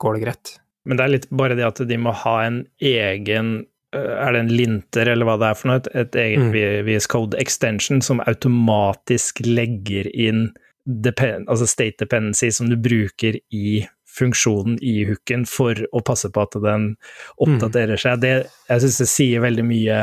går 0.00 0.16
det 0.16 0.22
greit. 0.24 0.54
Men 0.88 0.98
det 0.98 1.04
er 1.04 1.12
litt 1.12 1.26
bare 1.34 1.56
det 1.58 1.66
at 1.66 1.82
de 1.88 1.98
må 2.00 2.14
ha 2.24 2.38
en 2.46 2.62
egen 2.80 3.58
er 3.96 4.34
det 4.34 4.40
en 4.42 4.50
linter, 4.52 5.08
eller 5.08 5.24
hva 5.24 5.38
det 5.40 5.46
er 5.48 5.56
for 5.56 5.70
noe, 5.70 5.80
et, 5.80 5.86
et 5.96 6.16
eget 6.20 6.42
mm. 6.50 6.56
VS 6.84 7.06
Code 7.08 7.38
extension 7.40 8.02
som 8.04 8.20
automatisk 8.28 9.40
legger 9.46 10.10
inn 10.12 10.50
depend, 10.88 11.48
altså 11.48 11.66
state 11.68 11.96
dependency 12.04 12.50
som 12.52 12.68
du 12.68 12.76
bruker 12.80 13.38
i 13.52 13.86
funksjonen 14.18 14.78
i 14.84 15.02
hooken 15.08 15.44
for 15.48 15.78
å 15.92 16.02
passe 16.04 16.30
på 16.32 16.44
at 16.44 16.56
den 16.64 16.90
oppdaterer 17.44 18.00
seg. 18.00 18.22
Det, 18.24 18.32
jeg 18.70 18.84
syns 18.84 19.00
det 19.02 19.08
sier 19.12 19.44
veldig 19.44 19.64
mye 19.68 19.98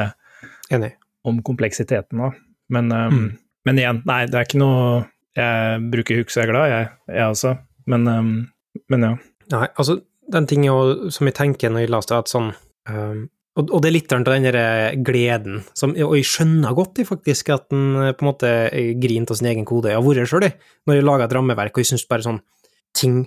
Enig. 0.73 0.93
om 1.25 1.41
kompleksiteten 1.45 2.21
òg. 2.27 2.37
Men, 2.73 2.91
um, 2.93 3.17
mm. 3.17 3.27
men, 3.69 3.81
igjen, 3.81 4.01
nei, 4.07 4.23
det 4.29 4.39
er 4.39 4.47
ikke 4.47 4.61
noe 4.61 5.03
Jeg 5.35 5.85
bruker 5.91 6.25
så 6.31 6.41
jeg 6.41 6.47
er 6.47 6.51
glad, 6.51 6.71
jeg, 6.71 6.91
jeg 7.11 7.31
også. 7.35 7.55
Men, 7.91 8.07
um, 8.07 8.35
men 8.91 9.07
ja. 9.07 9.13
Nei, 9.53 9.67
altså, 9.75 9.99
den 10.31 10.47
tingen 10.49 11.09
som 11.13 11.29
jeg 11.29 11.37
tenker 11.37 11.73
når 11.73 11.85
jeg 11.85 11.91
det, 11.95 12.19
at 12.19 12.31
sånn 12.31 12.53
um, 12.89 13.25
og, 13.55 13.69
og, 13.69 13.79
det 13.83 13.87
er 13.87 13.95
litt 13.95 14.11
av 14.11 14.23
den 14.27 14.43
der 14.43 14.57
eh, 14.59 14.97
gleden, 14.99 15.61
som, 15.79 15.93
og 15.95 16.17
jeg 16.17 16.27
skjønner 16.27 16.75
godt 16.75 16.99
faktisk 17.07 17.53
at 17.55 17.71
en 17.71 18.01
eh, 18.03 18.11
på 18.11 18.25
en 18.25 18.27
måte 18.27 18.49
griner 18.99 19.31
av 19.31 19.39
sin 19.39 19.47
egen 19.47 19.67
kode. 19.67 19.93
Jeg 19.93 19.99
har 20.01 20.03
vært 20.03 20.27
sjøl, 20.27 20.47
når 20.83 20.97
jeg 20.97 21.05
lager 21.07 21.23
et 21.23 21.35
rammeverk, 21.37 21.71
og 21.71 21.83
jeg 21.85 21.93
syns 21.93 22.03
bare 22.09 22.25
sånn 22.25 22.41
ting 22.95 23.21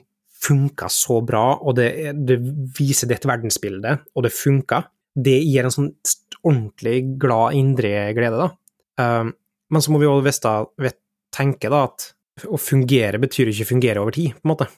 funker 0.45 0.93
så 0.93 1.23
bra, 1.25 1.47
og 1.57 1.79
det, 1.81 1.89
det 2.29 2.37
viser 2.77 3.09
ditt 3.11 3.25
verdensbilde, 3.29 3.97
og 4.15 4.27
det 4.27 4.35
funker. 4.37 4.91
det 5.19 5.39
gir 5.41 5.67
en 5.67 5.75
sånn 5.75 5.89
ordentlig 6.45 7.17
glad 7.19 7.57
indre 7.59 7.91
glede, 8.15 8.39
da. 8.39 8.51
Um, 9.01 9.33
men 9.73 9.83
så 9.83 9.91
må 9.91 9.99
vi 9.99 10.07
òg 10.07 10.21
vite, 10.23 10.53
tenke 11.39 11.71
da 11.73 11.87
at 11.89 12.11
å 12.47 12.59
fungere 12.61 13.19
betyr 13.23 13.51
ikke 13.51 13.71
fungere 13.73 14.03
over 14.03 14.15
tid, 14.15 14.35
på 14.37 14.47
en 14.47 14.53
måte. 14.53 14.69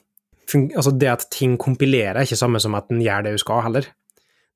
Fung, 0.49 0.67
altså 0.75 0.93
det 0.97 1.09
at 1.11 1.27
ting 1.33 1.57
kompilerer, 1.61 2.19
er 2.19 2.27
ikke 2.27 2.39
samme 2.39 2.61
som 2.63 2.75
at 2.77 2.89
den 2.89 3.03
gjør 3.03 3.25
det 3.25 3.35
du 3.35 3.41
skal, 3.41 3.63
heller. 3.67 3.89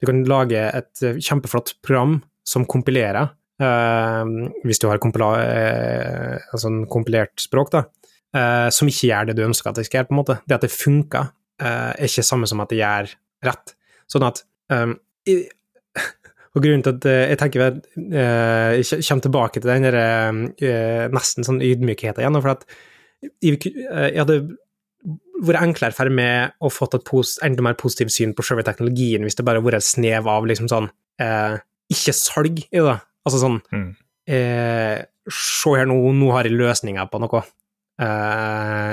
Du 0.01 0.07
kan 0.09 0.23
lage 0.27 0.61
et 0.61 1.03
kjempeflott 1.23 1.75
program 1.85 2.17
som 2.45 2.65
kompilerer, 2.69 3.29
uh, 3.63 4.23
hvis 4.65 4.81
du 4.81 4.89
har 4.89 5.01
kompila, 5.03 5.31
uh, 5.39 6.49
altså 6.51 6.71
en 6.71 6.83
kompilert 6.91 7.37
språk, 7.41 7.71
da, 7.75 7.85
uh, 8.35 8.67
som 8.73 8.89
ikke 8.91 9.11
gjør 9.11 9.29
det 9.29 9.37
du 9.37 9.45
ønsker 9.47 9.71
at 9.71 9.79
det 9.79 9.87
skal 9.87 10.01
gjøre, 10.01 10.09
på 10.11 10.17
en 10.17 10.21
måte. 10.21 10.39
Det 10.45 10.57
at 10.57 10.67
det 10.67 10.73
funker, 10.73 11.33
er 11.55 11.95
ikke 12.03 12.25
samme 12.27 12.49
som 12.51 12.59
at 12.59 12.73
det 12.73 12.81
gjør 12.81 13.13
rett. 13.47 13.71
Sånn 14.11 14.25
at 14.27 14.41
um, 14.75 14.97
og 16.55 16.63
grunnen 16.63 16.83
til 16.85 16.95
at 16.95 17.05
jeg 17.05 17.37
tenker 17.41 17.63
at 17.65 17.79
jeg 17.99 19.01
kommer 19.03 19.23
tilbake 19.25 19.59
til 19.59 19.71
den 19.71 19.87
der 19.89 21.09
nesten 21.11 21.43
sånn 21.43 21.59
ydmykheten 21.59 22.23
igjen, 22.23 22.39
for 22.39 22.55
at 22.55 22.63
jeg 23.43 24.15
hadde 24.15 24.37
vært 25.43 25.61
enklere 25.61 25.95
for 25.95 26.11
meg 26.13 26.55
å 26.63 26.71
få 26.71 26.87
et 26.95 27.11
enda 27.45 27.65
mer 27.65 27.77
positivt 27.79 28.13
syn 28.15 28.33
på 28.35 28.45
selve 28.45 28.65
teknologien 28.67 29.25
hvis 29.25 29.37
det 29.37 29.45
bare 29.45 29.59
hadde 29.59 29.67
vært 29.67 29.83
et 29.83 29.89
snev 29.89 30.29
av 30.31 30.47
liksom 30.47 30.69
sånn 30.71 30.87
eh, 31.21 31.57
ikke-salg 31.91 32.63
i 32.65 32.83
det. 32.85 32.95
Altså 33.25 33.41
sånn 33.41 33.59
mm. 33.73 33.89
eh, 34.31 35.03
Se 35.25 35.71
her 35.73 35.87
nå, 35.89 35.97
nå 36.13 36.29
har 36.35 36.45
jeg 36.45 36.53
løsninger 36.53 37.07
på 37.09 37.19
noe. 37.23 37.41
Eh, 38.01 38.91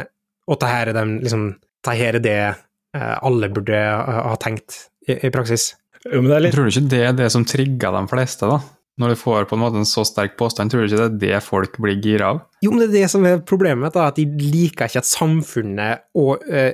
og 0.49 0.61
det 0.63 0.71
her 0.71 0.91
er 0.91 0.97
den 0.97 1.19
liksom 1.21 1.43
Det 1.85 1.97
her 1.99 2.17
er 2.17 2.25
det 2.25 2.39
eh, 2.41 3.17
alle 3.27 3.51
burde 3.53 3.79
ha 3.79 4.33
tenkt 4.41 4.87
i, 5.07 5.19
i 5.19 5.33
praksis. 5.35 5.73
Jo, 6.09 6.23
litt... 6.23 6.55
Tror 6.55 6.65
du 6.67 6.71
ikke 6.73 6.93
det 6.93 7.03
er 7.09 7.15
det 7.19 7.29
som 7.35 7.45
trigger 7.47 7.91
de 7.95 8.03
fleste, 8.11 8.45
da? 8.51 8.59
Når 9.01 9.09
du 9.15 9.17
får 9.17 9.47
på 9.49 9.57
en 9.57 9.63
måte 9.63 9.79
en 9.81 9.87
så 9.89 10.03
sterk 10.05 10.35
påstand, 10.37 10.69
tror 10.71 10.81
du 10.83 10.87
ikke 10.91 11.01
det 11.01 11.07
er 11.07 11.21
det 11.23 11.39
folk 11.47 11.73
blir 11.81 11.97
gira 12.05 12.27
av? 12.35 12.39
Jo, 12.61 12.71
men 12.75 12.81
det 12.83 12.89
er 12.91 12.97
det 12.99 13.11
som 13.15 13.23
er 13.25 13.39
problemet, 13.49 13.95
da, 13.95 14.01
at 14.11 14.17
de 14.21 14.27
liker 14.29 14.85
ikke 14.91 15.01
at 15.01 15.09
samfunnet 15.09 15.95
og 16.21 16.33
øh, 16.45 16.73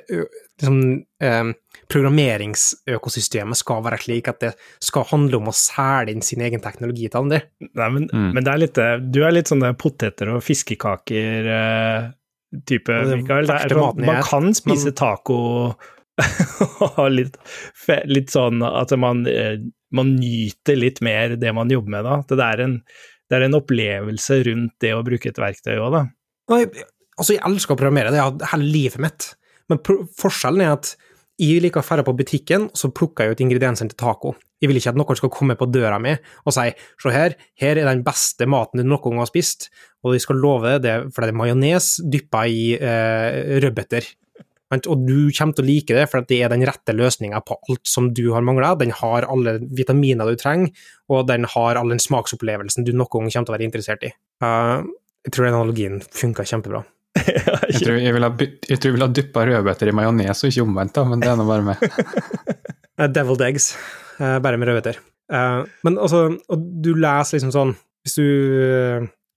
liksom, 0.58 0.78
øh, 1.22 1.46
programmeringsøkosystemet 1.88 3.56
skal 3.60 3.84
være 3.86 4.00
slik 4.02 4.26
at 4.32 4.38
det 4.42 4.52
skal 4.82 5.06
handle 5.12 5.36
om 5.38 5.48
å 5.52 5.56
selge 5.56 6.12
inn 6.16 6.24
sin 6.26 6.42
egen 6.42 6.62
teknologi 6.64 7.06
til 7.06 7.20
andre. 7.22 7.38
Nei, 7.68 7.88
men, 7.94 8.02
mm. 8.10 8.30
men 8.34 8.42
det 8.42 8.52
er 8.52 8.62
litt, 8.64 8.78
du 9.14 9.20
er 9.22 9.32
litt 9.36 9.50
sånn 9.52 9.62
poteter 9.78 10.26
og 10.34 10.42
fiskekaker-type, 10.44 12.64
type, 12.66 12.92
Mikael. 13.14 13.46
Sånn, 13.46 14.02
man 14.02 14.26
kan 14.26 14.50
spise 14.58 14.90
men... 14.90 14.98
taco 14.98 15.38
litt, 17.18 17.36
litt 18.10 18.32
sånn 18.34 18.64
at 18.66 18.94
man 18.98 19.24
man 19.94 20.14
nyter 20.18 20.76
litt 20.76 21.00
mer 21.04 21.36
det 21.40 21.52
man 21.56 21.70
jobber 21.72 21.94
med 21.96 22.06
da. 22.06 22.20
Det 22.28 22.44
er 22.44 22.64
en, 22.64 22.76
det 23.28 23.38
er 23.38 23.46
en 23.46 23.58
opplevelse 23.58 24.40
rundt 24.48 24.76
det 24.84 24.94
å 24.96 25.04
bruke 25.06 25.30
et 25.30 25.40
verktøy 25.40 25.76
òg, 25.76 25.90
da. 25.94 26.04
Nei, 26.52 26.62
altså, 27.16 27.34
jeg 27.34 27.44
elsker 27.48 27.76
å 27.76 27.80
programmere, 27.80 28.12
det 28.14 28.22
er 28.22 28.50
hele 28.54 28.72
livet 28.72 29.02
mitt. 29.04 29.30
Men 29.68 29.80
forskjellen 30.18 30.64
er 30.64 30.76
at 30.76 30.94
jeg 31.38 31.62
liker 31.62 31.84
å 31.84 31.96
dra 32.00 32.02
på 32.02 32.16
butikken, 32.18 32.66
og 32.72 32.78
så 32.78 32.90
plukker 32.90 33.28
jeg 33.28 33.36
ut 33.36 33.42
ingrediensene 33.44 33.92
til 33.92 34.00
taco. 34.00 34.34
Jeg 34.58 34.72
vil 34.72 34.80
ikke 34.80 34.90
at 34.90 34.98
noen 34.98 35.18
skal 35.20 35.30
komme 35.30 35.54
på 35.54 35.68
døra 35.70 36.00
mi 36.02 36.16
og 36.18 36.50
si 36.50 36.64
se 36.74 37.12
her, 37.14 37.36
her 37.62 37.78
er 37.78 37.86
den 37.86 38.02
beste 38.02 38.48
maten 38.50 38.82
du 38.82 38.88
noen 38.88 39.04
gang 39.04 39.20
har 39.22 39.28
spist, 39.30 39.68
og 40.02 40.16
jeg 40.16 40.24
skal 40.24 40.40
love 40.42 40.72
det, 40.82 40.96
for 41.14 41.22
det 41.22 41.30
er 41.30 41.38
majones 41.38 41.92
dyppa 42.10 42.42
i 42.50 42.72
eh, 42.74 43.54
rødbeter. 43.62 44.08
Og 44.74 45.04
du 45.06 45.30
kommer 45.32 45.56
til 45.56 45.64
å 45.64 45.68
like 45.68 45.96
det, 45.96 46.04
for 46.12 46.26
det 46.28 46.42
er 46.44 46.52
den 46.52 46.64
rette 46.68 46.92
løsninga 46.92 47.40
på 47.46 47.56
alt 47.56 47.88
som 47.88 48.10
du 48.14 48.26
har 48.34 48.44
mangla. 48.44 48.74
Den 48.76 48.92
har 48.92 49.24
alle 49.24 49.56
vitaminer 49.62 50.28
du 50.28 50.36
trenger, 50.40 50.72
og 51.08 51.24
den 51.30 51.46
har 51.48 51.80
all 51.80 51.88
den 51.88 52.02
smaksopplevelsen 52.02 52.84
du 52.84 52.92
noen 52.92 53.08
gang 53.08 53.32
kommer 53.32 53.48
til 53.48 53.54
å 53.54 53.56
være 53.56 53.68
interessert 53.68 54.04
i. 54.04 54.12
Uh, 54.44 54.84
jeg 55.24 55.34
tror 55.34 55.48
den 55.48 55.56
analogien 55.56 56.00
funka 56.04 56.44
kjempebra. 56.48 56.82
jeg 57.24 57.80
tror 57.80 57.96
jeg 57.96 58.14
ville 58.14 58.28
ha, 58.28 58.48
vil 58.84 59.06
ha 59.06 59.08
dyppa 59.08 59.46
rødbeter 59.48 59.90
i 59.90 59.96
majones, 59.96 60.44
og 60.44 60.52
ikke 60.52 60.66
omvendt, 60.66 60.96
da, 60.98 61.06
men 61.08 61.24
det 61.24 61.30
er 61.32 61.40
nå 61.40 61.48
bare 61.48 61.68
med. 61.70 61.86
Deviled 63.16 63.46
eggs, 63.48 63.70
uh, 64.20 64.36
bare 64.44 64.60
med 64.60 64.68
rødbeter. 64.68 65.00
Uh, 65.32 65.64
men 65.88 65.96
altså, 65.96 66.26
og 66.48 66.68
du 66.84 66.94
leser 66.96 67.36
liksom 67.36 67.50
sånn 67.52 67.72
Hvis 68.00 68.14
du 68.16 68.28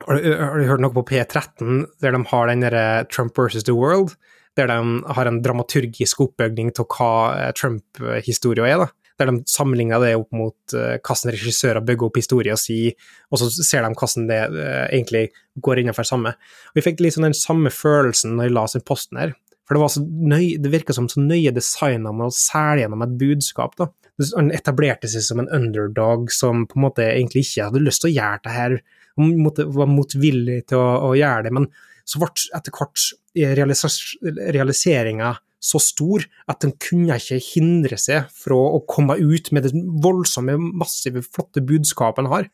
har 0.07 0.15
du, 0.15 0.27
har 0.39 0.53
du 0.55 0.69
hørt 0.69 0.84
noe 0.84 0.95
på 0.95 1.03
P13 1.09 1.82
der 1.99 2.15
de 2.15 2.21
har 2.29 2.47
den 2.47 2.63
derre 2.63 2.86
Trump 3.11 3.36
versus 3.38 3.65
the 3.67 3.75
world? 3.75 4.15
Der 4.60 4.68
de 4.68 4.80
har 5.16 5.30
en 5.30 5.41
dramaturgisk 5.43 6.26
oppbygning 6.26 6.74
til 6.76 6.88
hva 6.91 7.12
eh, 7.38 7.52
Trump-historia 7.58 8.68
er. 8.68 8.84
da. 8.84 8.89
Der 9.20 9.30
de 9.30 9.43
sammenligner 9.49 10.02
det 10.02 10.16
opp 10.18 10.32
mot 10.34 10.74
uh, 10.74 10.95
hvordan 10.97 11.34
regissører 11.36 11.84
bygger 11.86 12.08
opp 12.08 12.16
historien 12.18 12.58
sin, 12.58 12.95
og 13.30 13.38
så 13.38 13.52
ser 13.54 13.86
de 13.86 13.91
hvordan 13.93 14.26
det 14.32 14.39
uh, 14.56 14.88
egentlig 14.88 15.28
går 15.62 15.84
innenfor 15.84 16.08
samme. 16.08 16.32
Og 16.72 16.80
Vi 16.80 16.84
fikk 16.88 17.04
sånn 17.06 17.28
den 17.30 17.38
samme 17.38 17.70
følelsen 17.70 18.34
når 18.34 18.49
jeg 18.49 18.56
la 18.56 18.64
den 18.74 18.86
posten 18.88 19.22
her. 19.22 19.36
For 19.68 19.78
det 19.78 19.84
var 19.84 20.58
det 20.66 20.72
virka 20.74 20.95
som 20.95 21.06
så 21.12 21.22
nøye 21.22 21.54
designa 21.54 22.12
med 22.12 22.32
å 22.32 22.36
selge 22.36 22.88
gjennom 22.88 23.06
et 23.06 23.14
budskap. 23.22 23.78
da. 23.78 23.91
Han 24.36 24.49
etablerte 24.52 25.08
seg 25.12 25.24
som 25.28 25.39
en 25.43 25.52
underdog 25.54 26.32
som 26.34 26.66
på 26.68 26.80
en 26.80 26.88
måte 26.88 27.06
egentlig 27.06 27.45
ikke 27.45 27.70
hadde 27.70 27.86
lyst 27.86 28.04
til 28.04 28.12
å 28.12 28.16
gjøre 28.18 28.41
det 28.47 28.56
her, 28.58 28.76
og 29.22 29.62
var 29.78 29.91
motvillig 29.91 30.60
til 30.72 30.82
å, 30.82 30.89
å 31.12 31.16
gjøre 31.20 31.45
det, 31.45 31.54
men 31.56 31.70
så 32.10 32.20
ble 32.20 32.49
etter 32.58 32.74
hvert 32.76 33.06
realiseringa 33.36 35.36
så 35.61 35.77
stor 35.82 36.23
at 36.49 36.63
den 36.63 36.73
kunne 36.82 37.19
ikke 37.21 37.38
hindre 37.51 37.99
seg 38.01 38.32
fra 38.34 38.57
å 38.57 38.82
komme 38.89 39.19
ut 39.21 39.51
med 39.53 39.67
det 39.67 39.75
voldsomme, 40.03 40.57
massive, 40.57 41.21
flotte 41.21 41.61
budskapet 41.61 42.25
han 42.25 42.32
har. 42.32 42.49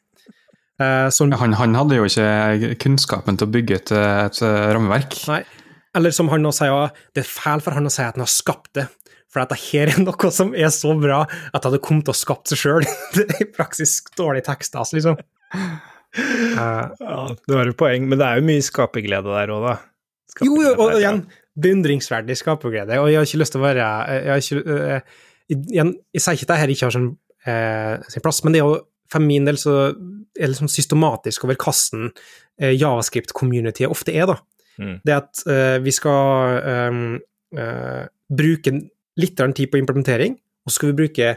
Eh, 0.77 1.07
som, 1.15 1.31
han, 1.31 1.55
han, 1.57 1.77
hadde 1.79 1.97
jo 1.97 2.09
ikke 2.09 2.75
kunnskapen 2.83 3.39
til 3.39 3.47
å 3.47 3.53
bygge 3.53 3.79
et, 3.79 3.93
et 3.95 4.41
rammeverk. 4.75 5.15
Nei, 5.31 5.41
eller 5.97 6.13
som 6.13 6.29
han 6.29 6.43
nå 6.45 6.51
sier, 6.53 6.91
det 7.15 7.23
er 7.23 7.31
feil 7.31 7.63
for 7.63 7.77
han 7.77 7.89
å 7.89 7.93
si 7.93 8.03
at 8.03 8.19
han 8.19 8.25
har 8.25 8.31
skapt 8.31 8.75
det. 8.77 8.85
For 9.31 9.43
at 9.43 9.51
dette 9.51 9.81
er 9.81 9.91
noe 10.03 10.31
som 10.33 10.53
er 10.55 10.71
så 10.73 10.93
bra 10.99 11.23
at 11.25 11.57
det 11.57 11.67
hadde 11.67 11.83
kommet 11.83 12.07
til 12.07 12.15
å 12.15 12.21
skapt 12.21 12.51
seg 12.51 12.61
sjøl. 12.61 12.87
det 13.15 13.27
er 13.27 13.45
i 13.47 13.49
praksis 13.49 13.99
dårlig 14.19 14.45
tekst. 14.47 14.75
altså, 14.75 14.99
liksom. 14.99 15.19
Uh, 16.17 16.87
ja, 16.97 17.17
det 17.29 17.55
var 17.55 17.69
et 17.69 17.77
poeng, 17.77 18.07
men 18.09 18.19
det 18.19 18.27
er 18.27 18.39
jo 18.39 18.47
mye 18.47 18.65
skaperglede 18.65 19.33
der 19.33 19.53
òg, 19.53 19.67
da. 19.67 19.75
Jo, 20.43 20.57
jo, 20.61 20.73
og 20.75 20.97
igjen, 20.97 21.21
beundringsverdig 21.57 22.35
skaperglede, 22.37 22.99
og 23.01 23.09
jeg 23.09 23.19
har 23.19 23.29
ikke 23.29 23.39
lyst 23.41 23.55
til 23.55 23.61
å 23.61 23.65
være 23.65 23.87
Jeg, 24.27 24.43
ikke, 24.43 24.75
uh, 24.75 25.23
igjen, 25.55 25.93
jeg 26.13 26.23
sier 26.23 26.37
ikke 26.37 26.47
at 26.47 26.53
dette 26.53 26.75
ikke 26.75 26.89
har 26.89 26.95
sin, 26.95 27.07
uh, 27.47 27.93
sin, 28.11 28.25
plass, 28.25 28.43
men 28.45 28.55
det 28.55 28.61
er 28.61 28.67
jo 28.67 28.77
for 29.07 29.23
min 29.23 29.47
del 29.47 29.55
så 29.59 29.77
er 30.35 30.51
liksom 30.51 30.69
systematisk 30.69 31.47
over 31.47 31.57
hvordan 31.57 32.09
uh, 32.11 32.73
javascript-communityet 32.73 33.93
ofte 33.93 34.13
er, 34.13 34.27
da. 34.29 34.37
Mm. 34.77 34.97
Det 35.07 35.13
at 35.15 35.39
vi 35.81 35.89
skal 35.89 36.59
um, 36.91 37.15
bruke 38.29 38.73
litt 39.17 39.39
tid 39.41 39.71
på 39.71 39.79
implementering, 39.79 40.35
og 40.37 40.69
så 40.69 40.75
skal 40.75 40.91
vi 40.91 40.97
bruke 40.99 41.31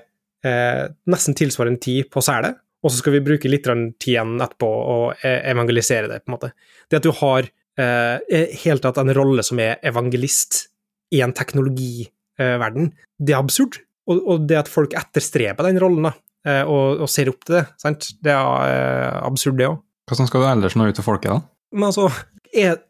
nesten 1.08 1.36
tilsvarende 1.38 1.80
tid 1.80 2.10
på 2.12 2.20
sele, 2.24 2.50
og 2.80 2.92
så 2.92 3.00
skal 3.00 3.16
vi 3.16 3.22
bruke 3.24 3.48
litt 3.50 3.64
tid 3.64 4.12
igjen 4.14 4.36
etterpå 4.40 4.68
og 4.68 5.24
e- 5.26 5.40
evangelisere 5.52 6.08
det, 6.08 6.22
på 6.24 6.30
en 6.30 6.36
måte. 6.36 6.52
Det 6.88 7.00
at 7.00 7.06
du 7.06 7.12
har 7.16 7.44
eh, 7.44 7.52
helt 7.80 8.82
tatt 8.84 8.98
en 9.00 9.12
rolle 9.16 9.44
som 9.46 9.60
er 9.62 9.78
evangelist 9.86 10.66
i 11.14 11.22
en 11.24 11.34
teknologiverden, 11.36 12.90
det 13.18 13.34
er 13.34 13.40
absurd. 13.40 13.80
Og, 14.10 14.18
og, 14.24 14.48
det 14.50 14.58
at 14.58 14.70
folk 14.70 14.94
etterstreber 14.98 15.68
den 15.68 15.78
rollen 15.82 16.08
da, 16.08 16.14
eh, 16.48 16.62
og, 16.64 17.04
og, 17.04 17.10
ser 17.12 17.30
opp 17.30 17.44
til 17.46 17.60
det, 17.60 17.66
sant? 17.78 18.08
det 18.24 18.32
er 18.34 18.72
eh, 18.72 19.20
absurd, 19.22 19.58
det 19.60 19.68
òg. 19.68 19.78
Hvordan 20.10 20.30
skal 20.30 20.42
du 20.42 20.46
ellers 20.50 20.76
nå 20.78 20.88
ut 20.88 20.96
til 20.98 21.06
folket, 21.06 21.30
da? 21.30 21.42
Men 21.76 21.86
altså, 21.92 22.08
jeg 22.50 22.80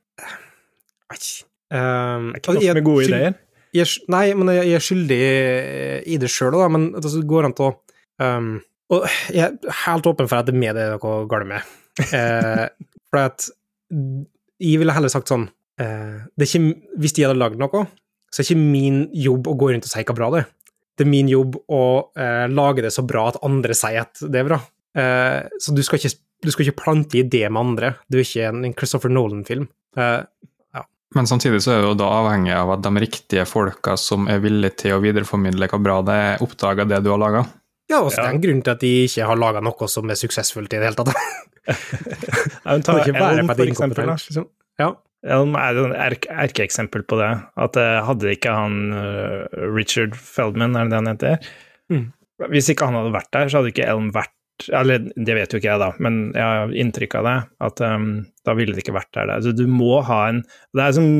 vet 1.10 1.26
um, 1.74 2.30
Er 2.30 2.38
ikke 2.38 2.54
nok 2.56 2.78
med 2.78 2.86
gode 2.86 3.08
ideer? 3.10 3.36
Jeg, 3.76 3.90
nei, 4.10 4.22
men 4.38 4.48
jeg, 4.54 4.70
er 4.78 4.82
skyldig 4.82 5.20
i 6.08 6.16
det 6.22 6.30
sjøl, 6.32 6.56
da. 6.56 6.70
Men 6.72 6.88
det 6.96 7.12
går 7.28 7.50
an 7.50 7.56
til 7.58 7.68
å 7.68 7.74
um, 8.24 8.54
og 8.90 9.06
jeg 9.30 9.44
er 9.46 9.76
helt 9.84 10.08
åpen 10.10 10.28
for 10.30 10.40
at 10.40 10.48
det 10.48 10.56
med 10.56 10.74
det 10.74 10.88
dere 10.88 10.98
noe 10.98 11.26
galt 11.30 11.48
med. 11.50 11.76
Eh, 12.00 12.66
for 13.10 13.18
at 13.20 13.44
jeg 14.60 14.80
ville 14.80 14.94
heller 14.94 15.12
sagt 15.12 15.30
sånn 15.30 15.48
eh, 15.80 16.20
ikke, 16.40 16.62
Hvis 17.00 17.16
de 17.16 17.26
hadde 17.26 17.40
lagd 17.40 17.60
noe, 17.60 17.86
så 18.30 18.40
er 18.40 18.44
det 18.44 18.50
ikke 18.50 18.62
min 18.62 19.04
jobb 19.16 19.48
å 19.50 19.56
gå 19.58 19.70
rundt 19.72 19.86
og 19.88 19.92
si 19.92 20.04
hva 20.06 20.16
bra 20.16 20.32
det 20.34 20.42
er. 20.44 20.50
Det 21.00 21.06
er 21.06 21.10
min 21.10 21.30
jobb 21.30 21.56
å 21.72 21.84
eh, 22.18 22.46
lage 22.52 22.84
det 22.84 22.92
så 22.94 23.04
bra 23.08 23.30
at 23.30 23.40
andre 23.46 23.76
sier 23.76 24.02
at 24.04 24.20
det 24.20 24.42
er 24.42 24.50
bra. 24.50 24.60
Eh, 25.00 25.48
så 25.62 25.72
du 25.72 25.80
skal, 25.86 26.00
ikke, 26.00 26.12
du 26.44 26.50
skal, 26.52 26.66
ikke, 26.66 26.82
plante 26.82 27.24
det 27.24 27.46
med 27.48 27.60
andre. 27.60 27.94
Du 28.10 28.18
er 28.20 28.26
ikke 28.26 28.50
en 28.50 28.74
Christopher 28.76 29.12
Nolan-film. 29.12 29.64
Eh, 29.96 30.18
ja. 30.76 30.84
Men 31.16 31.30
samtidig 31.30 31.62
så 31.64 31.72
er 31.74 31.80
det 31.80 31.88
jo 31.88 31.96
da 32.02 32.10
avhengig 32.20 32.52
av 32.58 32.74
at 32.76 32.84
de 32.84 32.92
riktige 33.02 33.46
folka 33.48 33.96
som 34.00 34.28
er 34.30 34.42
villige 34.44 34.76
til 34.84 34.98
å 34.98 35.02
videreformidle 35.02 35.70
hva 35.72 35.82
bra 35.82 35.96
det 36.06 36.18
er, 36.26 36.44
oppdager 36.44 36.90
det 36.90 37.00
du 37.06 37.10
har 37.14 37.22
laga. 37.22 37.46
Ja, 37.90 38.00
også 38.04 38.20
ja. 38.20 38.22
det 38.22 38.28
er 38.28 38.36
en 38.36 38.42
grunn 38.44 38.64
til 38.64 38.76
at 38.76 38.82
de 38.84 38.90
ikke 39.08 39.28
har 39.28 39.38
laga 39.38 39.62
noe 39.64 39.90
som 39.90 40.10
er 40.12 40.18
suksessfullt 40.18 40.74
i 40.76 40.80
det 40.80 40.90
hele 40.90 40.98
tatt. 40.98 41.12
ja, 42.64 42.70
men 42.70 42.84
ta 42.86 42.96
Elm, 43.02 43.50
for 43.50 43.66
eksempel. 43.66 44.10
Liksom. 44.12 44.46
Ja. 44.80 44.92
Elm 45.36 45.56
er 45.58 45.78
et 46.06 46.26
erkeeksempel 46.30 47.04
på 47.08 47.18
det. 47.20 47.30
At 47.60 47.76
uh, 47.76 48.00
hadde 48.06 48.32
ikke 48.32 48.54
han 48.56 48.94
uh, 48.94 49.46
Richard 49.74 50.14
Feldman, 50.16 50.78
er 50.78 50.86
det 50.86 50.94
det 50.94 51.00
han 51.00 51.10
heter? 51.10 51.48
Mm. 51.92 52.04
Hvis 52.54 52.70
ikke 52.72 52.88
han 52.88 52.96
hadde 52.96 53.16
vært 53.18 53.32
der, 53.36 53.50
så 53.50 53.60
hadde 53.60 53.74
ikke 53.74 53.88
Elm 53.90 54.12
vært 54.14 54.36
Eller 54.76 55.02
det 55.16 55.34
vet 55.36 55.52
jo 55.52 55.58
ikke 55.60 55.70
jeg, 55.70 55.80
da, 55.82 55.90
men 56.04 56.18
jeg 56.36 56.44
har 56.44 56.72
inntrykk 56.84 57.18
av 57.20 57.28
det. 57.28 57.38
At 57.68 57.82
um, 57.84 58.10
da 58.46 58.56
ville 58.56 58.76
det 58.76 58.84
ikke 58.84 58.96
vært 58.96 59.12
der. 59.16 59.34
Altså, 59.36 59.52
du 59.56 59.66
må 59.68 60.00
ha 60.06 60.22
en 60.30 60.44
Det 60.76 60.86
er 60.86 60.96
som 60.96 61.10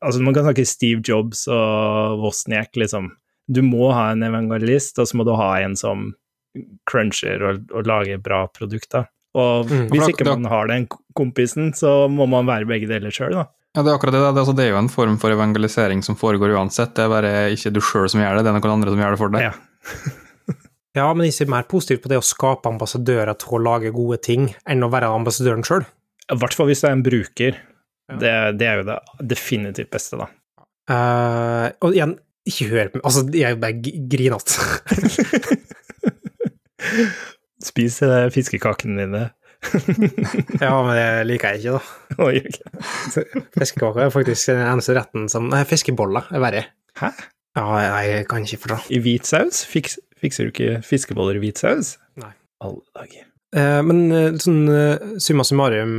Altså, 0.00 0.22
man 0.24 0.34
kan 0.34 0.46
snakke 0.46 0.64
Steve 0.66 1.02
Jobs 1.04 1.44
og 1.52 2.22
Wozniak, 2.22 2.72
liksom. 2.80 3.10
Du 3.46 3.62
må 3.62 3.90
ha 3.94 4.10
en 4.12 4.24
evangelist, 4.26 4.98
og 4.98 5.08
så 5.08 5.18
må 5.18 5.26
du 5.26 5.34
ha 5.38 5.50
en 5.62 5.76
som 5.78 6.10
cruncher 6.88 7.42
og, 7.44 7.66
og 7.74 7.86
lager 7.88 8.22
bra 8.22 8.46
produkter. 8.50 9.06
Og 9.36 9.68
mm. 9.68 9.88
hvis 9.92 10.10
ikke 10.12 10.26
man 10.28 10.48
har 10.48 10.70
den 10.70 10.86
kompisen, 11.16 11.72
så 11.76 12.06
må 12.08 12.26
man 12.30 12.48
være 12.48 12.68
begge 12.68 12.88
deler 12.90 13.12
sjøl, 13.12 13.36
da. 13.36 13.46
Ja, 13.76 13.82
det 13.84 13.92
er 13.92 13.98
akkurat 13.98 14.14
det. 14.16 14.20
Det, 14.24 14.40
altså, 14.40 14.54
det 14.56 14.64
er 14.64 14.70
jo 14.72 14.78
en 14.80 14.88
form 14.88 15.18
for 15.20 15.34
evangelisering 15.34 16.00
som 16.04 16.16
foregår 16.16 16.54
uansett. 16.56 16.94
Det 16.96 17.04
er 17.04 17.12
bare 17.12 17.32
ikke 17.52 17.74
du 17.76 17.82
sjøl 17.84 18.08
som 18.08 18.22
gjør 18.22 18.38
det, 18.38 18.46
det 18.46 18.52
er 18.52 18.56
noen 18.56 18.72
andre 18.78 18.94
som 18.94 19.02
gjør 19.02 19.16
det 19.16 19.20
for 19.20 19.34
deg. 19.34 19.44
Ja. 19.44 20.14
ja, 21.02 21.08
men 21.12 21.28
jeg 21.28 21.36
ser 21.36 21.52
mer 21.52 21.68
positivt 21.68 22.06
på 22.06 22.12
det 22.12 22.22
å 22.22 22.24
skape 22.24 22.72
ambassadører 22.72 23.36
til 23.42 23.58
å 23.58 23.62
lage 23.66 23.92
gode 23.92 24.18
ting, 24.24 24.48
enn 24.64 24.86
å 24.86 24.90
være 24.92 25.12
ambassadøren 25.12 25.66
sjøl. 25.68 25.84
I 26.32 26.38
hvert 26.40 26.56
fall 26.56 26.70
hvis 26.70 26.82
det 26.82 26.88
er 26.88 26.96
en 26.96 27.04
bruker. 27.04 27.60
Ja. 28.06 28.16
Det, 28.22 28.34
det, 28.62 28.70
er 28.70 28.80
jo 28.80 28.88
det 28.88 29.28
definitivt 29.34 29.92
beste, 29.92 30.22
da. 30.22 30.30
Uh, 30.86 31.68
og 31.82 31.96
igjen, 31.98 32.14
ikke 32.46 32.68
hør 32.70 32.92
på 32.92 33.00
meg. 33.00 33.06
Altså, 33.08 33.24
jeg 33.34 33.50
er 33.50 33.60
bare 33.60 33.76
grinete. 34.12 34.54
Spis 37.66 37.98
uh, 38.06 38.28
fiskekakene 38.34 39.02
dine. 39.02 39.24
ja, 40.62 40.72
men 40.84 40.92
det 40.94 41.06
liker 41.26 41.56
jeg 41.56 41.62
ikke, 41.64 41.78
da. 41.78 41.80
Fiskekaker 43.56 44.04
er 44.04 44.12
faktisk 44.14 44.52
den 44.52 44.62
eneste 44.62 44.94
retten 44.96 45.30
som 45.32 45.48
Nei, 45.50 45.64
fiskeboller 45.68 46.28
er 46.30 46.42
verre. 46.42 46.64
Hæ? 47.00 47.10
Ja, 47.56 47.64
jeg 48.04 48.26
kan 48.30 48.44
ikke 48.44 48.60
fordra. 48.66 48.80
I 48.92 49.00
hvit 49.02 49.28
saus? 49.28 49.64
Fiks, 49.68 49.96
fikser 50.20 50.46
du 50.46 50.52
ikke 50.52 50.82
fiskeboller 50.86 51.38
i 51.38 51.42
hvit 51.42 51.62
saus? 51.62 51.94
Nei. 52.20 52.34
Alle 52.64 52.82
dager. 52.96 53.24
Eh, 53.56 53.80
men 53.86 54.02
eh, 54.12 54.36
sånn 54.42 54.66
uh, 54.68 55.16
summa 55.22 55.44
summarum, 55.46 55.96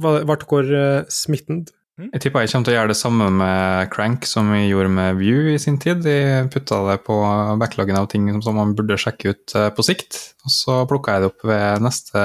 hva 0.00 0.14
ble 0.24 0.38
dere 0.40 0.84
smittet. 1.12 1.74
Jeg 2.00 2.22
tipper 2.22 2.44
jeg 2.44 2.52
kommer 2.52 2.66
til 2.66 2.72
å 2.72 2.76
gjøre 2.78 2.90
det 2.92 2.98
samme 2.98 3.26
med 3.34 3.90
Crank 3.92 4.26
som 4.28 4.48
vi 4.54 4.62
gjorde 4.70 4.92
med 4.94 5.18
View 5.20 5.50
i 5.52 5.58
sin 5.60 5.76
tid. 5.80 6.00
De 6.04 6.48
putta 6.52 6.80
det 6.86 7.00
på 7.04 7.16
backloggen 7.60 7.98
av 7.98 8.08
ting 8.12 8.28
som 8.44 8.56
man 8.56 8.72
burde 8.78 8.96
sjekke 9.00 9.34
ut 9.34 9.56
eh, 9.58 9.68
på 9.74 9.84
sikt, 9.84 10.16
og 10.46 10.54
så 10.54 10.78
plukka 10.88 11.16
jeg 11.16 11.24
det 11.24 11.30
opp 11.32 11.48
ved 11.50 11.84
neste 11.84 12.22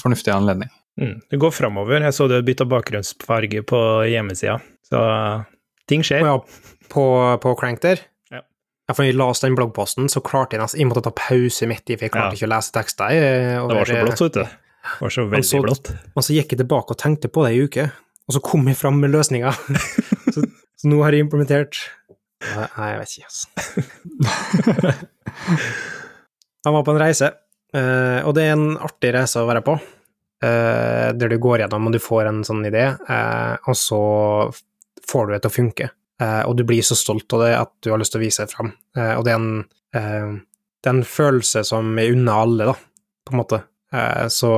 fornuftige 0.00 0.36
anledning. 0.36 0.72
Mm. 1.00 1.18
Det 1.32 1.40
går 1.40 1.52
framover. 1.54 2.00
Jeg 2.06 2.16
så 2.16 2.28
du 2.30 2.38
bytta 2.44 2.66
bakgrunnsfarge 2.68 3.64
på 3.68 3.82
hjemmesida, 4.08 4.58
så 4.88 5.02
ting 5.90 6.04
skjer. 6.06 6.24
Ja, 6.24 6.38
på, 6.92 7.04
på 7.42 7.54
Crank 7.60 7.84
der? 7.84 8.04
Ja. 8.32 8.40
ja. 8.40 8.94
For 8.94 9.04
når 9.04 9.12
jeg 9.12 9.20
leste 9.20 9.50
den 9.50 9.60
bloggposten, 9.60 10.10
så 10.12 10.24
klarte 10.24 10.56
jeg 10.56 10.64
nesten 10.64 10.82
Jeg 10.82 10.90
måtte 10.90 11.04
ta 11.06 11.12
pause 11.16 11.68
midt 11.68 11.92
i, 11.92 11.98
for 11.98 12.08
jeg 12.08 12.16
klarte 12.16 12.34
ja. 12.34 12.40
ikke 12.40 12.50
å 12.50 12.54
lese 12.56 12.76
tekster. 12.76 13.16
det 13.16 13.80
var 13.80 13.92
så 13.92 14.04
blått, 14.04 14.24
vet 14.26 14.40
du. 14.40 14.44
Det 14.80 15.04
var 15.04 15.12
så 15.12 15.26
veldig 15.28 15.66
blått. 15.66 15.90
Og 16.16 16.24
så 16.24 16.36
gikk 16.36 16.54
jeg 16.54 16.62
tilbake 16.62 16.96
og 16.96 17.00
tenkte 17.00 17.28
på 17.28 17.44
det 17.44 17.52
i 17.52 17.66
uke. 17.68 17.90
Og 18.30 18.36
så 18.36 18.42
kom 18.46 18.68
jeg 18.70 18.78
fram 18.78 19.00
med 19.02 19.10
løsninga. 19.10 19.50
så, 20.34 20.38
så, 20.38 20.86
nå 20.86 21.00
har 21.02 21.16
jeg 21.16 21.26
implementert 21.26 21.80
Nei, 22.40 22.86
jeg 22.94 23.00
vet 23.00 23.10
ikke, 23.18 23.26
altså. 23.28 23.46
Han 26.64 26.76
var 26.76 26.84
på 26.86 26.92
en 26.94 27.00
reise, 27.02 27.28
uh, 27.76 28.20
og 28.24 28.32
det 28.36 28.46
er 28.46 28.54
en 28.54 28.78
artig 28.80 29.10
reise 29.12 29.42
å 29.42 29.48
være 29.48 29.60
på. 29.66 29.74
Uh, 30.40 31.12
der 31.20 31.28
du 31.28 31.36
går 31.42 31.64
gjennom 31.64 31.90
og 31.90 31.92
du 31.92 32.00
får 32.00 32.30
en 32.30 32.40
sånn 32.46 32.64
idé, 32.70 32.86
uh, 32.96 33.60
og 33.68 33.76
så 33.76 34.00
får 35.10 35.26
du 35.26 35.34
det 35.34 35.42
til 35.42 35.50
å 35.50 35.56
funke. 35.58 35.90
og 36.20 36.52
du 36.56 36.62
blir 36.68 36.84
så 36.84 36.94
stolt 36.96 37.32
av 37.32 37.40
det 37.44 37.52
at 37.56 37.70
du 37.80 37.90
har 37.90 38.00
lyst 38.00 38.12
til 38.12 38.20
å 38.20 38.24
vise 38.24 38.44
det 38.44 38.52
fram. 38.52 38.74
og 38.94 39.22
det 39.24 39.32
er, 39.32 39.38
en, 39.40 39.62
det 39.90 40.88
er 40.90 40.92
en 40.92 41.04
følelse 41.08 41.62
som 41.64 41.96
er 41.98 42.12
unna 42.12 42.34
alle, 42.44 42.66
da, 42.68 42.74
på 43.24 43.32
en 43.32 43.40
måte. 43.40 43.62
så 44.28 44.52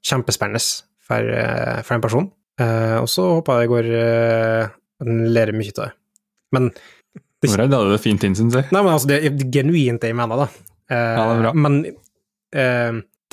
kjempespennende 0.00 0.64
for, 1.04 1.30
eh, 1.36 1.80
for 1.84 1.96
en 1.96 2.04
person. 2.04 2.30
Uh, 2.60 3.02
og 3.02 3.08
så 3.10 3.24
håper 3.36 3.64
jeg 3.64 3.66
det 3.66 3.72
går 3.72 3.88
uh, 3.98 4.74
ler 5.34 5.52
mye 5.58 5.72
av 5.74 5.80
det. 5.80 5.90
Men 6.54 6.68
det, 6.70 7.50
Hvor 7.50 7.64
er 7.64 7.72
det 7.72 7.80
det 7.90 8.00
fint 8.04 8.26
inn, 8.26 8.36
syns 8.38 8.54
jeg. 8.54 8.68
Nei, 8.70 8.80
men 8.80 8.92
altså, 8.92 9.10
det 9.10 9.18
er 9.26 9.48
genuint 9.56 10.00
det 10.04 10.12
jeg 10.12 10.18
mener, 10.20 10.44
da. 10.44 10.46
Uh, 10.86 10.94
ja, 10.94 11.24
det 11.24 11.34
er 11.34 11.42
bra. 11.42 11.54
Men 11.66 11.82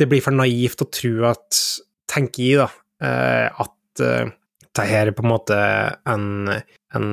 det 0.01 0.07
blir 0.09 0.23
for 0.25 0.33
naivt 0.33 0.81
å 0.81 0.89
tro 0.89 1.27
at 1.29 1.57
Tenker 2.11 2.43
jeg, 2.43 2.57
da, 2.59 2.65
at 3.63 4.01
det 4.01 4.85
her 4.89 5.07
er 5.07 5.13
på 5.15 5.23
en 5.23 5.29
måte 5.29 5.55
en, 6.11 6.49
en 6.97 7.05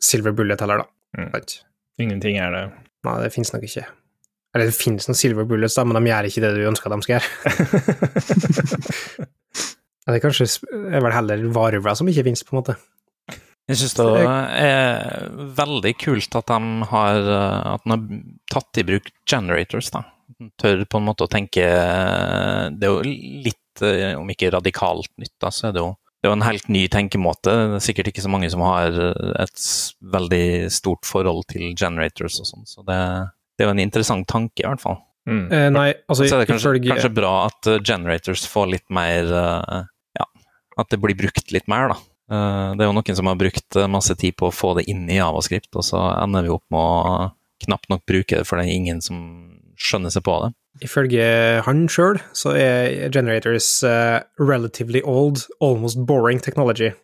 silver 0.00 0.32
bullet 0.38 0.62
heller, 0.64 0.80
da. 0.80 0.86
Mm. 1.18 1.34
Ingenting 2.00 2.38
er 2.40 2.54
det. 2.54 2.62
Nei, 3.04 3.18
det 3.20 3.34
finnes 3.34 3.52
nok 3.52 3.66
ikke. 3.66 3.84
Eller 4.54 4.70
det 4.70 4.74
finnes 4.74 5.06
noen 5.06 5.18
silver 5.18 5.46
bullets, 5.46 5.76
da, 5.78 5.84
men 5.86 5.98
de 6.00 6.10
gjør 6.10 6.26
ikke 6.26 6.42
det 6.42 6.54
du 6.56 6.64
ønsker 6.70 6.90
de 6.90 6.98
skal 7.04 7.16
gjøre. 7.16 7.28
det 10.10 10.16
er 10.16 10.24
kanskje 10.24 10.48
er 10.90 11.04
vel 11.04 11.14
heller 11.14 11.44
varulver 11.54 11.98
som 11.98 12.10
ikke 12.10 12.26
finnes, 12.26 12.42
på 12.46 12.56
en 12.56 12.62
måte. 12.62 12.76
Jeg 13.70 13.78
syns 13.78 13.94
det 14.00 14.06
er 14.66 15.28
veldig 15.54 15.92
kult 16.02 16.34
at 16.40 16.50
de 16.50 16.88
har, 16.90 17.28
at 17.76 17.84
de 17.86 17.94
har 17.94 18.06
tatt 18.50 18.80
i 18.82 18.86
bruk 18.88 19.12
generators, 19.30 19.92
da. 19.94 20.02
Tør 20.58 20.82
på 20.88 20.98
en 20.98 21.04
måte 21.04 21.26
å 21.26 21.28
tenke 21.28 21.60
Det 21.60 22.86
er 22.86 22.92
jo 22.92 23.00
litt, 23.44 23.82
om 24.16 24.30
ikke 24.32 24.52
radikalt 24.54 25.10
nytt, 25.20 25.36
da, 25.42 25.50
så 25.54 25.68
er 25.68 25.74
det 25.76 25.82
jo 25.84 25.90
det 26.20 26.28
er 26.28 26.34
jo 26.34 26.36
en 26.36 26.44
helt 26.44 26.66
ny 26.68 26.82
tenkemåte. 26.92 27.48
Det 27.48 27.76
er 27.78 27.84
sikkert 27.86 28.10
ikke 28.10 28.20
så 28.20 28.28
mange 28.28 28.50
som 28.52 28.60
har 28.60 28.92
et 29.40 29.62
veldig 30.12 30.68
stort 30.68 31.08
forhold 31.08 31.46
til 31.48 31.70
generators 31.72 32.36
og 32.42 32.48
sånn, 32.50 32.66
så 32.68 32.84
det, 32.84 32.98
det 33.60 33.66
er 33.66 33.68
jo 33.68 33.76
en 33.76 33.82
interessant 33.82 34.24
tanke, 34.24 34.62
i 34.62 34.64
hvert 34.64 34.80
fall. 34.80 34.96
Mm. 35.28 35.42
Eh, 35.52 35.66
nei, 35.68 35.88
altså, 36.08 36.24
Så 36.24 36.38
er 36.38 36.40
det 36.40 36.48
kanskje, 36.48 36.70
ifølge... 36.72 36.94
kanskje 36.94 37.10
bra 37.12 37.32
at 37.50 37.68
uh, 37.68 37.76
generators 37.84 38.46
får 38.48 38.70
litt 38.72 38.86
mer 38.88 39.28
uh, 39.28 39.82
Ja, 40.16 40.24
at 40.80 40.88
det 40.88 40.98
blir 41.02 41.18
brukt 41.18 41.52
litt 41.52 41.68
mer, 41.68 41.92
da. 41.92 41.98
Uh, 42.32 42.72
det 42.72 42.86
er 42.86 42.88
jo 42.88 42.94
noen 42.96 43.18
som 43.18 43.28
har 43.28 43.36
brukt 43.36 43.76
masse 43.92 44.16
tid 44.16 44.38
på 44.40 44.48
å 44.48 44.54
få 44.54 44.72
det 44.78 44.86
inn 44.88 45.04
i 45.12 45.18
Javascript, 45.18 45.74
og 45.76 45.84
så 45.84 46.00
ender 46.22 46.48
vi 46.48 46.54
opp 46.54 46.64
med 46.72 46.80
å 46.80 47.28
knapt 47.66 47.92
nok 47.92 48.06
bruke 48.08 48.40
det, 48.40 48.48
for 48.48 48.56
det 48.56 48.64
er 48.64 48.80
ingen 48.80 49.04
som 49.04 49.20
skjønner 49.76 50.14
seg 50.14 50.24
på 50.24 50.38
det. 50.46 50.54
Ifølge 50.86 51.24
han 51.66 51.84
sjøl 51.92 52.16
så 52.32 52.54
er 52.56 53.12
generators 53.12 53.82
relatively 54.40 55.02
old, 55.04 55.44
almost 55.60 56.00
boring 56.08 56.40
technology. 56.40 56.94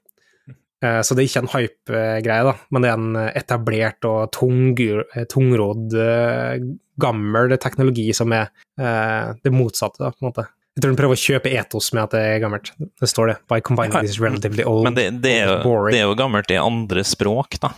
Eh, 0.85 1.01
så 1.03 1.17
det 1.17 1.23
er 1.23 1.31
ikke 1.31 1.43
en 1.45 1.53
hype-greie, 1.55 2.49
da, 2.51 2.53
men 2.75 2.85
det 2.85 2.91
er 2.91 2.99
en 3.01 3.21
etablert 3.31 4.09
og 4.09 4.29
tung, 4.37 4.75
eh, 4.77 5.25
tungrodd, 5.33 5.97
eh, 5.97 6.67
gammel 7.01 7.57
teknologi 7.61 8.11
som 8.17 8.33
er 8.33 8.53
det 8.77 9.53
motsatte, 9.53 10.01
da, 10.01 10.13
på 10.13 10.25
en 10.25 10.31
måte. 10.31 10.47
Jeg 10.77 10.83
tror 10.83 10.93
den 10.93 10.99
prøver 10.99 11.17
å 11.17 11.21
kjøpe 11.21 11.53
etos 11.57 11.89
med 11.97 12.03
at 12.03 12.13
det 12.13 12.21
er 12.21 12.41
gammelt. 12.41 12.71
Det 12.77 13.09
står 13.09 13.31
det. 13.31 13.37
By 13.49 13.63
combining 13.65 14.05
this 14.05 14.19
relatively 14.21 14.65
old 14.69 14.85
Men 14.85 14.97
det, 14.97 15.07
det, 15.25 15.33
er, 15.41 15.53
jo, 15.65 15.77
det 15.89 16.01
er 16.03 16.05
jo 16.05 16.17
gammelt 16.17 16.53
i 16.53 16.59
andre 16.61 17.05
språk, 17.05 17.57
da. 17.61 17.73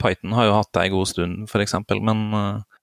Python 0.00 0.36
har 0.36 0.48
jo 0.48 0.56
hatt 0.56 0.70
det 0.76 0.84
ei 0.84 0.92
god 0.92 1.08
stund, 1.08 1.48
f.eks., 1.48 1.76
men 2.04 2.24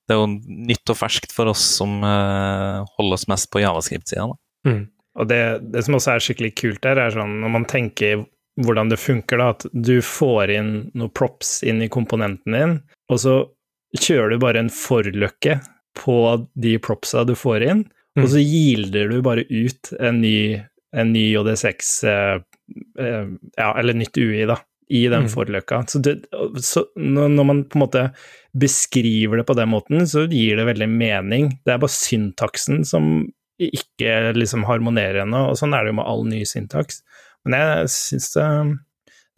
det 0.09 0.15
er 0.15 0.19
jo 0.19 0.27
nytt 0.69 0.93
og 0.93 0.97
ferskt 0.97 1.33
for 1.33 1.49
oss 1.49 1.61
som 1.77 2.01
holder 2.01 3.17
oss 3.17 3.27
mest 3.29 3.49
på 3.53 3.61
javascript-sida. 3.61 4.29
Mm. 4.65 4.83
Og 5.21 5.29
det, 5.29 5.41
det, 5.73 5.85
som 5.85 5.97
også 5.97 6.15
er 6.15 6.25
skikkelig 6.25 6.53
kult 6.57 6.81
der, 6.85 7.01
er 7.01 7.13
sånn 7.13 7.39
når 7.41 7.53
man 7.57 7.69
tenker 7.69 8.25
hvordan 8.59 8.91
det 8.91 8.99
funker, 8.99 9.39
da, 9.39 9.51
at 9.55 9.65
du 9.71 10.01
får 10.03 10.51
inn 10.51 10.71
noen 10.97 11.13
props 11.15 11.61
inn 11.63 11.81
i 11.83 11.89
komponenten 11.91 12.57
din, 12.57 12.77
og 13.11 13.21
så 13.23 13.35
kjører 13.97 14.33
du 14.33 14.41
bare 14.43 14.63
en 14.63 14.71
forløkke 14.73 15.59
på 15.99 16.17
de 16.59 16.75
propsa 16.83 17.23
du 17.27 17.33
får 17.35 17.67
inn, 17.67 17.85
mm. 18.17 18.23
og 18.23 18.29
så 18.33 18.43
gilder 18.43 19.11
du 19.11 19.21
bare 19.25 19.45
ut 19.47 19.93
en 19.99 20.21
ny, 20.23 20.59
en 20.95 21.13
ny 21.15 21.25
OD6 21.39 21.95
eh, 22.11 22.35
eh, 22.99 23.33
Ja, 23.57 23.73
eller 23.79 23.97
nytt 23.97 24.17
UI, 24.19 24.45
da, 24.49 24.59
i 24.91 25.05
den 25.07 25.27
mm. 25.27 25.31
forløkka. 25.31 25.83
Så, 25.87 25.99
det, 26.03 26.17
så, 26.63 26.85
når 26.95 27.43
man 27.47 27.65
på 27.67 27.79
en 27.79 27.85
måte 27.85 28.07
beskriver 28.51 29.39
det 29.39 29.47
på 29.47 29.55
den 29.55 29.71
måten, 29.71 30.07
så 30.07 30.25
gir 30.27 30.59
det 30.59 30.67
veldig 30.67 30.89
mening. 30.91 31.53
Det 31.63 31.75
er 31.75 31.83
bare 31.83 31.95
syntaksen 31.95 32.83
som 32.87 33.13
ikke 33.61 34.31
liksom 34.35 34.65
harmonerer 34.65 35.21
ennå, 35.23 35.45
og 35.51 35.59
sånn 35.59 35.75
er 35.77 35.85
det 35.85 35.93
jo 35.93 35.99
med 35.99 36.09
all 36.09 36.23
ny 36.27 36.41
syntaks. 36.47 37.03
Men 37.47 37.57
jeg 37.57 37.91
syns 37.95 38.31
det, 38.35 38.47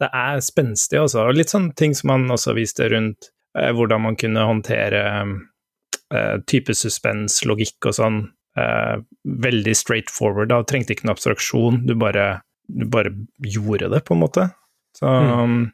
det, 0.02 0.10
er 0.10 0.42
spenstig 0.44 1.00
også, 1.00 1.28
og 1.28 1.38
litt 1.38 1.52
sånn 1.52 1.70
ting 1.78 1.96
som 1.96 2.12
han 2.14 2.26
også 2.32 2.56
viste 2.58 2.88
rundt 2.92 3.30
eh, 3.58 3.70
hvordan 3.74 4.04
man 4.06 4.18
kunne 4.20 4.46
håndtere 4.48 5.04
eh, 5.14 6.34
type 6.50 6.76
suspens, 6.76 7.42
logikk 7.48 7.90
og 7.90 7.96
sånn. 8.00 8.18
Eh, 8.60 8.98
veldig 9.24 9.74
straight 9.74 10.12
forward, 10.12 10.52
da. 10.52 10.60
Trengte 10.68 10.94
ikke 10.94 11.08
noe 11.08 11.16
abstraksjon, 11.16 11.80
du 11.88 11.96
bare, 11.98 12.44
du 12.68 12.84
bare 12.90 13.14
gjorde 13.42 13.90
det, 13.94 14.04
på 14.06 14.14
en 14.14 14.22
måte. 14.22 14.50
Så 14.94 15.08
mm. 15.10 15.64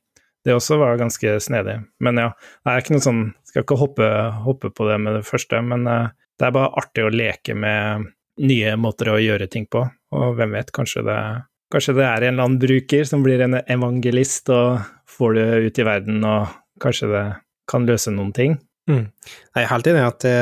det 0.47 0.55
også 0.57 0.79
var 0.81 1.01
ganske 1.01 1.35
snedig. 1.45 1.81
Men 2.01 2.23
ja, 2.23 2.31
det 2.65 2.73
er 2.73 2.81
ikke 2.81 2.95
noe 2.97 3.05
sånn 3.05 3.27
Skal 3.51 3.67
ikke 3.67 3.77
hoppe, 3.77 4.07
hoppe 4.47 4.71
på 4.73 4.87
det 4.89 4.97
med 5.03 5.19
det 5.19 5.27
første, 5.29 5.61
men 5.67 5.85
eh, 5.91 6.09
det 6.41 6.49
er 6.49 6.57
bare 6.57 6.73
artig 6.81 7.05
å 7.05 7.13
leke 7.13 7.57
med 7.59 8.07
nye 8.41 8.77
måter 8.81 9.11
å 9.13 9.21
gjøre 9.21 9.51
ting 9.53 9.67
på, 9.69 9.83
og 10.17 10.37
hvem 10.39 10.55
vet, 10.57 10.71
kanskje 10.73 11.03
det 11.05 11.19
Kanskje 11.71 11.95
det 12.01 12.07
er 12.07 12.25
en 12.27 12.35
eller 12.35 12.49
annen 12.49 12.63
bruker 12.63 13.07
som 13.07 13.23
blir 13.23 13.43
en 13.45 13.61
evangelist 13.61 14.51
og 14.51 14.81
får 15.11 15.37
det 15.37 15.47
ut 15.67 15.79
i 15.79 15.87
verden, 15.87 16.25
og 16.27 16.51
kanskje 16.83 17.11
det 17.13 17.25
kan 17.71 17.87
løse 17.87 18.13
noen 18.15 18.33
ting. 18.35 18.57
Mm. 18.91 19.05
Jeg 19.55 19.63
er 19.63 19.71
helt 19.71 19.91
enig 19.91 20.01
i 20.01 20.09
at 20.09 20.25
det, 20.25 20.39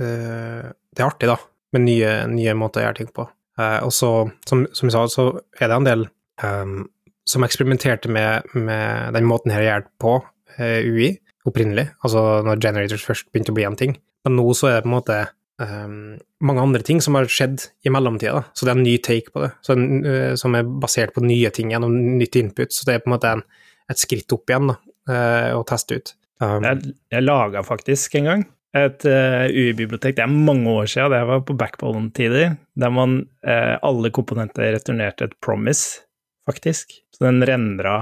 uh, 0.00 0.72
det 0.90 1.02
er 1.02 1.06
artig, 1.06 1.30
da, 1.30 1.38
med 1.76 1.86
nye, 1.86 2.14
nye, 2.32 2.56
måter 2.58 2.82
å 2.82 2.88
gjøre 2.88 3.00
ting 3.02 3.12
på. 3.14 3.28
Uh, 3.60 3.80
og 3.86 3.92
så, 3.94 4.10
som, 4.48 4.64
som 4.74 4.90
jeg 4.90 4.96
sa, 4.96 5.04
så 5.10 5.28
er 5.60 5.70
det 5.70 5.78
en 5.78 5.86
del 5.86 6.06
um, 6.42 6.80
som 7.28 7.46
eksperimenterte 7.46 8.10
med, 8.10 8.50
med 8.58 9.14
den 9.14 9.28
måten 9.30 9.54
her 9.54 9.62
å 9.62 9.68
gjøre 9.68 9.86
det 9.86 9.94
på, 10.02 10.16
UI, 10.54 11.08
opprinnelig, 11.48 11.88
altså 12.06 12.20
når 12.46 12.60
generators 12.62 13.02
først 13.02 13.26
begynte 13.32 13.50
å 13.50 13.56
bli 13.56 13.64
en 13.66 13.78
ting. 13.78 13.96
Men 14.22 14.36
nå 14.38 14.44
så 14.54 14.68
er 14.68 14.76
det 14.76 14.84
på 14.84 14.90
en 14.92 14.94
måte 14.94 15.16
um, 15.62 16.16
mange 16.44 16.62
andre 16.62 16.82
ting 16.86 17.00
som 17.04 17.16
har 17.18 17.28
skjedd 17.30 17.68
i 17.86 17.92
mellomtida, 17.92 18.44
så 18.52 18.66
det 18.66 18.72
er 18.72 18.78
en 18.78 18.86
ny 18.86 18.96
take 19.02 19.32
på 19.34 19.44
det, 19.44 19.52
så, 19.64 19.76
uh, 19.76 20.32
som 20.40 20.56
er 20.58 20.66
basert 20.82 21.14
på 21.14 21.24
nye 21.24 21.52
ting 21.54 21.74
gjennom 21.74 21.94
nytt 22.18 22.38
input, 22.40 22.74
så 22.74 22.88
det 22.88 22.96
er 22.96 23.04
på 23.04 23.10
en 23.10 23.16
måte 23.16 23.36
en, 23.36 23.44
et 23.92 24.00
skritt 24.00 24.32
opp 24.34 24.50
igjen 24.50 24.72
da, 24.72 24.78
uh, 25.10 25.50
å 25.60 25.64
teste 25.68 26.00
ut. 26.00 26.14
Um, 26.42 26.64
jeg 26.66 26.94
jeg 27.14 27.26
laga 27.26 27.62
faktisk 27.66 28.16
en 28.18 28.30
gang 28.30 28.46
et 28.74 29.06
uh, 29.06 29.44
UI-bibliotek, 29.46 30.16
det 30.16 30.24
er 30.24 30.32
mange 30.34 30.72
år 30.72 30.88
siden, 30.90 31.12
det 31.14 31.22
var 31.30 31.44
på 31.46 31.54
Backbone-tider, 31.58 32.56
der 32.74 32.90
man 32.90 33.20
alle 33.44 34.10
komponenter 34.10 34.72
returnerte 34.74 35.28
et 35.28 35.36
promise, 35.44 36.02
faktisk. 36.48 36.96
Så 37.14 37.22
den 37.22 37.38
rendra 37.46 38.00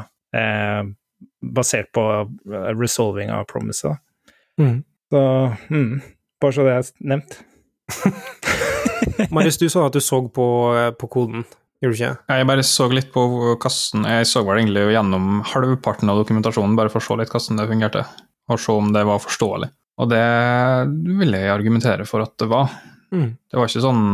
basert 1.45 1.91
på 1.93 2.07
resolving 2.81 3.29
av 3.35 3.45
promise. 3.51 3.93
Mm. 4.57 4.79
Så 5.13 5.23
mm, 5.69 6.01
bare 6.43 6.57
så 6.57 6.67
det 6.67 6.77
er 6.77 6.93
nevnt. 7.13 7.39
Marius, 9.35 9.59
du 9.61 9.69
sa 9.73 9.87
at 9.89 9.97
du 9.97 10.03
så 10.03 10.21
på, 10.29 10.47
på 10.99 11.11
koden, 11.11 11.45
gjorde 11.83 11.95
du 11.95 11.99
ikke? 11.99 12.13
Jeg 12.35 12.49
bare 12.51 12.65
så 12.67 12.89
litt 12.93 13.11
på 13.15 13.25
kassen. 13.63 14.07
Jeg 14.09 14.29
så 14.31 14.45
vel 14.47 14.63
egentlig 14.63 14.87
gjennom 14.95 15.43
halvparten 15.53 16.13
av 16.13 16.23
dokumentasjonen, 16.23 16.77
bare 16.79 16.93
for 16.93 17.03
å 17.03 17.07
se 17.07 17.19
litt 17.21 17.33
hvordan 17.33 17.63
det 17.63 17.69
fungerte, 17.71 18.05
og 18.51 18.63
se 18.63 18.77
om 18.77 18.93
det 18.95 19.05
var 19.09 19.23
forståelig. 19.23 19.71
Og 20.03 20.09
det 20.11 20.25
vil 21.21 21.37
jeg 21.37 21.53
argumentere 21.53 22.07
for 22.09 22.25
at 22.25 22.35
det 22.41 22.49
var. 22.51 22.73
Mm. 23.13 23.35
Det 23.51 23.59
var 23.61 23.69
ikke 23.69 23.85
sånn 23.85 24.05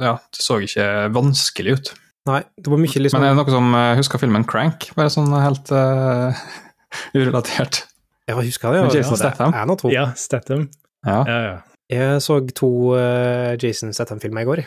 Ja, 0.00 0.16
det 0.34 0.42
så 0.42 0.58
ikke 0.60 0.86
vanskelig 1.14 1.76
ut. 1.76 1.92
Nei, 2.26 2.40
det 2.58 2.70
var 2.72 2.80
mye 2.82 3.02
liksom 3.04 3.20
Men 3.20 3.28
er 3.28 3.36
det 3.36 3.38
noe 3.38 3.52
som 3.54 3.76
eh, 3.78 3.92
husker 4.00 4.18
filmen 4.18 4.46
Crank? 4.50 4.88
Bare 4.98 5.12
sånn 5.14 5.30
helt 5.30 5.70
uh, 5.70 6.34
urelatert. 7.16 7.84
Ja, 8.26 8.34
husker 8.40 8.74
det. 8.74 8.82
Ja, 8.82 8.88
Jason 8.98 9.20
Statham. 9.20 9.54
Ja, 9.94 10.08
Statham. 10.18 10.66
Ja. 11.06 11.22
ja, 11.26 11.40
ja. 11.46 11.56
Jeg 11.86 12.22
så 12.24 12.40
to 12.50 12.68
uh, 12.98 13.54
Jason 13.62 13.92
Statham-filmer 13.94 14.42
i 14.42 14.48
går. 14.48 14.62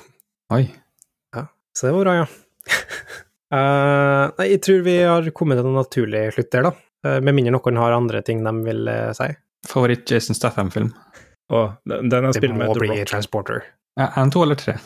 Oi. 0.55 0.61
Ja, 1.35 1.47
Så 1.75 1.89
det 1.89 1.95
var 1.97 2.05
bra, 2.07 2.13
ja. 2.21 2.27
uh, 3.51 4.23
nei, 4.39 4.47
jeg 4.53 4.61
tror 4.63 4.85
vi 4.85 4.95
har 5.03 5.27
kommet 5.35 5.59
til 5.59 5.67
en 5.67 5.75
naturlig 5.75 6.23
slutt 6.37 6.51
der, 6.55 6.69
da. 6.69 6.73
Uh, 7.05 7.17
med 7.23 7.35
mindre 7.35 7.57
noen 7.57 7.81
har 7.81 7.97
andre 7.97 8.23
ting 8.25 8.45
de 8.47 8.55
vil 8.63 8.87
uh, 8.87 9.11
si. 9.17 9.27
Favoritt 9.67 10.07
Jason 10.07 10.37
Statham-film? 10.37 10.93
Oh, 11.51 11.75
den 11.83 12.13
har 12.13 12.31
spilt 12.37 12.55
med 12.55 12.69
The 12.69 12.71
Rock. 12.71 12.79
Det 12.79 12.87
må 12.87 12.95
bli 12.95 13.09
Transporter. 13.09 13.65
Ja, 13.99 14.13
en, 14.21 14.31
to 14.31 14.45
eller 14.45 14.59
tre? 14.59 14.77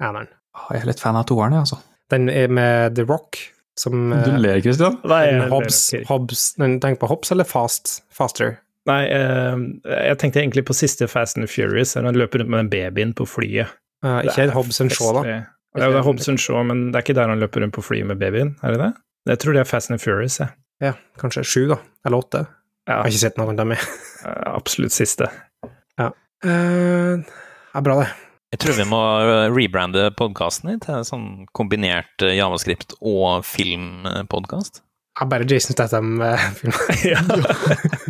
Eneren. 0.00 0.30
Oh, 0.56 0.70
jeg 0.72 0.86
er 0.86 0.92
litt 0.94 1.02
fan 1.02 1.18
av 1.20 1.28
toeren, 1.28 1.58
jeg, 1.58 1.66
altså. 1.66 1.82
Den 2.12 2.30
er 2.32 2.48
med 2.52 2.96
The 2.96 3.04
Rock, 3.08 3.42
som 3.80 4.08
Du 4.24 4.32
ler, 4.38 4.62
Christian? 4.64 5.00
Nei, 5.10 5.24
Hobbs, 5.52 5.90
Hobbs, 6.08 6.52
Tenk 6.56 7.00
på 7.02 7.10
Hobbs 7.10 7.34
eller 7.34 7.48
Fast? 7.48 7.98
Faster? 8.14 8.62
Nei, 8.88 9.00
eh, 9.08 9.62
jeg 9.88 10.18
tenkte 10.20 10.42
egentlig 10.42 10.66
på 10.68 10.76
siste 10.76 11.08
Fast 11.08 11.38
and 11.40 11.48
Furious, 11.48 11.94
der 11.96 12.04
han 12.04 12.18
løper 12.18 12.42
rundt 12.42 12.52
med 12.52 12.64
den 12.64 12.72
babyen 12.72 13.14
på 13.16 13.26
flyet. 13.28 13.72
Uh, 14.04 14.20
ikke 14.26 14.50
Hobbs 14.52 14.82
and 14.84 14.92
Shaw, 14.92 15.14
da? 15.16 15.22
Ja, 15.24 15.86
det 15.88 15.96
er 15.96 16.04
Hobbs 16.04 16.28
and 16.28 16.40
Shaw, 16.42 16.60
men 16.68 16.90
det 16.90 17.00
er 17.00 17.06
ikke 17.06 17.16
der 17.16 17.32
han 17.32 17.40
løper 17.40 17.64
rundt 17.64 17.74
på 17.76 17.84
flyet 17.84 18.10
med 18.10 18.20
babyen, 18.20 18.52
er 18.62 18.74
det 18.74 18.82
det? 18.82 18.90
Jeg 19.32 19.40
tror 19.40 19.56
det 19.56 19.62
er 19.62 19.70
Fast 19.70 19.94
and 19.94 20.02
Furious, 20.02 20.36
jeg. 20.42 20.52
Ja, 20.84 20.92
kanskje 21.20 21.46
sju, 21.48 21.62
da. 21.70 21.78
Eller 22.04 22.20
åtte. 22.20 22.44
Ja. 22.84 22.98
Jeg 22.98 23.00
har 23.00 23.14
ikke 23.14 23.22
sett 23.22 23.40
noen 23.40 23.54
av 23.54 23.62
dem. 23.62 23.72
Absolutt 24.52 24.92
siste. 24.92 25.30
Ja. 25.96 26.10
Uh, 26.44 27.24
det 27.24 27.80
er 27.80 27.86
bra, 27.88 28.02
det. 28.02 28.10
Jeg 28.52 28.60
tror 28.62 28.76
vi 28.76 28.84
må 28.86 29.00
rebrande 29.50 30.10
podkasten 30.14 30.76
til 30.84 31.00
en 31.00 31.08
sånn 31.08 31.28
kombinert 31.56 32.22
javascript 32.22 32.92
og 33.00 33.40
filmpodkast. 33.48 34.84
Ja, 35.18 35.26
bare 35.26 35.46
Jason 35.48 35.72
Statham-film. 35.72 36.72
ja. 37.12 37.22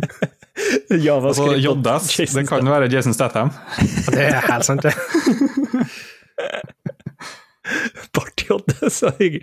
altså, 1.19 1.55
JS, 1.55 2.35
det 2.35 2.47
kan 2.49 2.69
være 2.69 2.91
Jason 2.91 3.13
Statham. 3.13 3.49
det 4.11 4.21
er 4.29 4.41
helt 4.51 4.65
sant, 4.65 4.83
det. 4.85 4.93
Bart 8.13 8.43
Joddas 8.45 9.03
er 9.03 9.39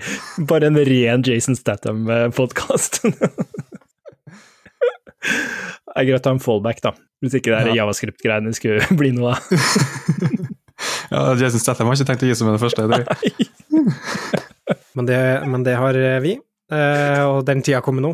bare 0.48 0.66
en 0.70 0.78
ren 0.86 1.22
Jason 1.26 1.56
Statham-podkast. 1.58 3.02
det 3.02 3.12
er 5.96 6.04
greit 6.08 6.26
å 6.26 6.30
ha 6.30 6.34
en 6.36 6.42
fallback, 6.42 6.78
da. 6.84 6.90
Hvis 7.22 7.34
ikke 7.38 7.50
det 7.52 7.58
er 7.58 7.66
ja. 7.72 7.76
javascript-greiene 7.82 8.52
skulle 8.56 8.82
bli 8.98 9.10
noe 9.16 9.28
av. 9.34 9.40
ja, 11.12 11.20
Jason 11.38 11.62
Statham 11.62 11.88
har 11.90 11.96
ikke 11.98 12.10
tenkt 12.12 12.24
å 12.26 12.28
gi 12.30 12.36
seg 12.38 12.46
med 12.48 12.54
det 12.58 12.62
første. 12.62 12.80
Det. 12.90 13.00
men, 14.98 15.04
det, 15.10 15.20
men 15.50 15.60
det 15.66 15.74
har 15.78 15.94
vi, 16.24 16.32
eh, 16.74 17.22
og 17.26 17.38
den 17.48 17.60
tida 17.66 17.80
kommer 17.84 18.02
nå. 18.06 18.12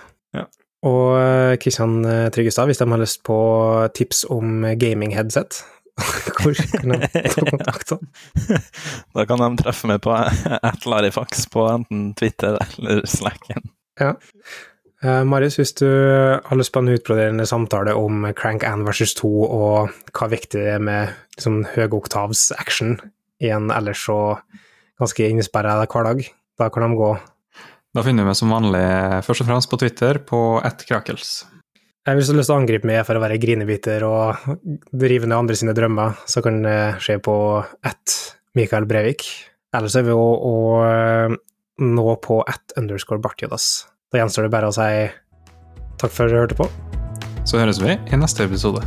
Og 0.87 1.59
Kristian 1.63 2.05
eh, 2.07 2.29
Tryggestad, 2.35 2.69
hvis 2.71 2.83
de 2.83 2.87
har 2.91 3.01
lyst 3.01 3.23
på 3.27 3.39
tips 3.97 4.25
om 4.31 4.63
gaming-headset, 4.79 5.63
hvor 6.37 6.55
kan 6.55 6.93
de 6.93 7.09
ta 7.09 7.45
kontakt? 7.51 7.93
da 9.17 9.27
kan 9.29 9.43
de 9.43 9.51
treffe 9.63 9.91
meg 9.91 10.03
på 10.05 10.15
atlarifax 10.15 11.47
på 11.53 11.67
enten 11.73 12.11
Twitter 12.19 12.59
eller 12.61 13.05
Slacken. 13.09 13.71
Ja. 14.01 14.15
Marius, 15.07 15.59
hvis 15.61 15.75
du 15.77 15.87
har 15.87 16.57
lyst 16.57 16.73
på 16.75 16.81
en 16.83 16.91
utbroderende 16.91 17.47
samtale 17.47 17.93
om 17.95 18.25
Crank 18.37 18.65
Ann 18.65 18.85
versus 18.87 19.13
2, 19.19 19.29
og 19.45 19.93
hva 20.17 20.29
viktig 20.33 20.59
det 20.59 20.71
er 20.75 20.83
med 20.83 21.13
liksom, 21.37 21.63
høyoktavs 21.77 22.49
action 22.57 22.97
i 23.45 23.53
en 23.53 23.71
ellers 23.71 24.03
så 24.09 24.19
ganske 25.01 25.29
innesperra 25.29 25.79
hverdag, 25.85 26.25
da 26.59 26.69
kan 26.73 26.87
de 26.87 26.99
gå 26.99 27.11
da 27.97 28.05
finner 28.05 28.27
du 28.27 28.29
meg 28.29 28.37
som 28.37 28.53
vanlig 28.53 28.87
først 29.25 29.43
og 29.43 29.49
fremst 29.49 29.71
på 29.73 29.79
Twitter 29.81 30.21
på 30.21 30.41
attkrakels. 30.61 31.47
Jeg 32.07 32.13
har 32.13 32.19
lyst 32.21 32.31
til 32.31 32.43
å 32.45 32.59
angripe 32.61 32.87
meg 32.87 33.01
for 33.09 33.19
å 33.19 33.23
være 33.25 33.41
grinebiter 33.43 34.05
og 34.07 34.45
drive 34.93 35.27
ned 35.27 35.39
andre 35.39 35.57
sine 35.59 35.75
drømmer, 35.75 36.21
så 36.29 36.45
kan 36.45 36.61
det 36.63 36.77
skje 37.03 37.17
på 37.25 37.35
at 37.65 38.19
Mikael 38.55 38.87
Brevik. 38.87 39.25
Ellers 39.75 39.97
er 39.99 40.07
vi 40.07 40.15
å, 40.15 40.29
å 40.37 40.55
nå 41.83 42.07
på 42.23 42.39
at 42.45 42.77
underscore 42.79 43.25
Bartjodas. 43.25 43.89
Da 44.13 44.23
gjenstår 44.23 44.47
det 44.47 44.55
bare 44.55 44.71
å 44.71 44.77
si 44.77 44.93
takk 45.97 46.13
for 46.13 46.29
at 46.29 46.37
du 46.37 46.41
hørte 46.45 46.61
på. 46.63 46.71
Så 47.49 47.59
høres 47.59 47.81
vi 47.83 47.97
i 47.97 48.21
neste 48.21 48.45
episode. 48.47 48.85